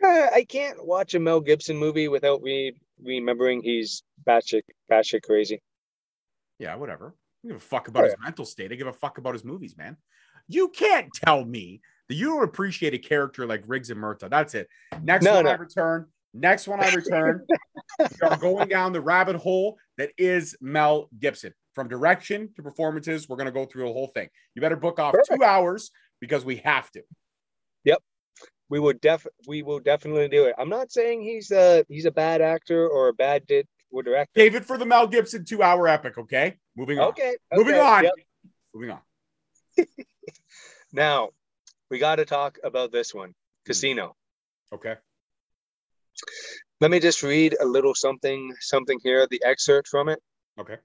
Uh, 0.03 0.27
I 0.33 0.43
can't 0.49 0.83
watch 0.85 1.13
a 1.13 1.19
Mel 1.19 1.39
Gibson 1.39 1.77
movie 1.77 2.07
without 2.07 2.41
re- 2.41 2.75
remembering 3.03 3.61
he's 3.61 4.03
batshit 4.27 4.61
batshit 4.91 5.23
crazy. 5.23 5.61
yeah 6.59 6.75
whatever 6.75 7.15
I 7.43 7.47
give 7.47 7.57
a 7.57 7.59
fuck 7.59 7.87
about 7.87 8.03
Oh, 8.03 8.05
his 8.05 8.15
mental 8.23 8.45
state 8.45 8.71
i 8.71 8.75
give 8.75 8.87
a 8.87 8.93
fuck 8.93 9.17
about 9.17 9.33
his 9.33 9.43
movies 9.43 9.75
man 9.77 9.97
you 10.47 10.69
can't 10.69 11.09
tell 11.13 11.45
me 11.45 11.81
that 12.09 12.15
you 12.15 12.25
don't 12.27 12.43
appreciate 12.43 12.93
a 12.93 12.97
character 12.97 13.45
like 13.45 13.63
Riggs 13.67 13.89
and 13.89 13.97
Murtaugh. 14.01 14.29
That's 14.29 14.53
it. 14.53 14.67
Next 15.01 15.23
No, 15.23 15.35
one 15.35 15.47
I 15.47 15.53
return. 15.53 16.07
Next 16.33 16.67
one 16.67 16.83
I 16.83 16.89
return. 16.93 17.45
we 17.99 18.05
are 18.27 18.35
going 18.37 18.67
down 18.67 18.91
the 18.91 18.99
rabbit 18.99 19.37
hole 19.37 19.77
that 19.97 20.09
is 20.17 20.57
Mel 20.59 21.07
Gibson. 21.19 21.53
From 21.73 21.87
direction 21.87 22.49
to 22.55 22.63
performances, 22.63 23.29
we're 23.29 23.37
going 23.37 23.45
to 23.45 23.51
go 23.53 23.65
through 23.65 23.85
the 23.85 23.93
whole 23.93 24.07
thing. 24.07 24.27
You 24.55 24.61
better 24.61 24.75
book 24.75 24.99
off 24.99 25.13
Perfect. 25.13 25.39
two 25.39 25.45
hours 25.45 25.91
because 26.19 26.43
we 26.43 26.57
have 26.57 26.91
to. 26.91 27.03
We 28.71 28.79
would 28.79 29.01
def 29.01 29.27
we 29.47 29.63
will 29.63 29.79
definitely 29.79 30.29
do 30.29 30.45
it. 30.45 30.55
I'm 30.57 30.69
not 30.69 30.93
saying 30.93 31.23
he's 31.23 31.51
a 31.51 31.85
he's 31.89 32.05
a 32.05 32.11
bad 32.11 32.41
actor 32.41 32.87
or 32.87 33.09
a 33.09 33.13
bad 33.13 33.45
did 33.45 33.67
or 33.91 34.01
director. 34.01 34.31
David 34.33 34.65
for 34.65 34.77
the 34.77 34.85
Mel 34.85 35.07
Gibson 35.07 35.43
two 35.43 35.61
hour 35.61 35.89
epic. 35.89 36.17
Okay. 36.17 36.55
Moving 36.77 36.97
on. 36.97 37.09
Okay, 37.09 37.35
Moving 37.53 37.75
on. 37.75 38.05
yep. 38.05 38.13
Moving 38.73 38.91
on. 38.91 39.01
Now 40.93 41.31
we 41.89 41.99
got 41.99 42.15
to 42.15 42.25
talk 42.25 42.59
about 42.63 42.93
this 42.93 43.13
one, 43.13 43.29
hmm. 43.29 43.33
Casino. 43.65 44.15
Okay. 44.73 44.95
Let 46.79 46.91
me 46.91 47.01
just 47.01 47.23
read 47.23 47.57
a 47.59 47.65
little 47.65 47.93
something 47.93 48.55
something 48.61 48.99
here, 49.03 49.27
the 49.29 49.41
excerpt 49.45 49.89
from 49.89 50.07
it. 50.07 50.19
Okay. 50.57 50.77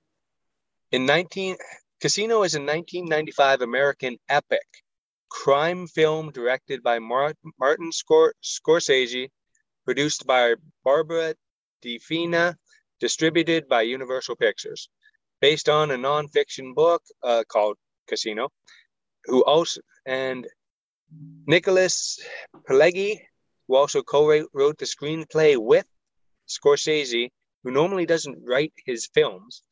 In 0.91 1.07
19 1.07 1.57
Casino 2.01 2.43
is 2.43 2.57
a 2.57 2.59
1995 2.59 3.61
American 3.61 4.17
epic 4.29 4.67
crime 5.29 5.87
film 5.87 6.31
directed 6.31 6.83
by 6.83 6.99
Martin 6.99 7.91
Scor- 7.91 8.33
Scorsese, 8.43 9.31
produced 9.85 10.27
by 10.27 10.55
Barbara 10.85 11.35
DeFina, 11.85 12.57
distributed 13.01 13.69
by 13.69 13.83
Universal 13.83 14.37
Pictures, 14.37 14.89
based 15.41 15.69
on 15.69 15.91
a 15.91 15.97
nonfiction 15.97 16.75
book 16.75 17.03
uh, 17.23 17.45
called 17.49 17.77
Casino, 18.09 18.51
who 19.27 19.45
also 19.45 19.81
and 20.07 20.47
Nicholas 21.47 22.19
Pileggi, 22.69 23.21
who 23.67 23.77
also 23.77 24.03
co-wrote 24.03 24.79
the 24.79 24.87
screenplay 24.87 25.57
with 25.57 25.87
Scorsese, 26.49 27.31
who 27.63 27.71
normally 27.71 28.07
doesn't 28.07 28.39
write 28.45 28.73
his 28.85 29.09
films. 29.13 29.63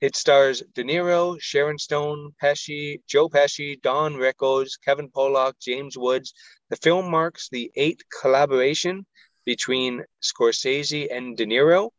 It 0.00 0.14
stars 0.14 0.62
De 0.74 0.84
Niro, 0.84 1.40
Sharon 1.40 1.78
Stone, 1.78 2.32
Pesci, 2.42 3.00
Joe 3.06 3.28
Pesci, 3.28 3.80
Don 3.80 4.14
Rickles, 4.14 4.78
Kevin 4.84 5.08
Pollak, 5.10 5.54
James 5.60 5.96
Woods. 5.96 6.34
The 6.68 6.76
film 6.76 7.10
marks 7.10 7.48
the 7.48 7.70
eighth 7.76 8.02
collaboration 8.20 9.06
between 9.46 10.04
Scorsese 10.22 11.08
and 11.10 11.36
De 11.36 11.46
Niro. 11.46 11.90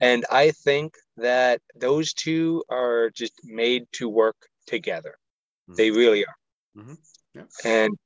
And 0.00 0.24
I 0.30 0.50
think 0.50 0.94
that 1.16 1.60
those 1.74 2.12
two 2.12 2.62
are 2.68 3.10
just 3.10 3.32
made 3.44 3.86
to 3.92 4.08
work 4.08 4.36
together. 4.66 5.16
Mhm. 5.70 5.76
They 5.76 5.90
really 5.90 6.24
are. 6.26 6.36
Mhm. 6.76 6.98
Yeah. 7.34 7.46
And 7.64 7.98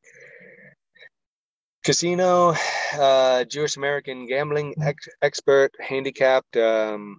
Casino, 1.85 2.55
uh, 2.95 3.45
Jewish 3.45 3.77
American 3.77 4.27
gambling 4.27 4.75
ex- 4.83 5.09
expert, 5.23 5.73
handicapped. 5.81 6.57
Um, 6.57 7.19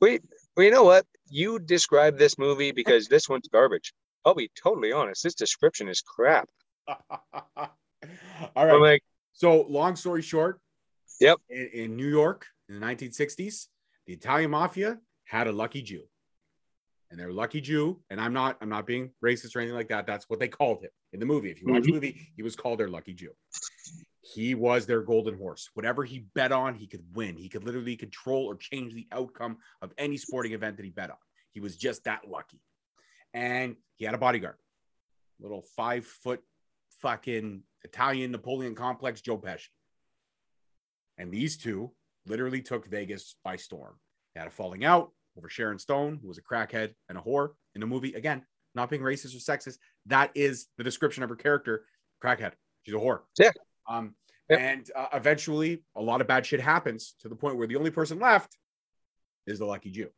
wait, 0.00 0.22
well, 0.56 0.64
you 0.64 0.70
know 0.70 0.84
what? 0.84 1.06
You 1.28 1.58
describe 1.58 2.18
this 2.18 2.38
movie 2.38 2.72
because 2.72 3.08
this 3.08 3.28
one's 3.28 3.48
garbage. 3.48 3.92
I'll 4.24 4.34
be 4.34 4.50
totally 4.60 4.92
honest. 4.92 5.22
This 5.22 5.34
description 5.34 5.88
is 5.88 6.00
crap. 6.00 6.48
All 6.88 7.66
right. 8.56 8.80
Like, 8.80 9.02
So, 9.32 9.62
long 9.68 9.96
story 9.96 10.22
short, 10.22 10.60
Yep. 11.20 11.38
In, 11.48 11.70
in 11.72 11.96
New 11.96 12.08
York 12.08 12.46
in 12.68 12.78
the 12.78 12.86
1960s, 12.86 13.66
the 14.06 14.12
Italian 14.12 14.50
mafia 14.50 14.98
had 15.24 15.46
a 15.46 15.52
lucky 15.52 15.82
Jew, 15.82 16.02
and 17.10 17.18
they're 17.18 17.32
lucky 17.32 17.60
Jew. 17.60 18.00
And 18.10 18.20
I'm 18.20 18.32
not, 18.32 18.58
I'm 18.60 18.68
not 18.68 18.86
being 18.86 19.10
racist 19.24 19.56
or 19.56 19.60
anything 19.60 19.76
like 19.76 19.88
that. 19.88 20.06
That's 20.06 20.28
what 20.28 20.40
they 20.40 20.48
called 20.48 20.82
him 20.82 20.90
in 21.12 21.20
the 21.20 21.26
movie. 21.26 21.50
If 21.50 21.62
you 21.62 21.68
watch 21.68 21.82
the 21.82 21.88
mm-hmm. 21.88 21.94
movie, 21.94 22.32
he 22.36 22.42
was 22.42 22.56
called 22.56 22.78
their 22.78 22.88
lucky 22.88 23.14
Jew. 23.14 23.30
He 24.34 24.54
was 24.54 24.86
their 24.86 25.02
golden 25.02 25.36
horse. 25.38 25.70
Whatever 25.74 26.04
he 26.04 26.26
bet 26.34 26.52
on, 26.52 26.74
he 26.74 26.86
could 26.86 27.04
win. 27.14 27.36
He 27.36 27.48
could 27.48 27.64
literally 27.64 27.96
control 27.96 28.46
or 28.46 28.56
change 28.56 28.94
the 28.94 29.06
outcome 29.12 29.58
of 29.82 29.92
any 29.98 30.16
sporting 30.16 30.52
event 30.52 30.76
that 30.76 30.84
he 30.84 30.90
bet 30.90 31.10
on. 31.10 31.16
He 31.52 31.60
was 31.60 31.76
just 31.76 32.04
that 32.04 32.28
lucky. 32.28 32.60
And 33.34 33.76
he 33.96 34.04
had 34.04 34.14
a 34.14 34.18
bodyguard, 34.18 34.56
little 35.40 35.62
five 35.76 36.06
foot 36.06 36.40
fucking 37.00 37.62
Italian 37.84 38.32
Napoleon 38.32 38.74
complex, 38.74 39.20
Joe 39.20 39.38
Pesci. 39.38 39.68
And 41.18 41.30
these 41.30 41.56
two 41.56 41.92
literally 42.26 42.62
took 42.62 42.86
Vegas 42.88 43.36
by 43.44 43.56
storm. 43.56 43.94
They 44.34 44.40
had 44.40 44.48
a 44.48 44.50
falling 44.50 44.84
out 44.84 45.12
over 45.38 45.48
Sharon 45.48 45.78
Stone, 45.78 46.18
who 46.20 46.28
was 46.28 46.38
a 46.38 46.42
crackhead 46.42 46.94
and 47.08 47.16
a 47.16 47.20
whore 47.20 47.50
in 47.74 47.80
the 47.80 47.86
movie. 47.86 48.14
Again, 48.14 48.42
not 48.74 48.90
being 48.90 49.02
racist 49.02 49.34
or 49.34 49.38
sexist. 49.38 49.78
That 50.06 50.30
is 50.34 50.66
the 50.76 50.84
description 50.84 51.22
of 51.22 51.30
her 51.30 51.36
character. 51.36 51.84
Crackhead. 52.22 52.52
She's 52.82 52.94
a 52.94 52.98
whore. 52.98 53.20
Yeah. 53.38 53.52
Um, 53.88 54.14
Yeah. 54.48 54.58
and 54.58 54.90
uh, 54.94 55.08
eventually 55.12 55.82
a 55.96 56.02
lot 56.02 56.20
of 56.20 56.26
bad 56.26 56.46
shit 56.46 56.60
happens 56.60 57.14
to 57.20 57.28
the 57.28 57.34
point 57.36 57.56
where 57.56 57.66
the 57.66 57.76
only 57.76 57.90
person 57.90 58.18
left 58.18 58.56
is 59.46 59.58
the 59.58 59.66
lucky 59.66 59.90
Jew. 59.90 60.10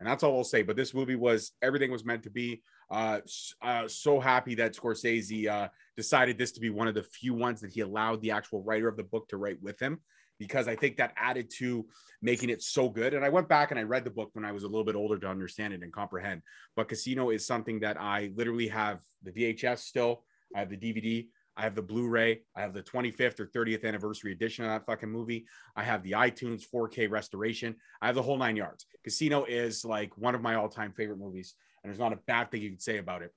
And 0.00 0.08
that's 0.08 0.22
all 0.22 0.36
I'll 0.36 0.44
say. 0.44 0.62
But 0.62 0.76
this 0.76 0.94
movie 0.94 1.16
was 1.16 1.52
everything 1.60 1.90
was 1.90 2.04
meant 2.04 2.22
to 2.22 2.30
be. 2.30 2.62
Uh, 2.90 3.20
uh, 3.60 3.88
so 3.88 4.20
happy 4.20 4.54
that 4.54 4.74
Scorsese 4.74 5.48
uh, 5.48 5.68
decided 5.96 6.38
this 6.38 6.52
to 6.52 6.60
be 6.60 6.70
one 6.70 6.88
of 6.88 6.94
the 6.94 7.02
few 7.02 7.34
ones 7.34 7.60
that 7.60 7.72
he 7.72 7.80
allowed 7.80 8.22
the 8.22 8.30
actual 8.30 8.62
writer 8.62 8.88
of 8.88 8.96
the 8.96 9.02
book 9.02 9.28
to 9.28 9.36
write 9.36 9.60
with 9.60 9.78
him 9.80 10.00
because 10.38 10.68
I 10.68 10.76
think 10.76 10.96
that 10.96 11.12
added 11.16 11.50
to 11.58 11.84
making 12.22 12.48
it 12.48 12.62
so 12.62 12.88
good. 12.88 13.12
And 13.12 13.24
I 13.24 13.28
went 13.28 13.48
back 13.48 13.70
and 13.70 13.78
I 13.78 13.82
read 13.82 14.04
the 14.04 14.10
book 14.10 14.30
when 14.34 14.44
I 14.44 14.52
was 14.52 14.62
a 14.62 14.68
little 14.68 14.84
bit 14.84 14.94
older 14.94 15.18
to 15.18 15.28
understand 15.28 15.74
it 15.74 15.82
and 15.82 15.92
comprehend. 15.92 16.42
But 16.76 16.88
Casino 16.88 17.30
is 17.30 17.44
something 17.46 17.80
that 17.80 18.00
I 18.00 18.30
literally 18.36 18.68
have 18.68 19.00
the 19.24 19.32
VHS 19.32 19.80
still, 19.80 20.24
I 20.54 20.60
have 20.60 20.70
the 20.70 20.76
DVD, 20.76 21.26
I 21.58 21.62
have 21.62 21.74
the 21.74 21.82
Blu-ray, 21.82 22.42
I 22.54 22.60
have 22.60 22.72
the 22.72 22.82
25th 22.82 23.40
or 23.40 23.46
30th 23.46 23.84
anniversary 23.84 24.30
edition 24.30 24.64
of 24.64 24.70
that 24.70 24.86
fucking 24.86 25.10
movie. 25.10 25.44
I 25.74 25.82
have 25.82 26.04
the 26.04 26.12
iTunes 26.12 26.62
4K 26.72 27.10
restoration. 27.10 27.74
I 28.00 28.06
have 28.06 28.14
the 28.14 28.22
whole 28.22 28.38
nine 28.38 28.54
yards. 28.54 28.86
Casino 29.02 29.44
is 29.44 29.84
like 29.84 30.16
one 30.16 30.36
of 30.36 30.40
my 30.40 30.54
all-time 30.54 30.92
favorite 30.92 31.18
movies, 31.18 31.54
and 31.82 31.90
there's 31.90 31.98
not 31.98 32.12
a 32.12 32.20
bad 32.28 32.50
thing 32.50 32.62
you 32.62 32.70
can 32.70 32.78
say 32.78 32.98
about 32.98 33.22
it, 33.22 33.34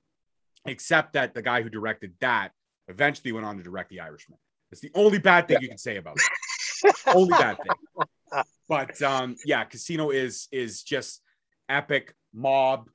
except 0.66 1.14
that 1.14 1.34
the 1.34 1.42
guy 1.42 1.62
who 1.62 1.68
directed 1.68 2.14
that 2.20 2.52
eventually 2.86 3.32
went 3.32 3.44
on 3.44 3.56
to 3.56 3.62
direct 3.64 3.90
The 3.90 4.00
Irishman. 4.00 4.38
It's 4.70 4.80
the 4.80 4.92
only 4.94 5.18
bad 5.18 5.48
thing 5.48 5.58
you 5.60 5.68
can 5.68 5.78
say 5.78 5.96
about 5.96 6.16
it. 6.16 6.94
only 7.14 7.30
bad 7.30 7.58
thing. 7.58 8.44
But 8.68 9.02
um, 9.02 9.36
yeah, 9.44 9.64
Casino 9.64 10.10
is 10.10 10.48
is 10.50 10.82
just 10.82 11.20
epic 11.68 12.14
mob 12.32 12.88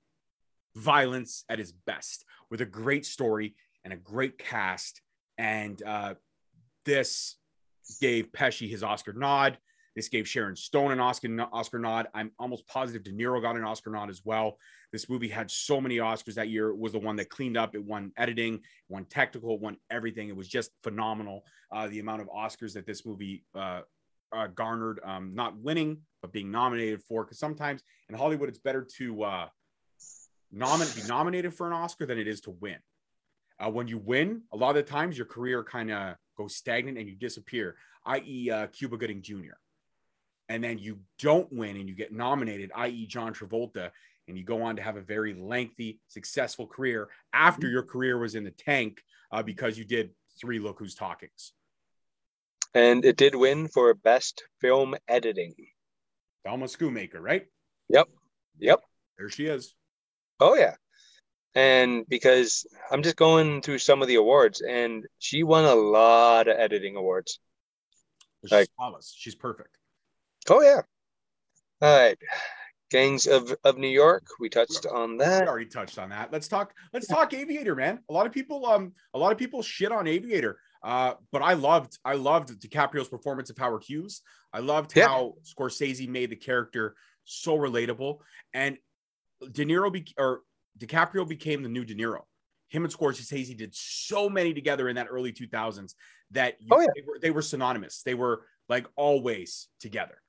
violence 0.76 1.44
at 1.50 1.60
its 1.60 1.72
best 1.72 2.26
with 2.50 2.62
a 2.62 2.66
great 2.66 3.06
story 3.06 3.56
and 3.84 3.94
a 3.94 3.98
great 3.98 4.38
cast. 4.38 5.02
And 5.38 5.82
uh, 5.84 6.16
this 6.86 7.36
gave 8.02 8.32
Pesci 8.32 8.70
his 8.70 8.84
Oscar 8.84 9.14
nod. 9.14 9.58
This 9.96 10.10
gave 10.10 10.28
Sharon 10.28 10.56
Stone 10.56 10.92
an 10.92 11.00
Oscar 11.00 11.30
Oscar 11.52 11.80
nod. 11.80 12.08
I'm 12.14 12.32
almost 12.38 12.68
positive 12.68 13.04
De 13.04 13.12
Niro 13.12 13.42
got 13.42 13.56
an 13.56 13.64
Oscar 13.64 13.90
nod 13.90 14.12
as 14.12 14.22
well. 14.24 14.58
This 14.92 15.10
movie 15.10 15.28
had 15.28 15.50
so 15.50 15.82
many 15.82 15.98
Oscars 15.98 16.36
that 16.36 16.50
year. 16.50 16.70
It 16.70 16.78
was 16.78 16.92
the 16.92 17.00
one 17.00 17.16
that 17.16 17.30
cleaned 17.30 17.58
up. 17.58 17.74
It 17.74 17.84
won 17.84 18.12
editing, 18.16 18.56
it 18.56 18.62
won 18.90 19.06
technical, 19.06 19.56
it 19.56 19.60
won 19.60 19.78
everything. 19.90 20.30
It 20.30 20.36
was 20.36 20.48
just 20.48 20.70
phenomenal. 20.84 21.44
Uh, 21.72 21.88
the 21.88 22.00
amount 22.00 22.22
of 22.22 22.28
Oscars 22.30 22.74
that 22.74 22.86
this 22.86 23.08
movie 23.08 23.44
uh, 23.56 23.82
uh, 24.32 24.48
garnered, 24.48 25.00
um, 25.04 25.34
not 25.34 25.58
winning 25.58 25.98
but 26.22 26.32
being 26.32 26.52
nominated 26.52 27.02
for. 27.04 27.24
Because 27.24 27.40
sometimes 27.40 27.82
in 28.10 28.16
Hollywood, 28.16 28.50
it's 28.50 28.60
better 28.60 28.88
to 28.98 29.24
uh, 29.24 29.48
be 30.52 31.08
nominated 31.08 31.54
for 31.54 31.68
an 31.68 31.74
Oscar 31.74 32.06
than 32.06 32.20
it 32.20 32.28
is 32.28 32.42
to 32.42 32.52
win. 32.52 32.78
Uh, 33.60 33.70
when 33.70 33.88
you 33.88 33.98
win, 33.98 34.44
a 34.54 34.58
lot 34.58 34.70
of 34.70 34.76
the 34.76 34.84
times 34.84 35.18
your 35.18 35.26
career 35.26 35.64
kind 35.64 35.92
of 35.92 36.16
goes 36.38 36.56
stagnant 36.56 36.98
and 36.98 37.08
you 37.08 37.16
disappear, 37.16 37.76
i.e., 38.06 38.52
uh, 38.52 38.68
Cuba 38.68 38.98
Gooding 38.98 39.22
Jr. 39.22 39.58
And 40.50 40.64
then 40.64 40.78
you 40.78 41.00
don't 41.20 41.52
win 41.52 41.76
and 41.76 41.90
you 41.90 41.96
get 41.96 42.14
nominated, 42.14 42.72
i.e., 42.76 43.08
John 43.08 43.34
Travolta, 43.34 43.92
and 44.28 44.38
you 44.38 44.44
go 44.44 44.62
on 44.62 44.76
to 44.76 44.82
have 44.82 44.98
a 44.98 45.02
very 45.02 45.34
lengthy, 45.34 46.00
successful 46.08 46.68
career 46.68 47.10
after 47.34 47.68
your 47.68 47.84
career 47.84 48.18
was 48.18 48.36
in 48.36 48.44
the 48.44 48.52
tank 48.52 49.02
uh, 49.32 49.42
because 49.42 49.78
you 49.78 49.86
did 49.86 50.12
three 50.40 50.60
Look 50.60 50.80
Who's 50.80 50.96
Talkings. 50.96 51.54
And 52.74 53.06
it 53.06 53.18
did 53.18 53.34
win 53.34 53.68
for 53.68 53.94
best 53.94 54.44
film 54.62 54.96
editing. 55.08 55.56
Thelma 56.46 56.66
Schoonmaker, 56.66 57.20
right? 57.20 57.48
Yep. 57.90 58.08
Yep. 58.60 58.82
There 59.18 59.30
she 59.30 59.48
is. 59.48 59.74
Oh 60.40 60.56
yeah. 60.56 60.76
And 61.58 62.06
because 62.08 62.68
I'm 62.92 63.02
just 63.02 63.16
going 63.16 63.64
through 63.64 63.80
some 63.80 64.04
of 64.04 64.08
the 64.08 64.16
awards 64.16 64.62
and 64.62 65.06
she 65.18 65.42
won 65.42 65.66
a 65.66 65.74
lot 65.74 66.48
of 66.48 66.56
editing 66.56 66.96
awards. 66.96 67.40
She's 68.44 68.52
Like- 68.52 68.70
flawless. 68.78 69.12
She's 69.18 69.34
perfect. 69.34 69.76
Oh 70.52 70.62
yeah. 70.62 70.82
All 71.82 71.98
right. 72.00 72.18
Gangs 72.92 73.26
of, 73.26 73.54
of 73.64 73.78
New 73.80 73.88
York. 73.90 74.24
We 74.40 74.50
touched 74.50 74.86
on 74.86 75.14
We 75.14 75.18
that. 75.18 75.48
already 75.48 75.66
touched 75.66 75.98
on 75.98 76.10
that. 76.10 76.32
Let's 76.32 76.48
talk. 76.48 76.74
Let's 76.94 77.08
talk 77.08 77.34
Aviator, 77.34 77.76
man. 77.76 78.04
A 78.08 78.14
lot 78.14 78.28
of 78.28 78.32
people, 78.32 78.66
um, 78.68 78.94
a 79.16 79.18
lot 79.20 79.32
of 79.32 79.40
people 79.40 79.64
shit 79.64 79.92
on 79.92 80.08
Aviator. 80.08 80.60
Uh, 80.84 81.16
but 81.32 81.42
I 81.42 81.54
loved, 81.54 81.98
I 82.06 82.14
loved 82.14 82.50
DiCaprio's 82.62 83.10
performance 83.10 83.50
of 83.50 83.58
Howard 83.58 83.84
Hughes. 83.84 84.22
I 84.54 84.60
loved 84.60 84.96
Yeah. 84.96 85.08
how 85.08 85.34
Scorsese 85.44 86.08
made 86.08 86.30
the 86.30 86.36
character 86.36 86.96
so 87.26 87.58
relatable, 87.58 88.20
and 88.54 88.78
De 89.52 89.66
Niro 89.66 89.92
be- 89.92 90.14
or 90.18 90.44
DiCaprio 90.78 91.28
became 91.28 91.64
the 91.64 91.70
new 91.70 91.84
De 91.86 91.96
Niro. 91.96 92.22
Him 92.70 92.84
and 92.84 92.94
Scorsese 92.94 93.56
did 93.58 93.74
so 93.74 94.30
many 94.30 94.54
together 94.54 94.90
in 94.90 94.96
that 94.98 95.08
early 95.10 95.32
2000s 95.32 95.96
that 96.32 96.58
you- 96.62 96.68
Oh, 96.72 96.82
yeah. 96.82 96.88
they, 96.96 97.02
were, 97.02 97.20
they 97.20 97.32
were 97.32 97.42
synonymous. 97.42 98.02
They 98.04 98.14
were 98.14 98.46
like 98.70 98.86
always 98.98 99.70
together, 99.80 100.22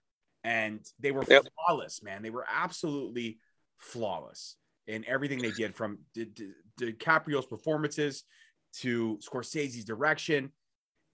and 0.45 0.87
they 1.01 1.11
were 1.11 1.25
Yep. 1.29 1.47
flawless, 1.55 2.03
man. 2.03 2.23
They 2.23 2.31
were 2.31 2.47
absolutely 2.49 3.41
flawless 3.79 4.57
in 4.87 5.05
everything 5.07 5.41
they 5.41 5.51
did 5.51 5.75
from 5.75 5.99
Di- 6.15 6.27
Di- 6.27 6.53
DiCaprio's 6.93 7.47
performances 7.47 8.23
to 8.75 9.19
Scorsese's 9.19 9.85
direction. 9.85 10.53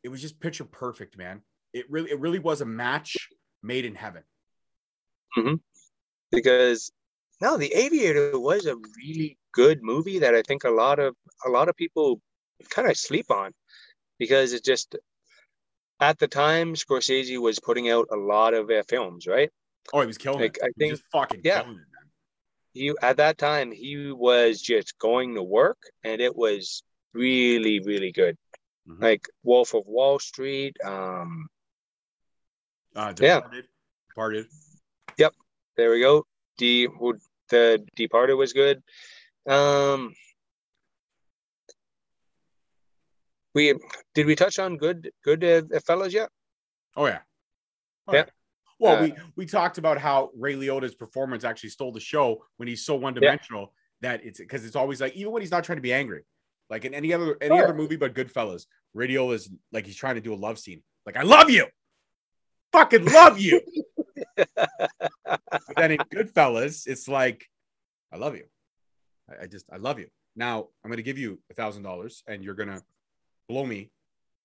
It 0.02 0.10
was 0.10 0.20
just 0.20 0.38
picture 0.38 0.64
perfect, 0.66 1.16
man. 1.16 1.40
It 1.72 1.90
really, 1.90 2.10
it 2.10 2.20
really 2.20 2.38
was 2.38 2.60
a 2.60 2.66
match 2.66 3.16
made 3.62 3.84
in 3.86 3.94
heaven. 3.94 4.22
Mm-hmm. 5.38 5.54
because 6.30 6.92
no, 7.44 7.56
The 7.58 7.72
Aviator 7.84 8.38
was 8.50 8.62
a 8.66 8.76
really 9.00 9.30
good 9.52 9.78
movie 9.82 10.18
that 10.20 10.34
I 10.34 10.42
think 10.48 10.64
a 10.64 10.70
lot 10.82 10.98
of 10.98 11.14
a 11.46 11.50
lot 11.56 11.68
of 11.68 11.76
people 11.76 12.08
kind 12.74 12.88
of 12.90 12.96
sleep 12.96 13.28
on 13.30 13.52
because 14.22 14.48
it 14.56 14.64
just 14.72 14.96
at 16.00 16.18
the 16.18 16.26
time 16.44 16.68
Scorsese 16.74 17.38
was 17.48 17.58
putting 17.68 17.86
out 17.94 18.06
a 18.10 18.16
lot 18.34 18.52
of 18.54 18.64
uh, 18.70 18.82
films, 18.88 19.26
right? 19.26 19.50
Oh, 19.92 20.00
he 20.00 20.06
was 20.06 20.18
killing 20.24 20.40
Like, 20.40 20.56
it. 20.56 20.64
I 20.64 20.68
He 20.84 20.90
was 20.92 21.00
think- 21.00 21.10
fucking 21.12 21.40
yeah. 21.44 21.64
He 22.72 22.84
at 23.10 23.16
that 23.18 23.36
time 23.38 23.68
he 23.72 24.10
was 24.28 24.52
just 24.72 24.88
going 24.98 25.34
to 25.38 25.42
work 25.60 25.80
and 26.02 26.20
it 26.28 26.34
was 26.44 26.82
really 27.12 27.76
really 27.90 28.12
good. 28.20 28.36
Mhm. 28.88 29.00
Like 29.08 29.24
Wolf 29.42 29.74
of 29.74 29.84
Wall 29.96 30.18
Street, 30.30 30.74
um 30.94 31.30
Uh, 32.96 33.12
Yeah. 33.28 33.40
Departed, 34.08 34.46
Yep. 35.22 35.32
there 35.76 35.90
we 35.94 36.00
go. 36.08 36.14
D 36.58 36.86
who- 36.98 37.18
the 37.50 37.84
Departed 37.96 38.34
was 38.34 38.52
good. 38.52 38.82
Um 39.46 40.14
we 43.54 43.74
did 44.14 44.26
we 44.26 44.34
touch 44.34 44.58
on 44.58 44.76
good 44.76 45.10
good 45.22 45.44
uh, 45.44 45.62
fellas 45.86 46.12
yet? 46.12 46.28
Oh 46.96 47.06
yeah. 47.06 47.20
Oh, 48.08 48.14
Yeah. 48.14 48.24
Well, 48.78 48.96
Uh, 48.96 49.02
we 49.02 49.14
we 49.36 49.46
talked 49.46 49.78
about 49.78 49.98
how 49.98 50.30
Ray 50.36 50.54
Liotta's 50.54 50.94
performance 50.94 51.44
actually 51.44 51.70
stole 51.70 51.92
the 51.92 52.00
show 52.00 52.44
when 52.56 52.68
he's 52.68 52.84
so 52.84 52.96
one 52.96 53.14
dimensional 53.14 53.72
that 54.00 54.24
it's 54.24 54.40
because 54.40 54.64
it's 54.64 54.76
always 54.76 55.00
like 55.00 55.14
even 55.14 55.32
when 55.32 55.42
he's 55.42 55.50
not 55.52 55.62
trying 55.64 55.78
to 55.78 55.82
be 55.82 55.92
angry, 55.92 56.22
like 56.68 56.84
in 56.84 56.92
any 56.94 57.12
other 57.12 57.36
any 57.40 57.56
Sure. 57.56 57.64
other 57.64 57.74
movie 57.74 57.96
but 57.96 58.14
Goodfellas, 58.14 58.66
Ray 58.92 59.08
Liotta 59.08 59.34
is 59.34 59.50
like 59.72 59.86
he's 59.86 59.96
trying 59.96 60.16
to 60.16 60.20
do 60.20 60.34
a 60.34 60.36
love 60.36 60.58
scene, 60.58 60.82
like 61.06 61.16
I 61.16 61.22
love 61.22 61.48
you, 61.50 61.66
fucking 62.72 63.04
love 63.06 63.38
you. 63.38 63.60
but 64.36 65.76
then 65.76 65.92
in 65.92 65.98
Goodfellas, 66.12 66.86
it's 66.86 67.08
like 67.08 67.48
I 68.12 68.16
love 68.16 68.36
you, 68.36 68.44
I, 69.28 69.44
I 69.44 69.46
just 69.46 69.66
I 69.72 69.76
love 69.76 69.98
you. 69.98 70.08
Now 70.36 70.68
I'm 70.84 70.90
gonna 70.90 71.02
give 71.02 71.18
you 71.18 71.38
a 71.50 71.54
thousand 71.54 71.82
dollars 71.82 72.22
and 72.26 72.42
you're 72.42 72.54
gonna 72.54 72.82
blow 73.48 73.64
me 73.64 73.90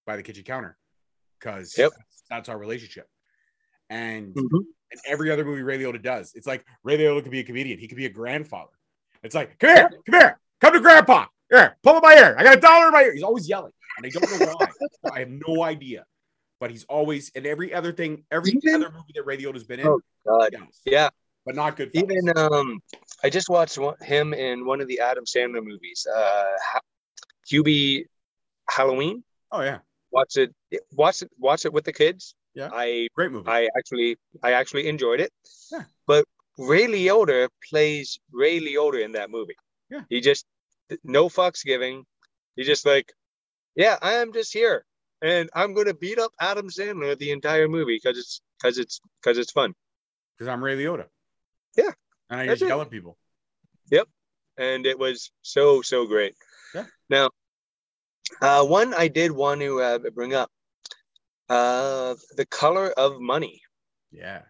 by 0.06 0.16
the 0.16 0.24
kitchen 0.24 0.44
counter 0.44 0.78
because 1.40 1.78
Yep. 1.78 1.92
that's 2.30 2.50
our 2.50 2.58
relationship. 2.58 3.08
And 3.90 4.34
Mhm. 4.36 4.62
in 4.92 5.00
every 5.08 5.32
other 5.32 5.46
movie 5.46 5.62
Ray 5.64 5.80
Liotta 5.80 6.02
does, 6.02 6.34
it's 6.36 6.48
like 6.48 6.66
Ray 6.84 6.98
Liotta 6.98 7.24
could 7.24 7.32
be 7.32 7.40
a 7.40 7.44
comedian. 7.44 7.80
He 7.80 7.88
could 7.88 7.98
be 7.98 8.06
a 8.06 8.10
grandfather. 8.10 8.72
It's 9.24 9.36
like, 9.36 9.58
come 9.60 9.76
here, 9.76 9.90
come 10.06 10.20
here, 10.20 10.40
come 10.62 10.74
to 10.74 10.80
grandpa. 10.80 11.26
Here, 11.52 11.78
pull 11.84 11.96
up 11.96 12.04
my 12.04 12.14
ear. 12.16 12.36
I 12.38 12.44
got 12.44 12.58
a 12.58 12.62
dollar 12.62 12.88
in 12.88 12.94
my 12.94 13.04
ear. 13.04 13.14
He's 13.14 13.24
always 13.24 13.50
yelling. 13.50 13.74
And 13.98 14.06
I 14.06 14.10
don't 14.10 14.30
know 14.30 14.38
why. 14.54 14.70
I 15.12 15.20
have 15.20 15.30
no 15.30 15.64
idea. 15.64 16.06
But 16.60 16.72
he's 16.72 16.84
always 16.86 17.30
in 17.30 17.46
every 17.46 17.74
other 17.74 17.94
thing, 17.94 18.26
every 18.32 18.52
Even- 18.52 18.76
other 18.84 18.92
movie 18.92 19.14
that 19.16 19.26
Ray 19.26 19.38
Liotta's 19.38 19.64
been 19.64 19.80
in. 19.80 19.88
Oh, 19.88 20.02
God. 20.28 20.56
Yeah. 20.86 21.10
but 21.46 21.56
not 21.56 21.78
good. 21.78 21.90
Even 21.94 22.38
um, 22.38 22.80
I 23.24 23.30
just 23.30 23.50
watched 23.50 23.78
one, 23.78 23.96
him 24.02 24.34
in 24.34 24.66
one 24.66 24.82
of 24.82 24.88
the 24.88 25.00
Adam 25.00 25.24
Sandler 25.26 25.64
movies, 25.64 26.06
uh, 26.14 26.46
Hubie 27.52 28.06
Halloween. 28.70 29.24
oh 29.52 29.62
yeah, 29.62 29.80
Watch 30.12 30.38
it, 30.38 30.54
watch 30.92 31.22
it, 31.22 31.30
watch 31.38 31.66
it 31.66 31.74
with 31.74 31.86
the 31.86 31.94
kids. 31.94 32.36
Yeah. 32.56 32.70
I 32.74 33.08
great 33.16 33.32
movie. 33.32 33.48
I 33.48 33.70
actually 33.78 34.18
I 34.44 34.54
actually 34.54 34.88
enjoyed 34.88 35.20
it. 35.22 35.32
Yeah. 35.72 35.84
But 36.08 36.26
Ray 36.58 36.88
Liotta 36.88 37.48
plays 37.70 38.20
Ray 38.32 38.60
Liotta 38.60 39.04
in 39.04 39.14
that 39.14 39.30
movie. 39.30 39.56
Yeah. 39.90 40.02
He 40.10 40.20
just 40.20 40.46
no 41.04 41.30
fucks 41.30 41.64
giving. 41.64 42.06
He 42.56 42.64
just 42.64 42.86
like, 42.86 43.14
yeah, 43.76 43.98
I 44.02 44.14
am 44.16 44.34
just 44.34 44.52
here, 44.52 44.84
and 45.22 45.50
I'm 45.54 45.74
gonna 45.74 45.94
beat 45.94 46.20
up 46.20 46.32
Adam 46.40 46.70
Sandler 46.70 47.18
the 47.18 47.32
entire 47.32 47.68
movie 47.68 48.00
because 48.02 48.18
it's 48.18 48.42
because 48.62 48.78
it's 48.78 49.00
because 49.22 49.38
it's 49.38 49.52
fun. 49.52 49.74
because 50.38 50.48
I'm 50.50 50.64
Ray 50.64 50.78
Liotta. 50.78 51.06
Yeah. 51.78 51.92
and 52.30 52.40
I 52.42 52.48
just 52.48 52.62
yell 52.62 52.82
at 52.82 52.90
people. 52.90 53.18
Yep, 53.92 54.08
and 54.58 54.86
it 54.86 54.98
was 55.00 55.32
so 55.42 55.82
so 55.82 56.06
great. 56.06 56.36
Yeah. 56.76 56.86
Now, 57.10 57.30
uh, 58.42 58.64
one 58.66 58.94
I 58.94 59.08
did 59.08 59.32
want 59.32 59.62
to 59.62 59.82
uh, 59.82 60.00
bring 60.14 60.34
up, 60.36 60.50
uh, 61.50 62.16
the 62.36 62.46
color 62.46 62.90
of 62.92 63.20
money. 63.20 63.62
Yeah, 64.12 64.42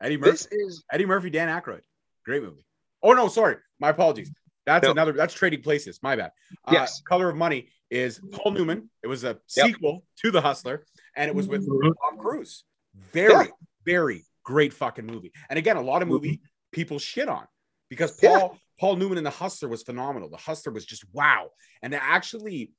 Eddie 0.00 0.16
Murphy. 0.16 0.30
This 0.30 0.48
is 0.50 0.84
Eddie 0.92 1.06
Murphy, 1.06 1.30
Dan 1.30 1.48
Aykroyd. 1.48 1.82
Great 2.24 2.42
movie. 2.42 2.64
Oh 3.02 3.12
no, 3.12 3.28
sorry. 3.28 3.56
My 3.80 3.90
apologies. 3.90 4.30
That's 4.66 4.84
No. 4.84 4.90
another. 4.92 5.12
That's 5.12 5.32
Trading 5.34 5.62
Places. 5.62 6.00
My 6.02 6.16
bad. 6.16 6.32
Uh, 6.66 6.72
Yes. 6.72 7.00
Color 7.02 7.30
of 7.30 7.36
Money 7.36 7.68
is 7.90 8.20
Paul 8.32 8.52
Newman. 8.52 8.90
It 9.02 9.06
was 9.06 9.24
a 9.24 9.28
Yep. 9.28 9.42
sequel 9.48 10.04
to 10.22 10.30
The 10.30 10.40
Hustler, 10.40 10.84
and 11.16 11.28
it 11.28 11.34
was 11.34 11.48
with 11.48 11.66
Mhm. 11.66 11.94
Tom 12.02 12.18
Cruise. 12.18 12.64
Very, 13.12 13.46
Yeah. 13.46 13.50
very 13.84 14.24
great 14.42 14.72
fucking 14.72 15.06
movie. 15.06 15.32
And 15.48 15.58
again, 15.58 15.76
a 15.76 15.82
lot 15.82 16.02
of 16.02 16.08
movie 16.08 16.40
people 16.72 16.98
shit 16.98 17.28
on 17.28 17.46
because 17.88 18.16
Mm-hmm. 18.16 18.26
Yeah. 18.26 18.38
Paul 18.40 18.58
Paul 18.80 18.94
Newman 18.96 19.18
in 19.18 19.24
The 19.24 19.30
Hustler 19.30 19.68
was 19.68 19.82
phenomenal. 19.82 20.28
The 20.30 20.36
Hustler 20.36 20.72
was 20.72 20.86
just 20.86 21.04
wow. 21.12 21.50
And 21.82 21.92
to 21.92 22.00
actually 22.00 22.72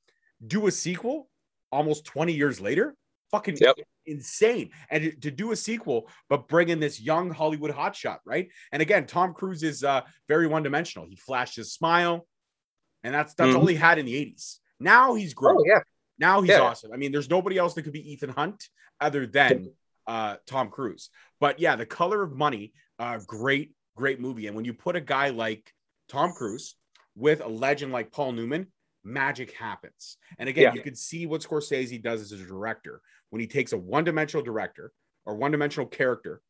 do 0.48 0.66
a 0.68 0.72
sequel 0.72 1.30
almost 1.74 2.06
20 2.06 2.32
years 2.32 2.62
later, 2.62 2.96
fucking 3.32 3.58
Yep. 3.58 3.76
insane. 4.06 4.72
And 4.90 5.04
to- 5.04 5.16
to 5.20 5.30
do 5.32 5.52
a 5.52 5.58
sequel, 5.58 6.10
but 6.30 6.48
bring 6.48 6.70
in 6.70 6.80
this 6.80 7.02
young 7.02 7.32
Hollywood 7.32 7.72
hotshot, 7.72 8.20
right? 8.24 8.50
And 8.72 8.82
again, 8.82 9.08
Tom 9.08 9.34
Cruise 9.34 9.62
is 9.62 9.84
uh, 9.84 10.02
very 10.30 10.48
one 10.48 10.64
dimensional. 10.64 11.06
He 11.06 11.18
flashed 11.18 11.58
his 11.58 11.74
smile, 11.74 12.26
and 13.04 13.14
that's 13.14 13.34
that's 13.34 13.54
all 13.56 13.66
he 13.66 13.76
had 13.76 14.00
in 14.00 14.06
the 14.06 14.16
80s. 14.16 14.62
Now 14.80 15.14
he's 15.16 15.34
grown. 15.34 15.58
oh 15.60 15.64
yeah 15.66 15.80
Now 16.18 16.42
he's 16.42 16.50
Yeah. 16.52 16.62
awesome. 16.62 16.92
I 16.94 16.98
mean, 16.98 17.12
there's 17.12 17.30
nobody 17.30 17.58
else 17.58 17.74
that 17.76 17.84
could 17.84 17.94
be 17.94 18.12
Ethan 18.12 18.30
Hunt 18.30 18.68
other 19.00 19.26
than 19.26 19.72
uh, 20.08 20.38
Tom 20.46 20.70
Cruise. 20.70 21.10
But 21.40 21.60
yeah, 21.60 21.76
The 21.76 21.86
Color 21.86 22.24
of 22.24 22.36
Money, 22.36 22.74
uh, 22.98 23.20
great, 23.26 23.74
great 23.96 24.20
movie. 24.20 24.48
And 24.48 24.56
when 24.56 24.66
you 24.66 24.74
put 24.74 24.96
a 24.96 25.02
guy 25.02 25.30
like 25.30 25.72
Tom 26.10 26.34
Cruise 26.34 26.76
with 27.16 27.42
a 27.42 27.48
legend 27.48 27.92
like 27.92 28.12
Paul 28.12 28.32
Newman, 28.34 28.68
magic 29.04 29.54
happens. 29.56 30.18
And 30.38 30.50
again, 30.50 30.64
Yeah. 30.64 30.74
you 30.74 30.82
can 30.82 30.96
see 30.96 31.26
what 31.26 31.42
Scorsese 31.42 32.02
does 32.02 32.22
as 32.22 32.32
a 32.34 32.38
director 32.46 33.02
when 33.30 33.40
he 33.40 33.48
takes 33.48 33.72
a 33.72 33.78
one-dimensional 33.78 34.44
director 34.44 34.92
or 35.26 35.36
one-dimensional 35.36 35.88
character 35.88 36.42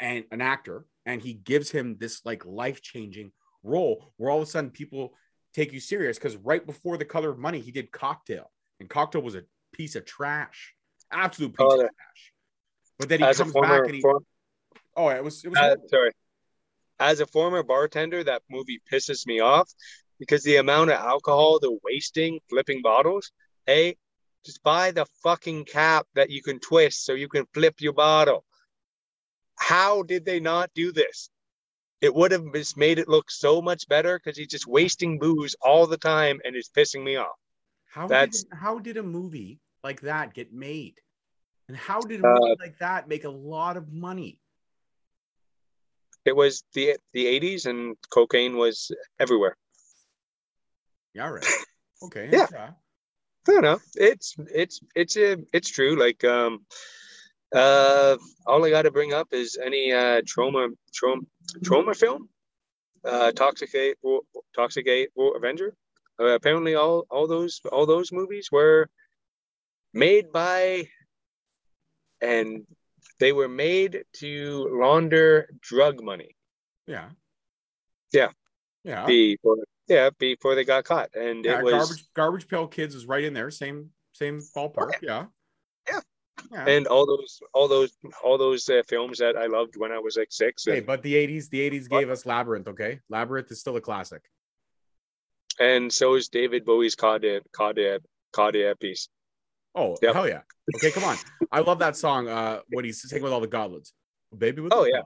and 0.00 0.24
an 0.30 0.40
actor, 0.40 0.84
and 1.06 1.20
he 1.20 1.34
gives 1.34 1.70
him 1.70 1.96
this 1.98 2.24
like 2.24 2.44
life-changing 2.44 3.32
role 3.64 4.12
where 4.18 4.30
all 4.30 4.40
of 4.40 4.46
a 4.46 4.50
sudden 4.50 4.70
people 4.70 5.14
take 5.54 5.72
you 5.72 5.80
serious. 5.80 6.18
Because 6.18 6.36
right 6.36 6.64
before 6.64 6.96
The 6.96 7.04
Color 7.04 7.30
of 7.30 7.38
Money, 7.38 7.60
he 7.60 7.70
did 7.70 7.90
Cocktail, 7.92 8.50
and 8.78 8.88
Cocktail 8.88 9.22
was 9.22 9.34
a 9.34 9.42
piece 9.72 9.96
of 9.96 10.04
trash, 10.04 10.74
absolute 11.12 11.52
piece 11.52 11.66
Oh, 11.68 11.74
of 11.74 11.80
trash. 11.80 12.32
But 12.98 13.08
then 13.08 13.20
he 13.20 13.24
as 13.26 13.38
comes 13.38 13.52
former 13.52 13.78
back 13.80 13.86
and 13.86 13.94
he, 13.94 14.00
for- 14.00 14.20
oh, 14.96 15.08
it 15.08 15.24
was 15.24 15.44
it 15.44 15.48
was 15.48 15.58
uh, 15.58 15.76
sorry 15.88 16.12
as 17.00 17.20
a 17.20 17.26
former 17.26 17.62
bartender 17.62 18.22
that 18.22 18.42
movie 18.50 18.80
pisses 18.92 19.26
me 19.26 19.40
off 19.40 19.72
because 20.18 20.42
the 20.42 20.56
amount 20.56 20.90
of 20.90 20.98
alcohol 20.98 21.58
the 21.58 21.76
wasting 21.82 22.38
flipping 22.50 22.82
bottles 22.82 23.32
hey 23.66 23.96
just 24.44 24.62
buy 24.62 24.90
the 24.90 25.06
fucking 25.22 25.64
cap 25.64 26.06
that 26.14 26.30
you 26.30 26.42
can 26.42 26.60
twist 26.60 27.04
so 27.04 27.14
you 27.14 27.26
can 27.28 27.46
flip 27.54 27.74
your 27.80 27.94
bottle 27.94 28.44
how 29.58 30.02
did 30.02 30.24
they 30.26 30.38
not 30.40 30.70
do 30.74 30.92
this 30.92 31.30
it 32.00 32.14
would 32.14 32.32
have 32.32 32.44
just 32.54 32.76
made 32.76 32.98
it 32.98 33.08
look 33.08 33.30
so 33.30 33.60
much 33.60 33.86
better 33.88 34.18
because 34.18 34.36
he's 34.38 34.48
just 34.48 34.66
wasting 34.66 35.18
booze 35.18 35.54
all 35.60 35.86
the 35.86 35.98
time 35.98 36.40
and 36.44 36.56
is 36.56 36.70
pissing 36.76 37.02
me 37.04 37.16
off 37.16 37.36
How 37.88 38.06
That's- 38.06 38.44
did, 38.44 38.58
how 38.58 38.78
did 38.78 38.96
a 38.96 39.02
movie 39.02 39.60
like 39.82 40.00
that 40.02 40.34
get 40.34 40.52
made? 40.52 40.94
And 41.68 41.76
how 41.76 42.00
did 42.00 42.20
a 42.20 42.26
Uh, 42.28 42.34
movie 42.40 42.56
like 42.60 42.78
that 42.78 43.08
make 43.08 43.24
a 43.24 43.30
lot 43.30 43.76
of 43.76 43.92
money? 43.92 44.40
it 46.24 46.36
was 46.36 46.64
the 46.74 46.96
the 47.12 47.26
80s 47.26 47.66
and 47.66 47.96
cocaine 48.10 48.56
was 48.56 48.90
everywhere 49.18 49.56
Yeah, 51.14 51.28
right. 51.28 51.44
Okay. 52.02 52.28
Yeah. 52.32 52.46
yeah. 52.52 52.70
I 53.48 53.52
don't 53.52 53.62
know. 53.62 53.78
It's 53.94 54.34
it's 54.54 54.80
it's 54.94 55.16
a 55.16 55.36
it's 55.52 55.68
true. 55.70 55.98
Like 55.98 56.24
um, 56.24 56.64
uh, 57.54 58.16
all 58.46 58.64
I 58.64 58.70
got 58.70 58.82
to 58.82 58.90
bring 58.90 59.12
up 59.12 59.28
is 59.32 59.58
any 59.62 59.92
uh 59.92 60.22
Troma 60.22 60.68
Troma 60.92 61.26
Troma 61.64 61.96
film, 61.96 62.28
uh, 63.04 63.32
Toxicate 63.32 63.96
Toxicate 64.54 65.10
Avenger. 65.36 65.74
Uh, 66.18 66.26
apparently, 66.26 66.74
all 66.74 67.06
all 67.10 67.26
those 67.26 67.60
all 67.72 67.86
those 67.86 68.12
movies 68.12 68.48
were 68.52 68.88
made 69.92 70.30
by, 70.32 70.88
and 72.20 72.66
they 73.18 73.32
were 73.32 73.48
made 73.48 74.04
to 74.14 74.68
launder 74.72 75.48
drug 75.60 76.02
money 76.02 76.36
Yeah. 76.86 77.10
Yeah. 78.12 78.30
Yeah. 78.84 79.06
before 79.06 79.56
yeah 79.88 80.10
before 80.18 80.54
they 80.54 80.64
got 80.64 80.84
caught, 80.84 81.14
and 81.14 81.44
yeah 81.44 81.58
it 81.58 81.64
was 81.64 81.72
garbage 81.72 82.04
garbage 82.14 82.48
pail 82.48 82.66
kids 82.66 82.94
is 82.94 83.06
right 83.06 83.24
in 83.24 83.34
there. 83.34 83.50
Same 83.50 83.90
same 84.12 84.40
ballpark. 84.56 84.92
Yeah. 85.02 85.08
Yeah. 85.08 85.26
Yeah. 86.52 86.64
and 86.66 86.86
all 86.86 87.06
those 87.06 87.40
all 87.54 87.68
those 87.68 87.92
all 88.24 88.36
those 88.38 88.68
uh, 88.68 88.82
films 88.88 89.18
that 89.18 89.36
I 89.36 89.46
loved 89.46 89.76
when 89.76 89.92
I 89.92 89.98
was 89.98 90.16
like 90.16 90.28
six. 90.30 90.64
Hey, 90.64 90.80
but 90.80 91.02
the 91.02 91.14
80s, 91.14 91.48
the 91.50 91.60
80s 91.70 91.88
gave 91.88 92.10
us 92.10 92.26
Labyrinth, 92.26 92.68
okay? 92.68 93.00
Labyrinth 93.08 93.50
is 93.50 93.60
still 93.60 93.76
a 93.76 93.80
classic. 93.80 94.22
and 95.58 95.92
so 95.92 96.14
is 96.14 96.28
David 96.28 96.64
Bowie's 96.64 96.94
Cardiac 96.94 97.42
Cardiac 97.52 98.00
Cardiac 98.32 98.78
piece. 98.80 99.08
Oh, 99.74 99.96
Yep. 100.02 100.14
hell 100.14 100.28
yeah. 100.28 100.40
Okay, 100.76 100.90
come 100.90 101.04
on. 101.04 101.16
I 101.52 101.60
love 101.60 101.78
that 101.80 101.96
song 101.96 102.28
uh 102.28 102.60
when 102.70 102.84
he's 102.84 103.00
singing 103.02 103.22
with 103.24 103.32
all 103.32 103.40
the 103.40 103.46
goblins. 103.46 103.92
Baby 104.36 104.62
with 104.62 104.72
Oh, 104.72 104.84
the 104.84 104.90
yeah. 104.90 105.02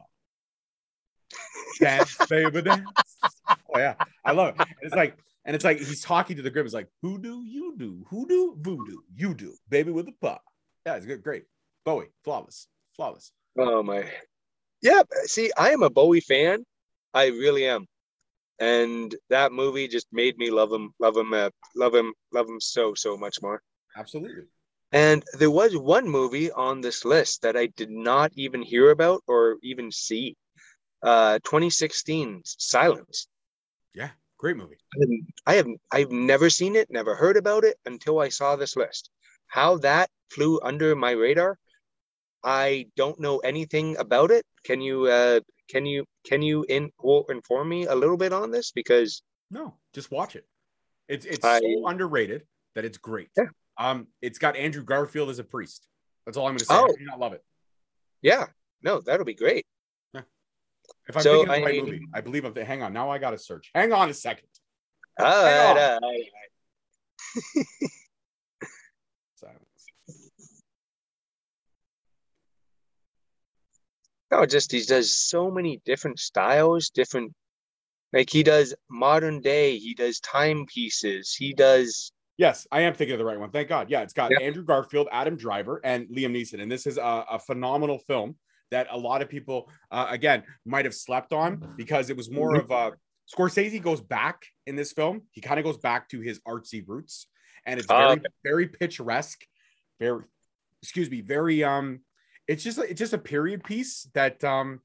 Dance, 1.81 2.27
baby, 2.29 2.63
dance. 2.63 2.83
Oh 3.75 3.79
yeah. 3.79 3.95
I 4.25 4.33
love 4.33 4.55
it. 4.61 4.67
And 4.67 4.69
it's 4.83 4.95
like 4.95 5.17
and 5.45 5.55
it's 5.55 5.65
like 5.65 5.79
he's 5.79 6.01
talking 6.01 6.37
to 6.37 6.43
the 6.43 6.51
group. 6.51 6.65
It's 6.65 6.75
like, 6.75 6.89
who 7.03 7.19
do 7.19 7.43
you 7.45 7.75
do? 7.77 8.05
Who 8.09 8.27
do 8.27 8.57
voodoo? 8.59 8.99
You 9.15 9.35
do. 9.35 9.55
Baby 9.69 9.91
with 9.91 10.09
a 10.09 10.13
paw. 10.13 10.39
Yeah, 10.87 10.97
it's 10.97 11.07
good. 11.07 11.23
Great. 11.23 11.45
Bowie, 11.85 12.11
flawless. 12.25 12.69
Flawless. 12.97 13.33
Oh 13.59 13.83
my, 13.83 14.11
yeah. 14.83 15.03
See, 15.25 15.51
I 15.57 15.71
am 15.71 15.83
a 15.83 15.91
Bowie 15.91 16.21
fan. 16.21 16.65
I 17.13 17.27
really 17.27 17.67
am, 17.67 17.87
and 18.59 19.15
that 19.31 19.53
movie 19.53 19.89
just 19.89 20.07
made 20.13 20.37
me 20.37 20.51
love 20.51 20.73
him, 20.73 20.93
love 20.99 21.17
him, 21.17 21.33
uh, 21.33 21.51
love 21.77 21.95
him, 21.95 22.13
love 22.33 22.49
him 22.49 22.61
so 22.61 22.95
so 22.95 23.17
much 23.17 23.41
more. 23.43 23.63
Absolutely. 23.97 24.45
And 24.93 25.25
there 25.39 25.51
was 25.51 25.77
one 25.77 26.09
movie 26.09 26.53
on 26.53 26.81
this 26.81 27.05
list 27.05 27.43
that 27.43 27.57
I 27.57 27.67
did 27.67 27.91
not 27.91 28.33
even 28.35 28.63
hear 28.63 28.91
about 28.91 29.23
or 29.27 29.57
even 29.63 29.91
see. 29.91 30.37
Uh, 31.03 31.39
2016's 31.45 32.57
Silence. 32.59 33.29
Yeah, 33.95 34.11
great 34.39 34.57
movie. 34.57 34.79
I 35.47 35.55
have 35.55 35.67
I've 35.93 36.11
never 36.11 36.49
seen 36.49 36.77
it, 36.77 36.91
never 36.91 37.15
heard 37.15 37.37
about 37.37 37.65
it 37.65 37.77
until 37.85 38.21
I 38.21 38.29
saw 38.29 38.57
this 38.57 38.77
list. 38.77 39.11
How 39.55 39.77
that 39.79 40.11
flew 40.33 40.59
under 40.65 40.97
my 40.97 41.13
radar, 41.13 41.57
I 42.43 42.87
don't 42.97 43.21
know 43.21 43.39
anything 43.39 43.97
about 43.99 44.33
it. 44.33 44.45
Can 44.65 44.81
you 44.81 45.07
uh 45.07 45.41
can 45.71 45.87
you 45.87 46.05
can 46.27 46.43
you 46.43 46.65
in 46.69 46.91
inform 47.29 47.69
me 47.69 47.87
a 47.87 47.95
little 47.95 48.17
bit 48.17 48.33
on 48.33 48.51
this 48.51 48.73
because 48.73 49.23
No, 49.53 49.77
just 49.95 50.11
watch 50.11 50.35
it. 50.35 50.45
It's 51.09 51.25
it's 51.25 51.45
I- 51.45 51.61
so 51.61 51.87
underrated 51.87 52.43
that 52.75 52.85
it's 52.85 52.99
great. 52.99 53.29
Yeah. 53.37 53.45
Um, 53.79 54.09
it's 54.21 54.39
got 54.41 54.57
Andrew 54.57 54.83
Garfield 54.83 55.31
as 55.31 55.39
a 55.39 55.45
priest. 55.45 55.87
That's 56.27 56.37
all 56.37 56.47
I'm 56.49 56.55
gonna 56.55 56.65
say. 56.65 56.75
Oh. 56.75 56.87
I 56.89 56.99
do 56.99 57.05
not 57.05 57.21
love 57.21 57.33
it. 57.35 57.45
yeah, 58.23 58.47
no, 58.83 59.01
that'll 59.03 59.25
be 59.25 59.35
great. 59.35 59.65
If 60.15 61.17
I'm 61.17 61.23
So 61.23 61.45
thinking 61.45 61.49
of 61.51 61.55
the 61.61 61.65
right 61.65 61.79
I- 61.81 61.85
movie, 61.85 62.07
I 62.13 62.21
believe 62.23 62.45
I'm. 62.45 62.55
Hang 62.57 62.83
on, 62.83 62.93
now 62.93 63.09
I 63.09 63.19
gotta 63.19 63.39
search. 63.39 63.71
Hang 63.73 63.93
on 63.93 64.11
a 64.11 64.15
second. 64.15 64.49
All 65.21 65.27
right, 65.27 65.69
all 65.69 65.75
right, 65.77 65.99
all 66.03 66.11
right. 66.11 67.67
Silence. 69.37 69.85
No, 74.31 74.47
just 74.47 74.73
he 74.73 74.83
does 74.83 75.17
so 75.17 75.51
many 75.51 75.81
different 75.85 76.19
styles, 76.19 76.91
different 76.91 77.33
like 78.13 78.31
he 78.31 78.43
does 78.43 78.75
modern 78.89 79.41
day, 79.41 79.77
he 79.77 79.95
does 79.95 80.21
timepieces, 80.21 81.35
he 81.35 81.53
does 81.53 82.11
Yes, 82.37 82.67
I 82.73 82.81
am 82.81 82.95
thinking 82.95 83.13
of 83.13 83.19
the 83.19 83.25
right 83.25 83.39
one. 83.39 83.51
Thank 83.51 83.69
God. 83.69 83.91
Yeah, 83.91 84.03
it's 84.03 84.13
got 84.13 84.33
Yeah. 84.33 84.41
Andrew 84.41 84.65
Garfield, 84.65 85.07
Adam 85.13 85.37
Driver, 85.37 85.81
and 85.85 86.09
Liam 86.09 86.33
Neeson, 86.33 86.61
and 86.61 86.71
this 86.71 86.85
is 86.85 86.99
a, 86.99 87.25
a 87.31 87.39
phenomenal 87.39 87.99
film 87.99 88.37
that 88.73 88.89
a 88.91 88.99
lot 88.99 89.23
of 89.23 89.29
people, 89.29 89.71
uh, 89.93 90.07
again, 90.11 90.43
might 90.65 90.85
have 90.85 90.95
slept 90.95 91.33
on 91.33 91.75
because 91.77 92.11
it 92.11 92.17
was 92.17 92.31
more 92.31 92.57
of 92.57 92.71
a 92.73 92.93
Scorsese 93.33 93.81
goes 93.81 94.01
back 94.01 94.43
in 94.67 94.75
this 94.77 94.93
film. 94.93 95.23
He 95.31 95.41
kind 95.41 95.59
of 95.59 95.65
goes 95.65 95.79
back 95.79 96.09
to 96.11 96.21
his 96.21 96.41
artsy 96.41 96.83
roots, 96.87 97.29
and 97.67 97.79
it's 97.79 97.89
Oh, 97.89 97.97
very, 97.97 98.13
okay. 98.13 98.27
very 98.45 98.69
picturesque. 98.69 99.45
Very, 100.01 100.25
excuse 100.83 101.11
me, 101.11 101.21
very 101.21 101.63
um. 101.63 102.01
It's 102.47 102.63
just 102.63 102.79
it's 102.79 102.99
just 102.99 103.13
a 103.13 103.19
period 103.19 103.65
piece 103.65 104.09
that 104.15 104.43
um, 104.45 104.81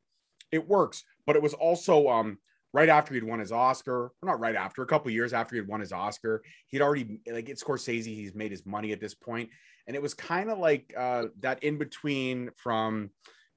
it 0.51 0.67
works. 0.67 1.03
But 1.25 1.35
it 1.35 1.41
was 1.41 1.53
also 1.53 2.07
um 2.09 2.37
right 2.73 2.89
after 2.89 3.13
he'd 3.13 3.23
won 3.23 3.39
his 3.39 3.51
Oscar, 3.51 4.05
or 4.05 4.13
not 4.23 4.39
right 4.39 4.55
after, 4.55 4.81
a 4.81 4.85
couple 4.87 5.11
years 5.11 5.33
after 5.33 5.55
he'd 5.55 5.67
won 5.67 5.79
his 5.79 5.91
Oscar. 5.91 6.43
He'd 6.67 6.81
already 6.81 7.19
like 7.27 7.49
it's 7.49 7.63
Scorsese. 7.63 8.05
He's 8.05 8.35
made 8.35 8.51
his 8.51 8.65
money 8.65 8.91
at 8.91 8.99
this 8.99 9.13
point, 9.13 9.49
and 9.87 9.95
it 9.95 10.01
was 10.01 10.13
kind 10.13 10.49
of 10.49 10.59
like 10.59 10.93
uh 10.97 11.25
that 11.41 11.63
in 11.63 11.77
between 11.77 12.49
from 12.55 13.09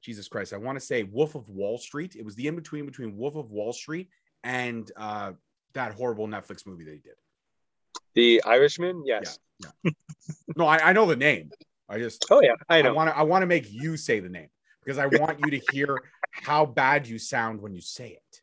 Jesus 0.03 0.28
Christ. 0.28 0.53
I 0.53 0.57
want 0.57 0.78
to 0.78 0.84
say 0.84 1.05
Wolf 1.05 1.34
of 1.34 1.48
Wall 1.48 1.78
Street. 1.78 2.16
It 2.16 2.24
was 2.24 2.34
the 2.34 2.46
in 2.48 2.57
between 2.57 2.86
between 2.86 3.16
Wolf 3.16 3.36
of 3.36 3.50
Wall 3.50 3.72
Street 3.72 4.09
and 4.44 4.90
uh 4.96 5.32
that 5.74 5.92
horrible 5.94 6.26
Netflix 6.26 6.66
movie 6.66 6.84
that 6.84 6.92
he 6.92 7.00
did. 7.00 7.14
The 8.14 8.42
Irishman, 8.44 9.05
yes. 9.07 9.38
No, 10.57 10.66
I, 10.66 10.90
I 10.90 10.92
know 10.92 11.07
the 11.07 11.16
name. 11.16 11.50
I 11.89 11.99
just 11.99 12.26
Oh 12.30 12.41
yeah, 12.43 12.55
I 12.68 12.78
I 12.78 12.83
know. 12.83 12.95
want 12.95 13.11
to 13.11 13.16
I 13.16 13.22
want 13.22 13.43
to 13.43 13.47
make 13.47 13.70
you 13.70 13.97
say 13.97 14.20
the 14.20 14.28
name 14.28 14.49
because 14.85 14.99
I 14.99 15.07
want 15.07 15.41
you 15.41 15.51
to 15.51 15.59
hear 15.59 16.03
how 16.30 16.64
bad 16.66 17.07
you 17.07 17.18
sound 17.18 17.61
when 17.61 17.74
you 17.74 17.80
say 17.80 18.11
it. 18.11 18.43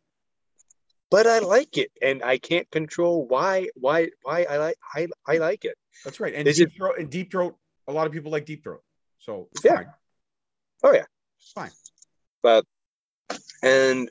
but 1.10 1.26
I 1.26 1.40
like 1.40 1.78
it, 1.78 1.92
and 2.02 2.24
I 2.24 2.38
can't 2.38 2.70
control 2.72 3.28
why 3.28 3.70
why 3.76 4.10
why 4.22 4.44
I 4.44 4.58
like 4.58 4.76
I, 4.94 5.08
I 5.28 5.38
like 5.38 5.66
it. 5.66 5.76
That's 6.06 6.20
right. 6.20 6.34
And 6.36 6.48
Is 6.48 6.58
deep 6.58 6.70
it- 6.70 6.78
throat 6.78 6.96
and 7.00 7.10
deep 7.10 7.32
throat. 7.32 7.56
A 7.88 7.92
lot 7.94 8.06
of 8.06 8.14
people 8.14 8.32
like 8.32 8.46
deep 8.46 8.64
throat, 8.64 8.84
so 9.18 9.50
it's 9.52 9.66
Yeah. 9.66 9.76
fine. 9.78 9.94
Oh, 10.84 10.94
yeah. 10.94 11.06
it's 11.40 11.52
fine. 11.52 11.72
But 12.44 12.64
and 13.64 14.08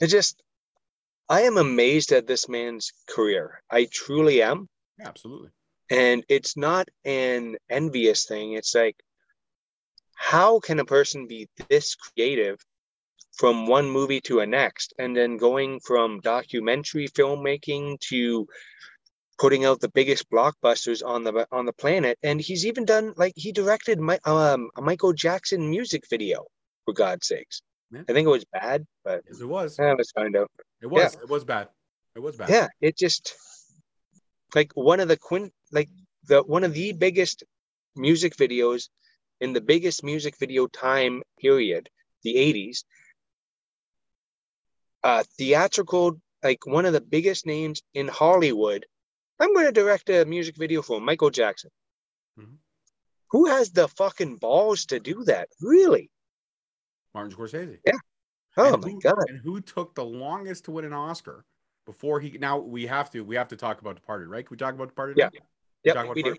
it 0.00 0.08
just 0.08 0.42
I 1.30 1.42
am 1.42 1.56
amazed 1.56 2.12
at 2.12 2.26
this 2.26 2.48
man's 2.48 2.92
career. 3.08 3.62
I 3.70 3.86
truly 3.90 4.42
am. 4.42 4.68
Yeah, 4.98 5.08
absolutely. 5.08 5.50
And 5.90 6.24
it's 6.28 6.56
not 6.56 6.88
an 7.04 7.56
envious 7.70 8.26
thing. 8.26 8.52
It's 8.52 8.74
like, 8.74 8.96
how 10.14 10.60
can 10.60 10.80
a 10.80 10.84
person 10.84 11.26
be 11.26 11.48
this 11.68 11.94
creative 11.94 12.58
from 13.36 13.66
one 13.66 13.88
movie 13.88 14.20
to 14.22 14.40
a 14.40 14.46
next? 14.46 14.92
And 14.98 15.16
then 15.16 15.36
going 15.36 15.80
from 15.80 16.20
documentary 16.20 17.08
filmmaking 17.08 18.00
to 18.08 18.46
putting 19.38 19.64
out 19.64 19.80
the 19.80 19.88
biggest 19.90 20.28
blockbusters 20.30 21.06
on 21.06 21.24
the 21.24 21.46
on 21.52 21.64
the 21.64 21.72
planet. 21.72 22.18
And 22.22 22.40
he's 22.40 22.66
even 22.66 22.84
done 22.84 23.14
like 23.16 23.32
he 23.36 23.52
directed 23.52 24.00
my 24.00 24.18
um 24.24 24.70
a 24.76 24.82
Michael 24.82 25.12
Jackson 25.12 25.70
music 25.70 26.04
video, 26.10 26.46
for 26.84 26.92
God's 26.92 27.28
sakes. 27.28 27.62
Yeah. 27.90 28.02
I 28.08 28.12
think 28.12 28.26
it 28.26 28.30
was 28.30 28.44
bad, 28.52 28.86
but 29.04 29.22
Yes, 29.30 29.40
it 29.40 29.46
was. 29.46 29.78
eh, 29.78 29.94
let's 29.96 30.12
find 30.12 30.36
out. 30.36 30.50
It 30.82 30.88
was. 30.88 31.14
It 31.14 31.28
was 31.28 31.44
bad. 31.44 31.68
It 32.14 32.20
was 32.20 32.36
bad. 32.36 32.50
Yeah, 32.50 32.66
it 32.80 32.98
just 32.98 33.34
like 34.54 34.72
one 34.74 35.00
of 35.00 35.08
the 35.08 35.16
quint 35.16 35.52
like 35.72 35.88
the 36.24 36.42
one 36.42 36.64
of 36.64 36.72
the 36.74 36.92
biggest 36.92 37.42
music 37.96 38.36
videos 38.36 38.88
in 39.40 39.52
the 39.52 39.60
biggest 39.60 40.02
music 40.04 40.36
video 40.38 40.66
time 40.66 41.22
period, 41.40 41.88
the 42.24 42.34
80s. 42.36 42.84
Uh 45.04 45.22
theatrical, 45.38 46.20
like 46.42 46.66
one 46.66 46.84
of 46.86 46.92
the 46.92 47.00
biggest 47.00 47.46
names 47.46 47.82
in 47.94 48.08
Hollywood. 48.08 48.84
I'm 49.40 49.54
gonna 49.54 49.72
direct 49.72 50.10
a 50.10 50.24
music 50.24 50.56
video 50.56 50.82
for 50.82 51.00
Michael 51.00 51.30
Jackson. 51.30 51.70
Mhm. 52.38 52.56
Who 53.30 53.46
has 53.46 53.70
the 53.70 53.86
fucking 53.88 54.36
balls 54.36 54.86
to 54.86 54.98
do 54.98 55.22
that? 55.24 55.48
Really? 55.60 56.10
Martin 57.14 57.32
Scorsese. 57.36 57.78
Yeah. 57.86 57.92
Oh 58.56 58.72
And 58.74 58.82
my 58.82 58.90
who- 58.90 59.00
god. 59.00 59.24
And 59.28 59.40
who 59.40 59.60
took 59.60 59.94
the 59.94 60.04
longest 60.04 60.64
to 60.64 60.72
win 60.72 60.84
an 60.84 60.92
Oscar 60.92 61.44
before 61.86 62.18
he? 62.20 62.30
Now 62.38 62.58
we 62.58 62.86
have 62.86 63.10
to. 63.12 63.22
We 63.24 63.36
have 63.36 63.48
to 63.48 63.56
talk 63.56 63.80
about 63.80 63.94
Departed, 63.96 64.28
right? 64.28 64.44
Can 64.44 64.52
we 64.54 64.58
talk 64.58 64.74
about 64.74 64.88
Departed? 64.88 65.16
Yeah. 65.16 65.30
now? 65.32 65.46
Yep, 65.84 66.14
we 66.14 66.22
do. 66.22 66.36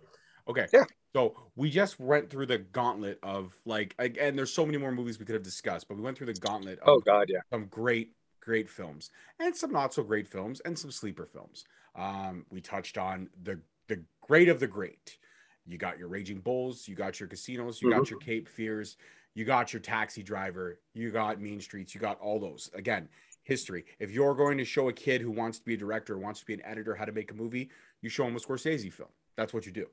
Okay. 0.48 0.68
Yeah. 0.74 0.84
So 1.14 1.36
we 1.56 1.70
just 1.70 2.00
went 2.00 2.30
through 2.30 2.48
the 2.48 2.60
gauntlet 2.60 3.20
of 3.24 3.54
like, 3.66 3.96
and 4.00 4.38
there's 4.38 4.54
so 4.54 4.66
many 4.66 4.78
more 4.78 4.92
movies 4.92 5.20
we 5.20 5.26
could 5.26 5.36
have 5.36 5.44
discussed, 5.44 5.88
but 5.88 5.98
we 5.98 6.04
went 6.04 6.18
through 6.18 6.28
the 6.28 6.34
gauntlet 6.34 6.80
of 6.80 6.88
Oh 6.88 7.00
god, 7.00 7.28
yeah. 7.30 7.40
some 7.52 7.66
great, 7.66 8.12
great 8.40 8.70
films 8.70 9.10
and 9.40 9.56
some 9.56 9.72
not 9.72 9.94
so 9.94 10.04
great 10.04 10.28
films 10.28 10.60
and 10.66 10.78
some 10.78 10.92
sleeper 10.92 11.26
films. 11.26 11.66
Um, 11.96 12.46
we 12.50 12.62
touched 12.62 12.98
on 12.98 13.30
the 13.44 13.60
the 13.88 14.04
great 14.22 14.50
of 14.50 14.60
the 14.60 14.68
great. 14.68 15.18
You 15.66 15.78
got 15.78 16.00
your 16.00 16.08
Raging 16.08 16.40
Bulls, 16.40 16.88
you 16.88 16.96
got 16.96 17.20
your 17.20 17.28
casinos, 17.30 17.82
you 17.82 17.92
got 17.92 18.10
your 18.10 18.20
Cape 18.20 18.48
Fears, 18.48 18.98
you 19.36 19.46
got 19.46 19.72
your 19.72 19.80
Taxi 19.80 20.24
Driver, 20.24 20.80
you 20.94 21.12
got 21.12 21.40
Mean 21.40 21.62
Streets, 21.62 21.94
you 21.94 22.02
got 22.02 22.20
all 22.20 22.40
those. 22.40 22.72
Again, 22.74 23.08
history. 23.44 23.86
If 24.00 24.12
you're 24.12 24.36
going 24.36 24.58
to 24.58 24.66
show 24.66 24.90
a 24.90 24.94
kid 24.94 25.22
who 25.22 25.32
wants 25.32 25.60
to 25.60 25.66
be 25.66 25.76
a 25.76 25.78
director, 25.78 26.18
wants 26.18 26.40
to 26.40 26.46
be 26.46 26.54
an 26.56 26.62
editor, 26.66 26.96
how 26.96 27.06
to 27.06 27.12
make 27.12 27.32
a 27.32 27.36
movie, 27.36 27.70
you 28.02 28.10
show 28.10 28.26
them 28.26 28.36
a 28.36 28.40
Scorsese 28.40 28.92
film. 28.92 29.10
That's 29.40 29.54
what 29.54 29.66
you 29.66 29.72
do. 29.72 29.88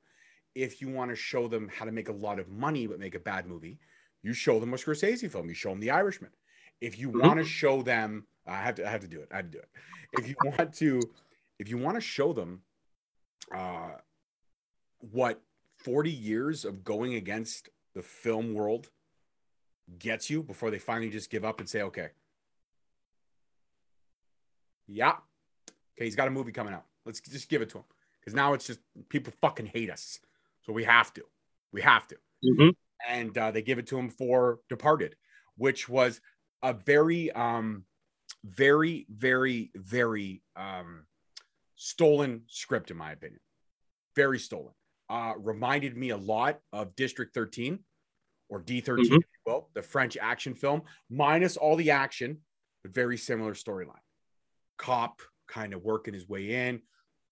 If 0.57 0.81
you 0.81 0.89
want 0.89 1.11
to 1.13 1.17
show 1.17 1.47
them 1.47 1.69
how 1.69 1.85
to 1.85 1.93
make 1.93 2.09
a 2.09 2.13
lot 2.13 2.41
of 2.41 2.49
money 2.49 2.89
but 2.89 2.99
make 2.99 3.15
a 3.15 3.21
bad 3.21 3.47
movie, 3.47 3.79
you 4.25 4.33
show 4.33 4.59
them 4.59 4.75
a 4.75 4.77
Scorsese 4.77 5.31
film. 5.31 5.49
You 5.49 5.55
show 5.55 5.71
them 5.71 5.79
The 5.79 5.93
Irishman. 5.93 6.33
If 6.81 6.99
you 6.99 7.09
Mhm. 7.11 7.21
want 7.21 7.39
to 7.39 7.45
show 7.45 7.81
them, 7.81 8.27
I 8.45 8.57
have 8.57 8.75
to, 8.77 8.87
I 8.87 8.91
have 8.91 9.03
to 9.03 9.09
do 9.09 9.21
it. 9.21 9.29
I 9.31 9.37
have 9.37 9.45
to 9.45 9.51
do 9.53 9.59
it. 9.59 9.69
If 10.13 10.27
you 10.27 10.35
want 10.43 10.75
to, 10.75 11.09
if 11.61 11.69
you 11.69 11.79
want 11.79 11.95
to 11.95 12.01
show 12.01 12.33
them, 12.33 12.65
uh, 13.55 13.99
what 14.99 15.41
40 15.77 16.11
years 16.11 16.65
of 16.65 16.83
going 16.83 17.15
against 17.15 17.69
the 17.95 18.03
film 18.03 18.53
world 18.53 18.91
gets 19.97 20.29
you 20.29 20.43
before 20.43 20.73
they 20.73 20.81
finally 20.81 21.09
just 21.11 21.31
give 21.31 21.45
up 21.45 21.61
and 21.61 21.69
say, 21.69 21.83
okay, 21.83 22.09
yeah, 24.89 25.19
okay, 25.97 26.05
he's 26.05 26.17
got 26.17 26.27
a 26.27 26.33
movie 26.33 26.51
coming 26.51 26.75
out. 26.75 26.87
Let's 27.05 27.21
just 27.21 27.49
give 27.49 27.63
it 27.63 27.69
to 27.71 27.79
him 27.79 27.85
because 28.27 28.35
now 28.35 28.55
it's 28.55 28.67
just 28.67 28.81
people 29.09 29.33
fucking 29.41 29.67
hate 29.67 29.89
us, 29.89 30.19
so 30.63 30.73
we 30.73 30.83
have 30.85 31.13
to, 31.15 31.23
we 31.73 31.81
have 31.81 32.07
to 32.09 32.17
Mhm. 32.45 32.77
and 33.09 33.39
uh, 33.39 33.51
they 33.53 33.63
give 33.63 33.79
it 33.79 33.87
to 33.87 33.97
him 33.99 34.11
for 34.11 34.59
Departed, 34.69 35.17
which 35.57 35.89
was 35.89 36.21
a 36.63 36.73
very, 36.75 37.31
um, 37.33 37.87
very, 38.45 39.07
very, 39.09 39.71
very 39.77 40.43
um, 40.57 41.07
stolen 41.77 42.43
script, 42.49 42.91
in 42.91 42.97
my 42.97 43.13
opinion. 43.13 43.41
Very 44.17 44.39
stolen. 44.39 44.75
Uh, 45.09 45.35
reminded 45.39 45.97
me 45.97 46.11
a 46.11 46.17
lot 46.17 46.61
of 46.73 46.97
District 46.97 47.33
13 47.35 47.85
or 48.49 48.61
D13, 48.61 49.05
Mhm. 49.05 49.19
if 49.19 49.29
you 49.31 49.41
will, 49.45 49.71
the 49.75 49.83
French 49.83 50.17
action 50.17 50.55
film, 50.55 50.83
minus 51.09 51.57
all 51.57 51.77
the 51.77 51.91
action, 51.93 52.45
but 52.83 52.93
very 52.93 53.17
similar 53.19 53.55
storyline. 53.55 54.03
Cop 54.79 55.23
kind 55.47 55.75
of 55.75 55.83
working 55.83 56.15
his 56.15 56.29
way 56.29 56.69
in, 56.69 56.83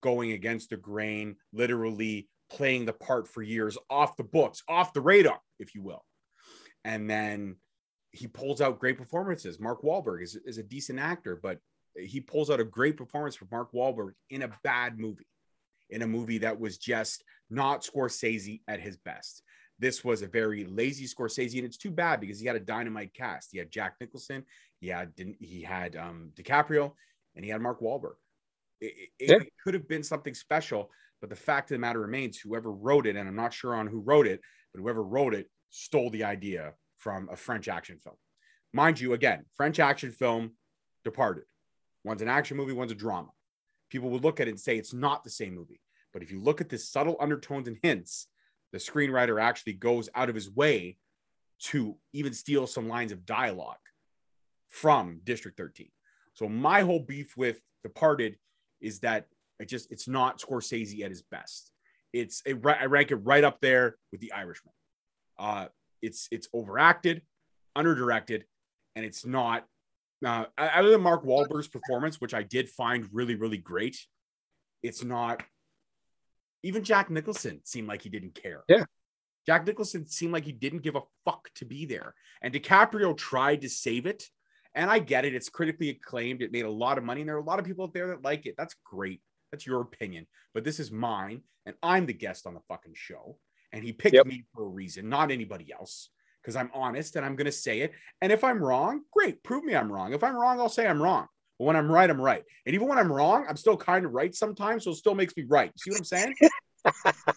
going 0.04 0.32
against 0.32 0.68
the 0.68 0.76
grain, 0.76 1.34
literally 1.54 2.28
playing 2.50 2.84
the 2.84 2.92
part 2.92 3.26
for 3.26 3.40
years 3.40 3.78
off 3.88 4.18
the 4.18 4.22
books, 4.22 4.62
off 4.68 4.92
the 4.92 5.00
radar, 5.00 5.40
if 5.58 5.74
you 5.74 5.82
will. 5.82 6.04
And 6.84 7.08
then 7.08 7.56
he 8.10 8.26
pulls 8.26 8.60
out 8.60 8.78
great 8.78 8.98
performances. 8.98 9.58
Mark 9.58 9.82
Wahlberg 9.82 10.22
is, 10.22 10.36
is 10.44 10.58
a 10.58 10.62
decent 10.62 10.98
actor, 10.98 11.40
but 11.42 11.58
he 11.96 12.20
pulls 12.20 12.50
out 12.50 12.60
a 12.60 12.64
great 12.64 12.98
performance 12.98 13.34
from 13.34 13.48
Mark 13.50 13.72
Wahlberg 13.72 14.12
in 14.28 14.42
a 14.42 14.52
bad 14.62 14.98
movie, 14.98 15.26
in 15.88 16.02
a 16.02 16.06
movie 16.06 16.38
that 16.38 16.60
was 16.60 16.76
just 16.76 17.24
not 17.48 17.82
Scorsese 17.82 18.60
at 18.68 18.80
his 18.80 18.98
best. 18.98 19.42
This 19.78 20.04
was 20.04 20.20
a 20.20 20.26
very 20.26 20.66
lazy 20.66 21.06
Scorsese, 21.06 21.56
and 21.56 21.64
it's 21.64 21.78
too 21.78 21.90
bad 21.90 22.20
because 22.20 22.38
he 22.38 22.46
had 22.46 22.56
a 22.56 22.60
dynamite 22.60 23.14
cast. 23.14 23.48
He 23.52 23.58
had 23.58 23.70
Jack 23.70 23.94
Nicholson, 24.00 24.44
he 24.80 24.88
had 24.88 25.12
he 25.40 25.62
had 25.62 25.96
um, 25.96 26.30
DiCaprio, 26.34 26.92
and 27.34 27.42
he 27.42 27.50
had 27.50 27.62
Mark 27.62 27.80
Wahlberg. 27.80 28.16
It, 28.80 29.10
it- 29.18 29.30
Yeah. 29.30 29.36
it 29.36 29.52
could 29.62 29.74
have 29.74 29.88
been 29.88 30.02
something 30.02 30.34
special, 30.34 30.90
but 31.20 31.30
the 31.30 31.36
fact 31.36 31.70
of 31.70 31.74
the 31.76 31.78
matter 31.78 32.00
remains, 32.00 32.38
whoever 32.38 32.70
wrote 32.72 33.06
it, 33.06 33.16
and 33.16 33.28
I'm 33.28 33.36
not 33.36 33.52
sure 33.54 33.74
on 33.74 33.86
who 33.86 34.00
wrote 34.00 34.26
it, 34.26 34.40
but 34.72 34.80
whoever 34.80 35.02
wrote 35.02 35.34
it 35.34 35.50
stole 35.70 36.10
the 36.10 36.24
idea 36.24 36.74
from 36.98 37.28
a 37.30 37.36
French 37.36 37.68
action 37.68 37.98
film. 37.98 38.16
Mind 38.72 38.98
you, 39.00 39.12
again, 39.12 39.44
French 39.56 39.78
action 39.78 40.10
film, 40.10 40.52
Departed. 41.04 41.44
One's 42.04 42.22
an 42.22 42.28
action 42.28 42.56
movie, 42.56 42.72
one's 42.72 42.92
a 42.92 42.94
drama. 42.94 43.28
People 43.90 44.10
would 44.10 44.22
look 44.24 44.40
at 44.40 44.48
it 44.48 44.52
and 44.52 44.60
say 44.60 44.76
it's 44.76 44.94
not 44.94 45.22
the 45.22 45.30
same 45.30 45.54
movie. 45.54 45.80
But 46.12 46.22
if 46.22 46.30
you 46.30 46.40
look 46.40 46.60
at 46.60 46.68
the 46.68 46.78
subtle 46.78 47.16
undertones 47.20 47.68
and 47.68 47.78
hints, 47.82 48.28
the 48.72 48.78
screenwriter 48.78 49.40
actually 49.40 49.74
goes 49.74 50.08
out 50.14 50.28
of 50.28 50.34
his 50.34 50.50
way 50.50 50.96
to 51.60 51.96
even 52.12 52.32
steal 52.34 52.66
some 52.66 52.88
lines 52.88 53.12
of 53.12 53.24
dialogue 53.26 53.76
from 54.68 55.20
District 55.24 55.56
13. 55.56 55.90
So 56.34 56.48
my 56.48 56.80
whole 56.80 57.00
beef 57.00 57.36
with 57.36 57.60
Departed 57.82 58.36
is 58.84 59.00
that 59.00 59.26
it 59.58 59.68
just 59.68 59.90
it's 59.90 60.06
not 60.06 60.40
Scorsese 60.40 61.02
at 61.02 61.10
his 61.10 61.22
best. 61.22 61.72
It's 62.12 62.42
it, 62.46 62.58
I 62.64 62.84
rank 62.84 63.10
it 63.10 63.16
right 63.16 63.42
up 63.42 63.60
there 63.60 63.96
with 64.12 64.20
The 64.20 64.32
Irishman. 64.32 64.72
Uh, 65.38 65.66
it's 66.02 66.28
it's 66.30 66.48
overacted, 66.52 67.22
underdirected, 67.74 68.44
and 68.94 69.04
it's 69.04 69.24
not. 69.24 69.64
Uh, 70.24 70.44
other 70.56 70.90
than 70.90 71.02
Mark 71.02 71.24
Wahlberg's 71.24 71.68
performance, 71.68 72.20
which 72.20 72.34
I 72.34 72.42
did 72.42 72.68
find 72.68 73.08
really 73.12 73.34
really 73.34 73.58
great, 73.58 73.98
it's 74.82 75.02
not. 75.02 75.42
Even 76.62 76.82
Jack 76.82 77.10
Nicholson 77.10 77.60
seemed 77.64 77.88
like 77.88 78.02
he 78.02 78.08
didn't 78.08 78.34
care. 78.34 78.64
Yeah. 78.68 78.84
Jack 79.46 79.66
Nicholson 79.66 80.06
seemed 80.06 80.32
like 80.32 80.44
he 80.44 80.52
didn't 80.52 80.82
give 80.82 80.96
a 80.96 81.02
fuck 81.26 81.50
to 81.56 81.66
be 81.66 81.84
there. 81.84 82.14
And 82.40 82.54
DiCaprio 82.54 83.14
tried 83.14 83.60
to 83.62 83.68
save 83.68 84.06
it. 84.06 84.24
And 84.74 84.90
I 84.90 84.98
get 84.98 85.24
it. 85.24 85.34
It's 85.34 85.48
critically 85.48 85.90
acclaimed. 85.90 86.42
It 86.42 86.52
made 86.52 86.64
a 86.64 86.70
lot 86.70 86.98
of 86.98 87.04
money. 87.04 87.20
And 87.20 87.28
there 87.28 87.36
are 87.36 87.40
a 87.40 87.44
lot 87.44 87.58
of 87.58 87.64
people 87.64 87.84
out 87.84 87.92
there 87.94 88.08
that 88.08 88.22
like 88.24 88.46
it. 88.46 88.54
That's 88.58 88.74
great. 88.84 89.20
That's 89.52 89.66
your 89.66 89.80
opinion. 89.80 90.26
But 90.52 90.64
this 90.64 90.80
is 90.80 90.90
mine. 90.90 91.42
And 91.66 91.76
I'm 91.82 92.06
the 92.06 92.12
guest 92.12 92.46
on 92.46 92.54
the 92.54 92.60
fucking 92.68 92.94
show. 92.94 93.38
And 93.72 93.84
he 93.84 93.92
picked 93.92 94.14
Yep. 94.14 94.26
me 94.26 94.44
for 94.54 94.64
a 94.64 94.68
reason, 94.68 95.08
not 95.08 95.30
anybody 95.30 95.72
else. 95.72 96.10
Because 96.42 96.56
I'm 96.56 96.70
honest 96.74 97.16
and 97.16 97.24
I'm 97.24 97.36
going 97.36 97.46
to 97.46 97.52
say 97.52 97.80
it. 97.80 97.92
And 98.20 98.30
if 98.30 98.44
I'm 98.44 98.62
wrong, 98.62 99.02
great. 99.12 99.42
Prove 99.42 99.64
me 99.64 99.74
I'm 99.74 99.90
wrong. 99.90 100.12
If 100.12 100.22
I'm 100.22 100.36
wrong, 100.36 100.60
I'll 100.60 100.68
say 100.68 100.86
I'm 100.86 101.00
wrong. 101.02 101.26
But 101.58 101.64
when 101.66 101.76
I'm 101.76 101.90
right, 101.90 102.10
I'm 102.10 102.20
right. 102.20 102.42
And 102.66 102.74
even 102.74 102.86
when 102.88 102.98
I'm 102.98 103.10
wrong, 103.10 103.46
I'm 103.48 103.56
still 103.56 103.76
kind 103.76 104.04
of 104.04 104.12
right 104.12 104.34
sometimes. 104.34 104.84
So 104.84 104.90
it 104.90 104.96
still 104.96 105.14
makes 105.14 105.34
me 105.36 105.44
right. 105.48 105.72
See 105.78 105.90
what 105.90 105.98
I'm 106.00 106.04
saying? 106.04 106.34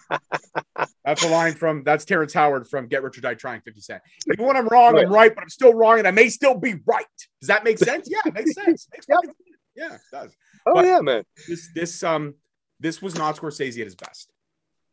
That's 1.07 1.23
a 1.23 1.29
line 1.29 1.53
from 1.53 1.83
that's 1.85 2.03
Terrence 2.03 2.33
Howard 2.33 2.67
from 2.67 2.87
Get 2.87 3.01
Rich 3.01 3.17
or 3.17 3.21
Die 3.21 3.33
Trying 3.35 3.61
50 3.61 3.79
Cent. 3.79 4.03
Even 4.29 4.45
when 4.45 4.57
I'm 4.57 4.67
wrong, 4.67 4.97
I'm 4.99 5.09
right, 5.09 5.33
but 5.33 5.41
I'm 5.41 5.47
still 5.49 5.73
wrong 5.73 5.99
and 5.99 6.05
I 6.07 6.11
may 6.11 6.27
still 6.27 6.53
be 6.59 6.75
right. 6.85 7.05
Does 7.39 7.47
that 7.47 7.63
make 7.63 7.77
sense? 7.77 8.09
Yeah, 8.11 8.19
it 8.25 8.33
makes 8.33 8.53
sense. 8.65 8.89
Makes 8.93 9.05
Yep. 9.07 9.19
sense. 9.23 9.37
Yeah, 9.73 9.93
it 9.95 10.01
does. 10.11 10.35
Oh 10.65 10.73
But- 10.75 10.85
yeah, 10.85 10.99
man. 10.99 11.23
This 11.47 11.69
this 11.73 12.03
um 12.03 12.35
this 12.81 13.01
was 13.01 13.15
not 13.15 13.37
Scorsese 13.37 13.79
at 13.79 13.85
his 13.85 13.95
best. 13.95 14.33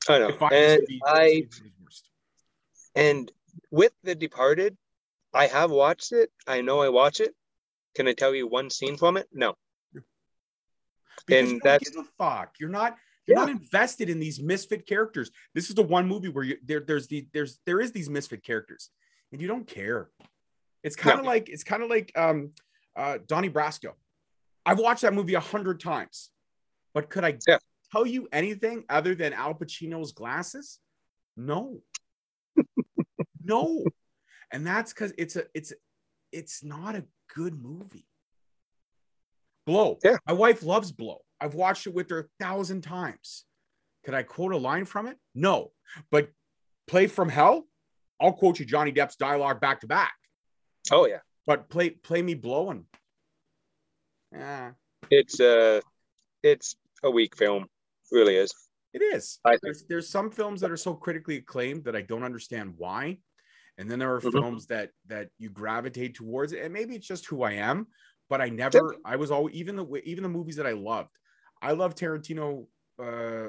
I 0.08 0.20
know. 0.20 0.28
It 0.28 0.40
And 0.40 0.86
I 1.04 1.24
at 1.26 1.32
his 1.52 1.60
worst. 1.82 2.08
and 2.94 3.32
with 3.72 3.92
The 4.04 4.14
Departed, 4.14 4.76
I 5.32 5.48
have 5.48 5.72
watched 5.72 6.12
it. 6.12 6.30
I 6.46 6.60
know 6.60 6.80
I 6.80 6.90
watch 6.90 7.18
it. 7.18 7.34
Can 7.96 8.06
I 8.06 8.12
tell 8.12 8.32
you 8.36 8.46
one 8.46 8.70
scene 8.70 8.96
from 8.96 9.16
it? 9.16 9.26
No. 9.32 9.56
Because 11.26 11.50
and 11.50 11.60
that's- 11.60 11.90
give 11.90 11.98
a 12.04 12.06
fuck. 12.24 12.54
You're 12.60 12.68
not 12.70 12.96
you're 13.26 13.38
Yeah. 13.38 13.44
not 13.46 13.50
invested 13.50 14.08
in 14.10 14.18
these 14.18 14.40
misfit 14.40 14.86
characters. 14.86 15.30
This 15.54 15.68
is 15.68 15.74
the 15.74 15.82
one 15.82 16.06
movie 16.06 16.28
where 16.28 16.44
you 16.44 16.56
there 16.64 16.80
there's 16.80 17.06
the 17.08 17.26
there's 17.32 17.58
there 17.66 17.80
is 17.80 17.92
these 17.92 18.10
misfit 18.10 18.42
characters 18.44 18.90
and 19.32 19.40
you 19.40 19.48
don't 19.48 19.66
care. 19.66 20.10
It's 20.82 20.96
kind 20.96 21.18
of 21.18 21.24
like 21.26 21.48
it's 21.48 21.64
kind 21.64 21.82
of 21.82 21.88
like 21.90 22.12
um 22.16 22.50
uh 22.96 23.18
Donnie 23.26 23.50
Brasco. 23.50 23.92
I've 24.66 24.78
watched 24.78 25.02
that 25.02 25.14
movie 25.14 25.34
a 25.34 25.40
hundred 25.40 25.80
times, 25.80 26.30
but 26.92 27.08
could 27.10 27.24
I 27.24 27.38
Yeah. 27.48 27.58
tell 27.92 28.06
you 28.06 28.28
anything 28.32 28.84
other 28.88 29.14
than 29.14 29.32
Al 29.32 29.54
Pacino's 29.54 30.12
glasses? 30.12 30.78
No. 31.36 31.82
no. 33.42 33.84
And 34.50 34.66
that's 34.66 34.92
because 34.92 35.12
it's 35.18 35.36
a 35.36 35.44
it's 35.54 35.72
it's 36.32 36.62
not 36.62 36.94
a 36.94 37.04
good 37.34 37.60
movie. 37.60 38.06
Blow. 39.66 39.98
Yeah. 40.04 40.18
My 40.26 40.34
wife 40.34 40.62
loves 40.62 40.92
Blow. 40.92 41.22
I've 41.44 41.54
watched 41.54 41.86
it 41.86 41.92
with 41.92 42.08
her 42.08 42.20
a 42.20 42.42
thousand 42.42 42.80
times. 42.80 43.44
Could 44.02 44.14
I 44.14 44.22
quote 44.22 44.52
a 44.54 44.56
line 44.56 44.86
from 44.86 45.06
it? 45.06 45.18
No. 45.34 45.72
But 46.10 46.30
play 46.86 47.06
from 47.06 47.28
hell, 47.28 47.66
I'll 48.18 48.32
quote 48.32 48.58
you 48.58 48.64
Johnny 48.64 48.92
Depp's 48.92 49.16
dialogue 49.16 49.60
back 49.60 49.82
to 49.82 49.86
back. 49.86 50.14
Oh 50.90 51.06
yeah. 51.06 51.18
But 51.46 51.68
play 51.68 51.90
play 51.90 52.22
me 52.22 52.32
blowing. 52.34 52.86
Yeah, 54.32 54.72
It's 55.10 55.38
uh 55.38 55.82
it's 56.42 56.76
a 57.02 57.10
weak 57.10 57.36
film. 57.36 57.66
Really 58.10 58.36
is. 58.36 58.52
it 58.94 59.02
is. 59.02 59.38
There's 59.62 59.84
there's 59.86 60.08
some 60.08 60.30
films 60.30 60.62
that 60.62 60.70
are 60.70 60.78
so 60.78 60.94
critically 60.94 61.36
acclaimed 61.36 61.84
that 61.84 61.94
I 61.94 62.00
don't 62.00 62.22
understand 62.22 62.72
why. 62.78 63.18
And 63.76 63.90
then 63.90 63.98
there 63.98 64.14
are 64.14 64.20
Mhm. 64.20 64.32
films 64.32 64.66
that 64.68 64.90
that 65.08 65.28
you 65.38 65.50
gravitate 65.50 66.14
towards. 66.14 66.54
And 66.54 66.72
maybe 66.72 66.94
it's 66.94 67.06
just 67.06 67.26
who 67.26 67.42
I 67.42 67.52
am, 67.52 67.88
but 68.30 68.40
I 68.40 68.48
never 68.48 68.96
I 69.04 69.16
was 69.16 69.30
always 69.30 69.54
even 69.54 69.76
the 69.76 69.84
even 70.04 70.22
the 70.22 70.28
movies 70.30 70.56
that 70.56 70.66
I 70.66 70.72
loved. 70.72 71.10
I 71.64 71.72
love 71.72 71.94
Tarantino 71.94 72.66
uh 72.98 73.48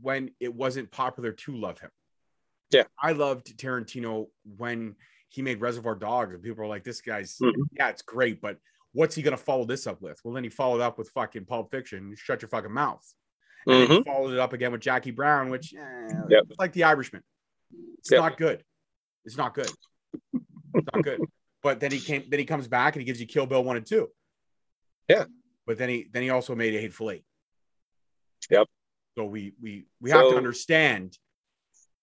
when 0.00 0.30
it 0.40 0.54
wasn't 0.54 0.90
popular 0.90 1.32
to 1.32 1.56
love 1.56 1.78
him. 1.80 1.90
Yeah. 2.70 2.84
I 3.02 3.12
loved 3.12 3.56
Tarantino 3.58 4.28
when 4.56 4.96
he 5.28 5.42
made 5.42 5.60
Reservoir 5.60 5.94
Dogs, 5.94 6.34
and 6.34 6.42
people 6.42 6.62
were 6.62 6.68
like, 6.68 6.84
"This 6.84 7.00
guy's 7.00 7.38
Mhm. 7.38 7.54
yeah, 7.72 7.88
it's 7.88 8.02
great, 8.02 8.40
but 8.40 8.58
what's 8.92 9.14
he 9.14 9.22
gonna 9.22 9.36
follow 9.36 9.64
this 9.64 9.86
up 9.86 10.00
with?" 10.02 10.20
Well, 10.24 10.34
then 10.34 10.44
he 10.44 10.50
followed 10.50 10.80
up 10.80 10.98
with 10.98 11.10
fucking 11.10 11.46
Pulp 11.46 11.70
Fiction. 11.70 12.14
Shut 12.16 12.42
your 12.42 12.48
fucking 12.50 12.72
mouth. 12.72 13.06
And 13.66 13.74
then 13.82 13.88
Mhm. 13.88 13.98
he 13.98 14.04
followed 14.10 14.32
it 14.32 14.38
up 14.38 14.52
again 14.52 14.72
with 14.72 14.80
Jackie 14.80 15.10
Brown, 15.10 15.48
which 15.50 15.74
eh, 15.74 16.08
Yep. 16.28 16.44
like 16.58 16.72
The 16.72 16.84
Irishman. 16.84 17.22
It's 17.98 18.10
Yep. 18.10 18.20
not 18.20 18.36
good. 18.38 18.64
It's 19.24 19.36
not 19.36 19.54
good. 19.54 19.70
It's 20.74 20.88
not 20.94 21.02
good. 21.04 21.20
But 21.62 21.78
then 21.78 21.92
he 21.92 22.00
came. 22.00 22.28
Then 22.28 22.40
he 22.40 22.44
comes 22.44 22.66
back 22.66 22.96
and 22.96 23.00
he 23.02 23.04
gives 23.06 23.20
you 23.20 23.26
Kill 23.26 23.46
Bill 23.46 23.62
one 23.62 23.76
and 23.76 23.86
two. 23.86 24.10
Yeah. 25.08 25.26
But 25.66 25.78
then 25.78 25.88
he 25.88 26.08
then 26.12 26.22
he 26.22 26.30
also 26.30 26.54
made 26.54 26.74
a 26.74 26.80
Hateful 26.80 27.10
Eight. 27.10 27.24
Yep. 28.50 28.68
So 29.16 29.24
we 29.24 29.52
we 29.60 29.86
we 30.00 30.10
have 30.10 30.28
to 30.30 30.36
understand 30.36 31.16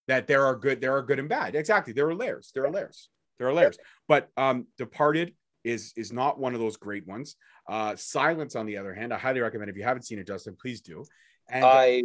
that 0.08 0.28
there 0.28 0.46
are 0.46 0.56
good 0.56 0.82
there 0.82 0.96
are 0.96 1.02
good 1.04 1.20
and 1.20 1.30
bad. 1.30 1.56
Exactly. 1.56 1.94
There 1.94 2.08
are 2.08 2.16
layers. 2.16 2.52
There 2.54 2.66
are 2.66 2.72
layers. 2.72 3.10
There 3.38 3.48
are 3.48 3.54
layers. 3.54 3.78
But 4.08 4.30
um, 4.38 4.68
Departed 4.78 5.34
is 5.64 5.94
is 5.96 6.12
not 6.14 6.40
one 6.40 6.54
of 6.54 6.60
those 6.60 6.78
great 6.78 7.08
ones. 7.08 7.36
Uh, 7.68 7.96
Silence, 7.96 8.56
on 8.56 8.66
the 8.66 8.78
other 8.78 8.94
hand, 8.94 9.14
I 9.14 9.18
highly 9.18 9.42
recommend. 9.42 9.70
If 9.70 9.78
you 9.78 9.84
haven't 9.84 10.04
seen 10.04 10.20
it, 10.20 10.28
Justin, 10.28 10.56
please 10.60 10.82
do. 10.82 11.04
And 11.50 11.66
I 11.66 12.04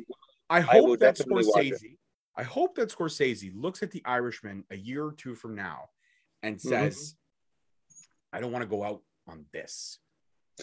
I 0.51 0.59
I 0.59 0.61
hope 0.61 0.99
that 1.01 1.21
watch 1.27 1.67
it. 1.67 1.75
Scorsese, 1.75 1.97
I 2.37 2.43
hope 2.43 2.75
that 2.77 2.91
Scorsese 2.91 3.53
looks 3.55 3.83
at 3.83 3.91
the 3.91 4.03
Irishman 4.05 4.65
a 4.71 4.77
year 4.77 5.05
or 5.05 5.13
two 5.13 5.35
from 5.35 5.55
now 5.55 5.91
and 6.43 6.57
Mm-hmm. 6.57 6.69
says, 6.69 7.17
I 8.33 8.41
don't 8.41 8.53
want 8.53 8.63
to 8.63 8.69
go 8.69 8.85
out 8.85 9.03
on 9.27 9.47
this. 9.53 9.99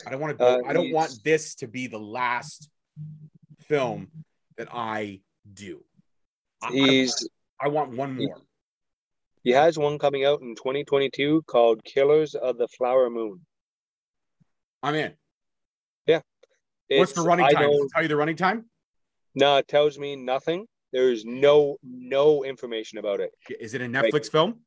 I 0.06 0.10
don't 0.10 0.20
want 0.20 0.32
to 0.32 0.38
go, 0.38 0.46
Uh, 0.46 0.62
I 0.68 0.74
don't 0.74 0.92
want 0.92 1.20
this 1.24 1.56
to 1.56 1.68
be 1.68 1.88
the 1.88 2.00
last 2.00 2.70
film 3.60 4.10
that 4.58 4.68
I 4.72 5.22
do. 5.54 5.84
I- 6.62 6.68
I, 6.68 6.72
he's 6.72 7.30
I 7.60 7.68
want 7.68 7.92
one 7.92 8.16
more. 8.16 8.42
he 9.44 9.52
has 9.52 9.78
one 9.78 10.00
coming 10.00 10.26
out 10.26 10.42
in 10.42 10.56
2022 10.56 11.44
called 11.44 11.84
Killers 11.84 12.34
of 12.36 12.58
the 12.58 12.68
Flower 12.68 13.10
Moon. 13.10 13.46
I'm 14.82 14.96
in. 14.96 15.14
Yeah. 16.08 16.22
What's 16.90 17.14
the 17.14 17.22
running 17.22 17.46
time? 17.54 17.70
Tell 17.94 18.02
you 18.02 18.08
the 18.08 18.16
running 18.16 18.36
time? 18.36 18.66
No, 19.36 19.58
it 19.58 19.68
tells 19.68 19.98
me 20.00 20.16
nothing. 20.16 20.66
There's 20.92 21.24
no 21.24 21.78
no 21.84 22.44
information 22.44 22.98
about 22.98 23.20
it. 23.20 23.32
Is 23.60 23.74
it 23.74 23.82
a 23.82 23.86
Netflix 23.86 24.30
film? 24.30 24.62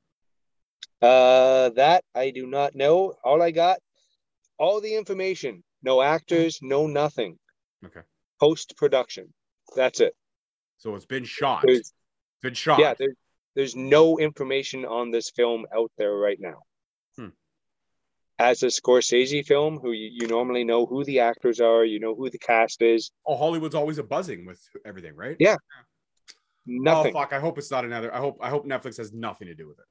Uh, 1.02 1.68
that 1.70 2.02
I 2.14 2.30
do 2.30 2.46
not 2.46 2.74
know. 2.74 3.14
All 3.24 3.42
I 3.42 3.50
got, 3.50 3.78
all 4.58 4.80
the 4.80 4.94
information. 4.94 5.62
No 5.82 6.00
actors, 6.00 6.58
no 6.62 6.86
nothing. 6.86 7.38
Okay. 7.84 8.00
Post 8.40 8.74
production. 8.76 9.32
That's 9.76 10.00
it. 10.00 10.14
So 10.78 10.94
it's 10.94 11.06
been 11.06 11.24
shot. 11.24 11.62
There's, 11.66 11.92
been 12.42 12.54
shot. 12.54 12.78
yeah, 12.78 12.94
there's 12.98 13.14
there's 13.54 13.76
no 13.76 14.18
information 14.18 14.84
on 14.84 15.10
this 15.10 15.30
film 15.30 15.64
out 15.74 15.92
there 15.96 16.14
right 16.14 16.38
now. 16.40 16.62
Hmm. 17.16 17.28
As 18.38 18.62
a 18.62 18.66
Scorsese 18.66 19.46
film, 19.46 19.78
who 19.78 19.92
you, 19.92 20.10
you 20.12 20.26
normally 20.26 20.64
know 20.64 20.86
who 20.86 21.04
the 21.04 21.20
actors 21.20 21.60
are, 21.60 21.84
you 21.84 22.00
know 22.00 22.14
who 22.14 22.30
the 22.30 22.38
cast 22.38 22.82
is. 22.82 23.12
Oh, 23.26 23.36
Hollywood's 23.36 23.76
always 23.76 23.98
a 23.98 24.02
buzzing 24.02 24.44
with 24.44 24.60
everything, 24.84 25.14
right? 25.14 25.36
Yeah. 25.38 25.56
Nothing. 26.66 27.14
Oh 27.14 27.20
fuck! 27.20 27.32
I 27.32 27.40
hope 27.40 27.58
it's 27.58 27.70
not 27.70 27.84
another. 27.84 28.12
I 28.14 28.18
hope 28.18 28.38
I 28.40 28.48
hope 28.48 28.66
Netflix 28.66 28.96
has 28.96 29.12
nothing 29.12 29.48
to 29.48 29.54
do 29.54 29.68
with 29.68 29.78
it. 29.78 29.84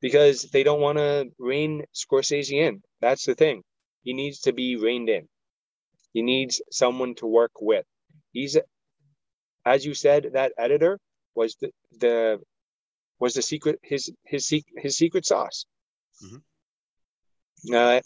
Because 0.00 0.42
they 0.52 0.62
don't 0.62 0.80
want 0.80 0.98
to 0.98 1.30
rein 1.38 1.84
Scorsese 1.94 2.52
in. 2.52 2.82
That's 3.00 3.24
the 3.24 3.34
thing. 3.34 3.62
He 4.02 4.12
needs 4.12 4.40
to 4.40 4.52
be 4.52 4.76
reined 4.76 5.08
in. 5.08 5.28
He 6.12 6.22
needs 6.22 6.62
someone 6.70 7.14
to 7.16 7.26
work 7.26 7.52
with. 7.60 7.84
He's, 8.32 8.56
as 9.64 9.84
you 9.84 9.94
said, 9.94 10.30
that 10.34 10.52
editor 10.58 10.98
was 11.34 11.56
the, 11.60 11.70
the 12.00 12.40
was 13.20 13.34
the 13.34 13.42
secret 13.42 13.78
his 13.82 14.10
his 14.24 14.52
his 14.76 14.96
secret 14.96 15.26
sauce. 15.26 15.66
Mhm. 16.22 16.42
Uh, 17.74 18.00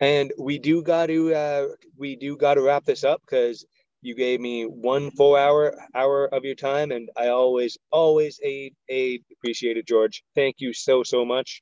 and 0.00 0.32
we 0.38 0.58
do 0.58 0.82
got 0.82 1.06
to 1.06 1.34
uh, 1.34 1.66
we 1.96 2.16
do 2.16 2.36
got 2.36 2.54
to 2.54 2.62
wrap 2.62 2.84
this 2.84 3.04
up 3.04 3.20
because 3.22 3.64
you 4.06 4.14
gave 4.14 4.40
me 4.40 4.62
one 4.62 5.10
full 5.10 5.34
hour 5.34 5.74
hour 5.94 6.32
of 6.32 6.44
your 6.44 6.54
time, 6.54 6.92
and 6.92 7.10
I 7.16 7.28
always 7.28 7.76
always 7.90 8.38
aid 8.42 8.74
aid 8.88 9.24
appreciate 9.32 9.76
it, 9.76 9.86
George. 9.86 10.22
Thank 10.34 10.56
you 10.58 10.72
so 10.72 11.02
so 11.02 11.24
much. 11.24 11.60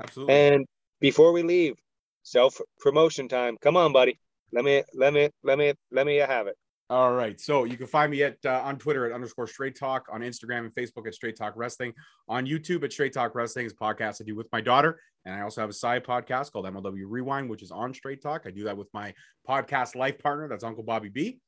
Absolutely. 0.00 0.34
And 0.34 0.66
before 1.00 1.32
we 1.32 1.42
leave, 1.42 1.74
self 2.22 2.60
promotion 2.80 3.28
time. 3.28 3.56
Come 3.62 3.78
on, 3.78 3.94
buddy. 3.94 4.20
Let 4.52 4.64
me 4.64 4.82
let 4.94 5.14
me 5.14 5.30
let 5.42 5.56
me 5.56 5.72
let 5.90 6.06
me 6.06 6.16
have 6.16 6.48
it. 6.48 6.56
All 6.88 7.12
right. 7.12 7.40
So 7.40 7.64
you 7.64 7.78
can 7.78 7.86
find 7.86 8.12
me 8.12 8.22
at 8.22 8.36
uh, 8.44 8.60
on 8.62 8.78
Twitter 8.78 9.06
at 9.06 9.12
underscore 9.12 9.46
straight 9.46 9.76
talk, 9.76 10.06
on 10.12 10.20
Instagram 10.20 10.60
and 10.60 10.74
Facebook 10.74 11.06
at 11.06 11.14
straight 11.14 11.36
talk 11.36 11.54
wrestling, 11.56 11.94
on 12.28 12.46
YouTube 12.46 12.84
at 12.84 12.92
straight 12.92 13.14
talk 13.14 13.34
wrestling 13.34 13.66
is 13.66 13.72
a 13.72 13.76
podcast 13.76 14.20
I 14.20 14.24
do 14.24 14.36
with 14.36 14.48
my 14.52 14.60
daughter. 14.60 15.00
And 15.24 15.34
I 15.34 15.40
also 15.40 15.62
have 15.62 15.70
a 15.70 15.72
side 15.72 16.04
podcast 16.04 16.52
called 16.52 16.66
MLW 16.66 17.04
Rewind, 17.08 17.50
which 17.50 17.62
is 17.62 17.72
on 17.72 17.92
straight 17.92 18.22
talk. 18.22 18.42
I 18.46 18.50
do 18.50 18.64
that 18.64 18.76
with 18.76 18.88
my 18.94 19.14
podcast 19.48 19.96
life 19.96 20.18
partner. 20.20 20.46
That's 20.46 20.62
Uncle 20.62 20.84
Bobby 20.84 21.08
B. 21.08 21.40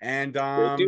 And 0.00 0.36
um, 0.36 0.78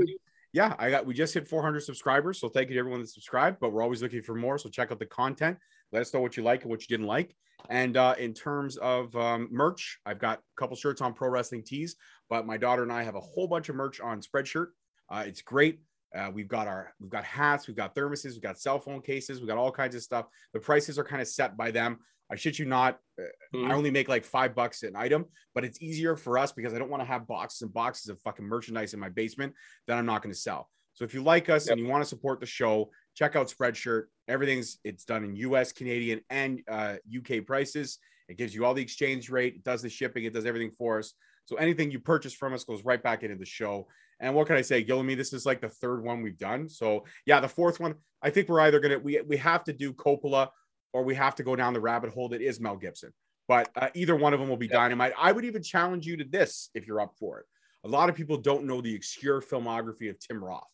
yeah, 0.52 0.74
I 0.78 0.90
got 0.90 1.06
we 1.06 1.14
just 1.14 1.34
hit 1.34 1.48
400 1.48 1.80
subscribers. 1.80 2.40
So 2.40 2.48
thank 2.48 2.68
you 2.68 2.74
to 2.74 2.80
everyone 2.80 3.00
that 3.00 3.08
subscribed, 3.08 3.58
but 3.60 3.72
we're 3.72 3.82
always 3.82 4.02
looking 4.02 4.22
for 4.22 4.34
more. 4.34 4.58
So 4.58 4.68
check 4.68 4.90
out 4.90 4.98
the 4.98 5.06
content. 5.06 5.58
Let 5.92 6.02
us 6.02 6.12
know 6.12 6.20
what 6.20 6.36
you 6.36 6.42
like 6.42 6.62
and 6.62 6.70
what 6.70 6.82
you 6.82 6.88
didn't 6.88 7.06
like. 7.06 7.34
And 7.70 7.96
uh, 7.96 8.14
in 8.18 8.34
terms 8.34 8.76
of 8.76 9.14
um, 9.16 9.48
merch, 9.50 9.98
I've 10.06 10.18
got 10.18 10.38
a 10.38 10.60
couple 10.60 10.76
shirts 10.76 11.00
on 11.00 11.12
Pro 11.12 11.28
Wrestling 11.28 11.64
Tees, 11.64 11.96
but 12.30 12.46
my 12.46 12.56
daughter 12.56 12.82
and 12.82 12.92
I 12.92 13.02
have 13.02 13.16
a 13.16 13.20
whole 13.20 13.48
bunch 13.48 13.68
of 13.68 13.76
merch 13.76 14.00
on 14.00 14.20
Spreadshirt. 14.20 14.68
Uh, 15.10 15.24
it's 15.26 15.42
great. 15.42 15.80
Uh, 16.16 16.30
we've 16.32 16.48
got 16.48 16.66
our 16.66 16.94
we've 17.00 17.10
got 17.10 17.24
hats, 17.24 17.66
we've 17.66 17.76
got 17.76 17.94
thermoses, 17.94 18.32
we've 18.32 18.42
got 18.42 18.58
cell 18.58 18.78
phone 18.78 19.02
cases, 19.02 19.40
we've 19.40 19.48
got 19.48 19.58
all 19.58 19.70
kinds 19.70 19.94
of 19.94 20.02
stuff. 20.02 20.26
The 20.54 20.60
prices 20.60 20.98
are 20.98 21.04
kind 21.04 21.20
of 21.20 21.28
set 21.28 21.56
by 21.56 21.70
them. 21.70 21.98
I 22.30 22.36
shit 22.36 22.58
you 22.58 22.66
not, 22.66 23.00
uh, 23.20 23.24
Mhm. 23.54 23.70
I 23.70 23.74
only 23.74 23.90
make 23.90 24.08
like 24.08 24.24
five 24.24 24.54
bucks 24.54 24.82
an 24.82 24.96
item, 24.96 25.26
but 25.54 25.64
it's 25.64 25.80
easier 25.80 26.16
for 26.16 26.38
us 26.38 26.52
because 26.52 26.74
I 26.74 26.78
don't 26.78 26.90
want 26.90 27.00
to 27.00 27.06
have 27.06 27.26
boxes 27.26 27.62
and 27.62 27.72
boxes 27.72 28.10
of 28.10 28.20
fucking 28.20 28.44
merchandise 28.44 28.94
in 28.94 29.00
my 29.00 29.08
basement 29.08 29.54
that 29.86 29.96
I'm 29.96 30.06
not 30.06 30.22
going 30.22 30.32
to 30.32 30.38
sell. 30.38 30.70
So 30.92 31.04
if 31.04 31.14
you 31.14 31.22
like 31.22 31.48
us 31.48 31.68
and 31.68 31.80
you 31.80 31.86
want 31.86 32.02
to 32.02 32.08
support 32.08 32.40
the 32.40 32.46
show, 32.46 32.90
check 33.14 33.36
out 33.36 33.46
Spreadshirt. 33.48 34.06
Everything's 34.26 34.78
it's 34.84 35.04
done 35.04 35.24
in 35.24 35.36
US, 35.36 35.72
Canadian, 35.72 36.20
and 36.28 36.60
uh, 36.68 36.96
UK 37.08 37.40
prices. 37.40 37.98
It 38.28 38.36
gives 38.36 38.54
you 38.54 38.64
all 38.64 38.74
the 38.74 38.82
exchange 38.82 39.30
rate, 39.30 39.54
it 39.54 39.64
does 39.64 39.80
the 39.80 39.88
shipping, 39.88 40.24
it 40.24 40.34
does 40.34 40.44
everything 40.44 40.72
for 40.76 40.98
us. 40.98 41.14
So 41.46 41.56
anything 41.56 41.90
you 41.90 41.98
purchase 41.98 42.34
from 42.34 42.52
us 42.52 42.64
goes 42.64 42.84
right 42.84 43.02
back 43.02 43.22
into 43.22 43.36
the 43.36 43.46
show. 43.46 43.88
And 44.20 44.34
what 44.34 44.48
can 44.48 44.56
I 44.56 44.60
say, 44.60 44.84
Guilmy? 44.84 45.16
This 45.16 45.32
is 45.32 45.46
like 45.46 45.62
the 45.62 45.68
third 45.70 46.02
one 46.04 46.20
we've 46.20 46.36
done. 46.36 46.68
So 46.68 47.06
yeah, 47.24 47.40
the 47.40 47.48
fourth 47.48 47.80
one, 47.80 47.94
I 48.20 48.28
think 48.30 48.48
we're 48.48 48.60
either 48.60 48.80
gonna 48.80 48.98
we 48.98 49.20
we 49.22 49.36
have 49.38 49.64
to 49.64 49.72
do 49.72 49.94
Coppola 49.94 50.50
or 50.92 51.02
we 51.04 51.14
have 51.14 51.34
to 51.36 51.42
go 51.42 51.54
down 51.56 51.72
the 51.72 51.80
rabbit 51.80 52.10
hole 52.12 52.28
that 52.30 52.40
is 52.42 52.60
Mel 52.60 52.76
Gibson. 52.76 53.12
But 53.46 53.70
uh, 53.76 53.88
either 53.94 54.14
one 54.16 54.34
of 54.34 54.40
them 54.40 54.48
will 54.48 54.56
be 54.56 54.66
Yep. 54.66 54.72
dynamite. 54.74 55.12
I 55.18 55.32
would 55.32 55.44
even 55.44 55.62
challenge 55.62 56.06
you 56.06 56.16
to 56.18 56.24
this 56.24 56.70
if 56.74 56.86
you're 56.86 57.00
up 57.00 57.14
for 57.18 57.40
it. 57.40 57.46
A 57.84 57.88
lot 57.88 58.08
of 58.08 58.14
people 58.14 58.36
don't 58.38 58.64
know 58.64 58.80
the 58.80 58.96
obscure 58.96 59.40
filmography 59.40 60.10
of 60.10 60.18
Tim 60.18 60.42
Roth. 60.44 60.64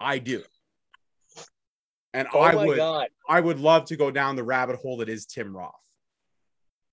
I 0.00 0.18
do. 0.18 0.42
And 2.12 2.26
Oh 2.32 2.40
I 2.40 2.54
would 2.54 2.76
god, 2.76 3.08
I 3.28 3.40
would 3.40 3.58
love 3.60 3.86
to 3.86 3.96
go 3.96 4.10
down 4.10 4.36
the 4.36 4.44
rabbit 4.44 4.76
hole 4.76 4.98
that 4.98 5.08
is 5.08 5.26
Tim 5.26 5.56
Roth. 5.56 5.72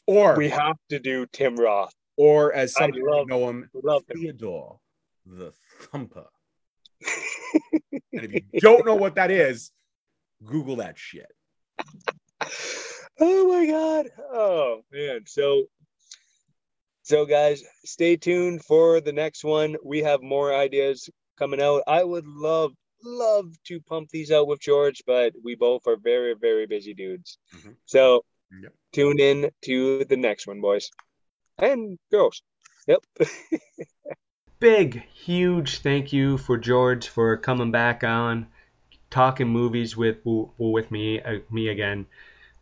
Or 0.08 0.36
we 0.36 0.50
have 0.50 0.78
to 0.90 1.00
do 1.00 1.26
Tim 1.32 1.56
Roth. 1.56 1.94
or 2.18 2.54
as 2.54 2.74
some 2.74 2.92
people 2.92 3.18
love- 3.18 3.28
know 3.28 3.50
him, 3.50 3.70
Love 3.74 4.04
him. 4.10 4.18
Theodore 4.20 4.80
the 5.26 5.54
Thumper. 5.82 6.26
and 8.14 8.24
if 8.24 8.32
you 8.52 8.60
don't 8.60 8.86
know 8.86 8.96
what 8.96 9.16
that 9.16 9.32
is, 9.32 9.72
Google 10.44 10.78
that 10.78 10.98
shit. 10.98 11.32
Oh 13.20 13.48
my 13.48 13.66
god. 13.66 14.10
Oh 14.32 14.82
man. 14.92 15.22
So 15.28 15.66
so 17.04 17.26
guys, 17.26 17.64
stay 17.84 18.16
tuned 18.16 18.64
for 18.64 19.02
the 19.02 19.14
next 19.14 19.44
one. 19.44 19.76
We 19.84 20.00
have 20.00 20.22
more 20.22 20.54
ideas 20.54 21.10
coming 21.38 21.62
out. 21.62 21.84
I 21.88 22.04
would 22.04 22.26
love 22.28 22.74
love 23.04 23.52
to 23.66 23.82
pump 23.82 24.10
these 24.10 24.32
out 24.32 24.48
with 24.48 24.60
George, 24.60 25.02
but 25.08 25.34
we 25.44 25.56
both 25.56 25.88
are 25.88 25.98
very 25.98 26.36
very 26.40 26.68
busy 26.68 26.94
dudes. 26.94 27.38
Mhm. 27.56 27.76
So 27.86 28.24
Yep. 28.62 28.74
tune 28.94 29.20
in 29.20 29.52
to 29.64 30.06
the 30.06 30.18
next 30.18 30.46
one, 30.48 30.62
boys. 30.62 30.90
And 31.58 31.98
girls. 32.12 32.42
Yep. 32.88 33.04
Big, 34.60 35.04
huge 35.14 35.80
thank 35.80 36.14
you 36.14 36.38
for 36.38 36.58
George 36.58 37.08
for 37.08 37.36
coming 37.38 37.72
back 37.72 38.04
on, 38.04 38.48
talking 39.10 39.48
movies 39.48 39.98
with 39.98 40.20
with 40.24 40.92
me 40.92 41.20
uh, 41.22 41.40
me 41.50 41.68
again. 41.70 42.06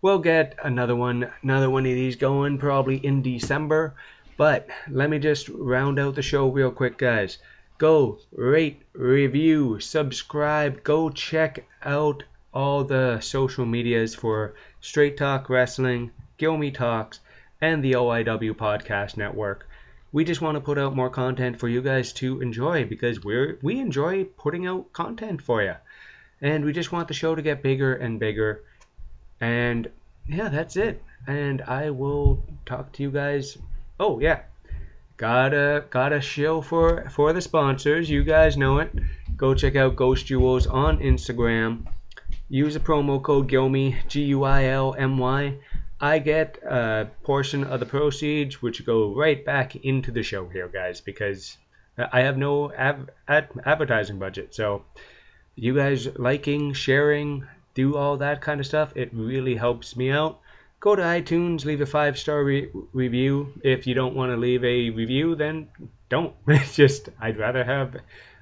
We'll 0.02 0.20
get 0.20 0.58
another 0.64 0.95
one, 0.95 1.32
another 1.41 1.70
one 1.70 1.86
of 1.86 1.93
these 1.93 2.16
going 2.16 2.58
probably 2.58 2.97
in 2.97 3.22
December. 3.22 3.95
But 4.38 4.68
let 4.89 5.10
me 5.10 5.20
just 5.20 5.50
round 5.50 6.00
out 6.00 6.16
the 6.16 6.22
show 6.22 6.47
real 6.50 6.72
quick, 6.72 6.97
guys. 6.97 7.38
Go 7.78 8.20
rate, 8.32 8.82
review, 8.93 9.80
subscribe. 9.80 10.84
Go 10.84 11.10
check 11.10 11.66
out 11.84 12.24
all 12.54 12.84
the 12.84 13.20
social 13.20 13.66
medias 13.66 14.16
for 14.16 14.56
Straight 14.82 15.18
Talk 15.18 15.50
Wrestling, 15.50 16.12
Guilmy 16.38 16.74
Talks, 16.74 17.20
and 17.62 17.84
the 17.84 17.93
OIW 17.93 18.54
Podcast 18.54 19.18
Network 19.18 19.70
we 20.12 20.24
just 20.24 20.41
want 20.41 20.56
to 20.56 20.62
put 20.62 20.80
out 20.80 20.95
more 20.95 21.10
content 21.10 21.60
for 21.60 21.68
you 21.68 21.82
guys 21.82 22.14
to 22.14 22.41
enjoy 22.41 22.86
because 22.86 23.24
we're 23.24 23.60
we 23.62 23.80
enjoy 23.80 24.24
putting 24.24 24.66
out 24.66 24.91
content 24.91 25.41
for 25.41 25.62
you 25.62 25.76
and 26.41 26.66
we 26.66 26.74
just 26.74 26.91
want 26.91 27.08
the 27.08 27.14
show 27.14 27.36
to 27.36 27.41
get 27.41 27.62
bigger 27.62 27.93
and 27.93 28.20
bigger 28.20 28.64
and 29.42 29.90
yeah 30.28 30.50
that's 30.50 30.76
it. 30.76 31.04
And 31.28 31.62
i 31.64 31.90
will 31.90 32.44
talk 32.66 32.92
to 32.94 33.04
you 33.04 33.12
guys. 33.12 33.58
Oh 34.00 34.20
yeah. 34.20 34.42
Got 35.18 35.54
a 35.54 35.86
got 35.90 36.14
a 36.14 36.22
show 36.22 36.62
for 36.62 37.10
for 37.10 37.34
the 37.34 37.42
sponsors. 37.42 38.10
You 38.10 38.24
guys 38.24 38.58
know 38.58 38.80
it. 38.80 38.92
Go 39.36 39.54
check 39.54 39.76
out 39.76 39.96
ghost 39.96 40.26
jewels 40.26 40.68
on 40.68 41.00
instagram. 41.00 41.88
Use 42.50 42.74
the 42.74 42.80
promo 42.80 43.22
code 43.22 43.48
guilmy 43.50 43.96
g-u-i-l-m-y 44.08 45.60
I 46.02 46.20
get 46.20 46.58
a 46.64 47.08
portion 47.24 47.66
of 47.66 47.82
the 47.82 47.86
proceeds, 47.86 48.62
which 48.62 48.86
go 48.86 49.14
right 49.14 49.44
back 49.44 49.76
into 49.76 50.12
the 50.12 50.24
show 50.24 50.48
here, 50.48 50.70
guys, 50.70 51.02
because 51.02 51.58
I 51.98 52.22
have 52.22 52.38
no 52.38 52.72
ad- 52.72 53.10
advertising 53.28 54.18
budget. 54.18 54.56
So, 54.56 54.86
you 55.56 55.76
guys 55.76 56.08
liking, 56.18 56.72
sharing, 56.72 57.46
do 57.80 57.95
all 57.95 58.17
that 58.17 58.41
kind 58.41 58.59
of 58.59 58.67
stuff, 58.67 58.91
it 58.95 59.09
really 59.13 59.55
helps 59.55 59.95
me 59.95 60.11
out. 60.11 60.41
Go 60.82 60.95
to 60.97 61.01
iTunes, 61.01 61.63
leave 61.63 61.80
a 61.80 61.86
five 61.86 62.19
star 62.19 62.43
re- 62.43 62.69
review. 62.91 63.53
If 63.63 63.88
you 63.88 63.93
don't 63.93 64.15
want 64.15 64.32
to 64.34 64.38
leave 64.38 64.63
a 64.65 64.89
review, 64.89 65.36
then 65.36 65.69
don't. 66.09 66.34
Just, 66.73 67.07
I'd 67.21 67.38
rather 67.38 67.63
have 67.63 67.95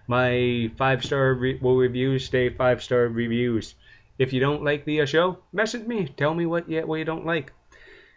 my 0.08 0.72
five 0.76 1.06
star 1.06 1.34
re- 1.36 1.60
reviews 1.62 2.26
stay 2.26 2.50
five 2.50 2.82
star 2.82 3.08
reviews. 3.08 3.76
If 4.18 4.34
you 4.34 4.40
don't 4.40 4.64
like 4.64 4.86
the 4.86 5.02
uh, 5.02 5.06
show, 5.06 5.38
message 5.54 5.86
me. 5.86 6.08
Tell 6.18 6.34
me 6.34 6.48
what 6.48 6.68
you, 6.68 6.82
what 6.88 6.98
you 6.98 7.06
don't 7.06 7.26
like. 7.26 7.54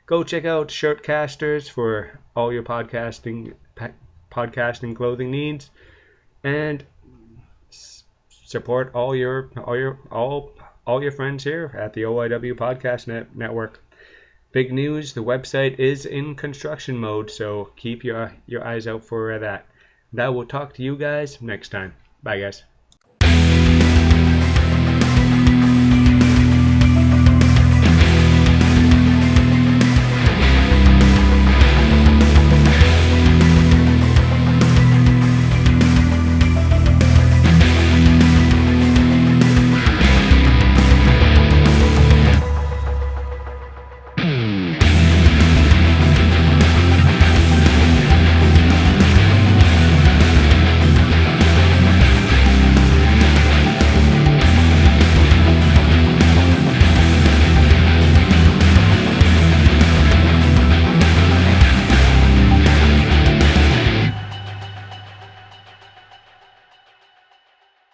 Go 0.07 0.25
check 0.25 0.47
out 0.47 0.69
Shirtcasters 0.69 1.69
for 1.69 2.19
all 2.35 2.51
your 2.51 2.63
podcasting 2.63 3.53
podcasting 4.33 4.97
clothing 4.97 5.31
needs, 5.31 5.71
and 6.43 6.83
support 8.51 8.93
all 8.95 9.15
your 9.15 9.51
all 9.65 9.77
your 9.77 9.99
all 10.11 10.53
all 10.87 11.03
your 11.03 11.13
friends 11.13 11.45
here 11.45 11.75
at 11.77 11.93
the 11.93 12.03
OIW 12.03 12.55
Podcast 12.55 13.07
Net- 13.07 13.37
Network. 13.37 13.83
Big 14.53 14.73
news: 14.73 15.13
the 15.15 15.23
website 15.23 15.79
is 15.79 16.07
in 16.07 16.35
construction 16.35 16.97
mode, 16.97 17.31
so 17.31 17.73
keep 17.77 18.03
your 18.05 18.33
your 18.47 18.65
eyes 18.65 18.87
out 18.87 19.05
for 19.05 19.39
that. 19.39 19.67
That 20.13 20.35
will 20.35 20.47
talk 20.47 20.75
to 20.75 20.83
you 20.83 20.97
guys 20.97 21.41
next 21.43 21.69
time. 21.69 21.95
Bye, 22.23 22.41
guys. 22.41 22.65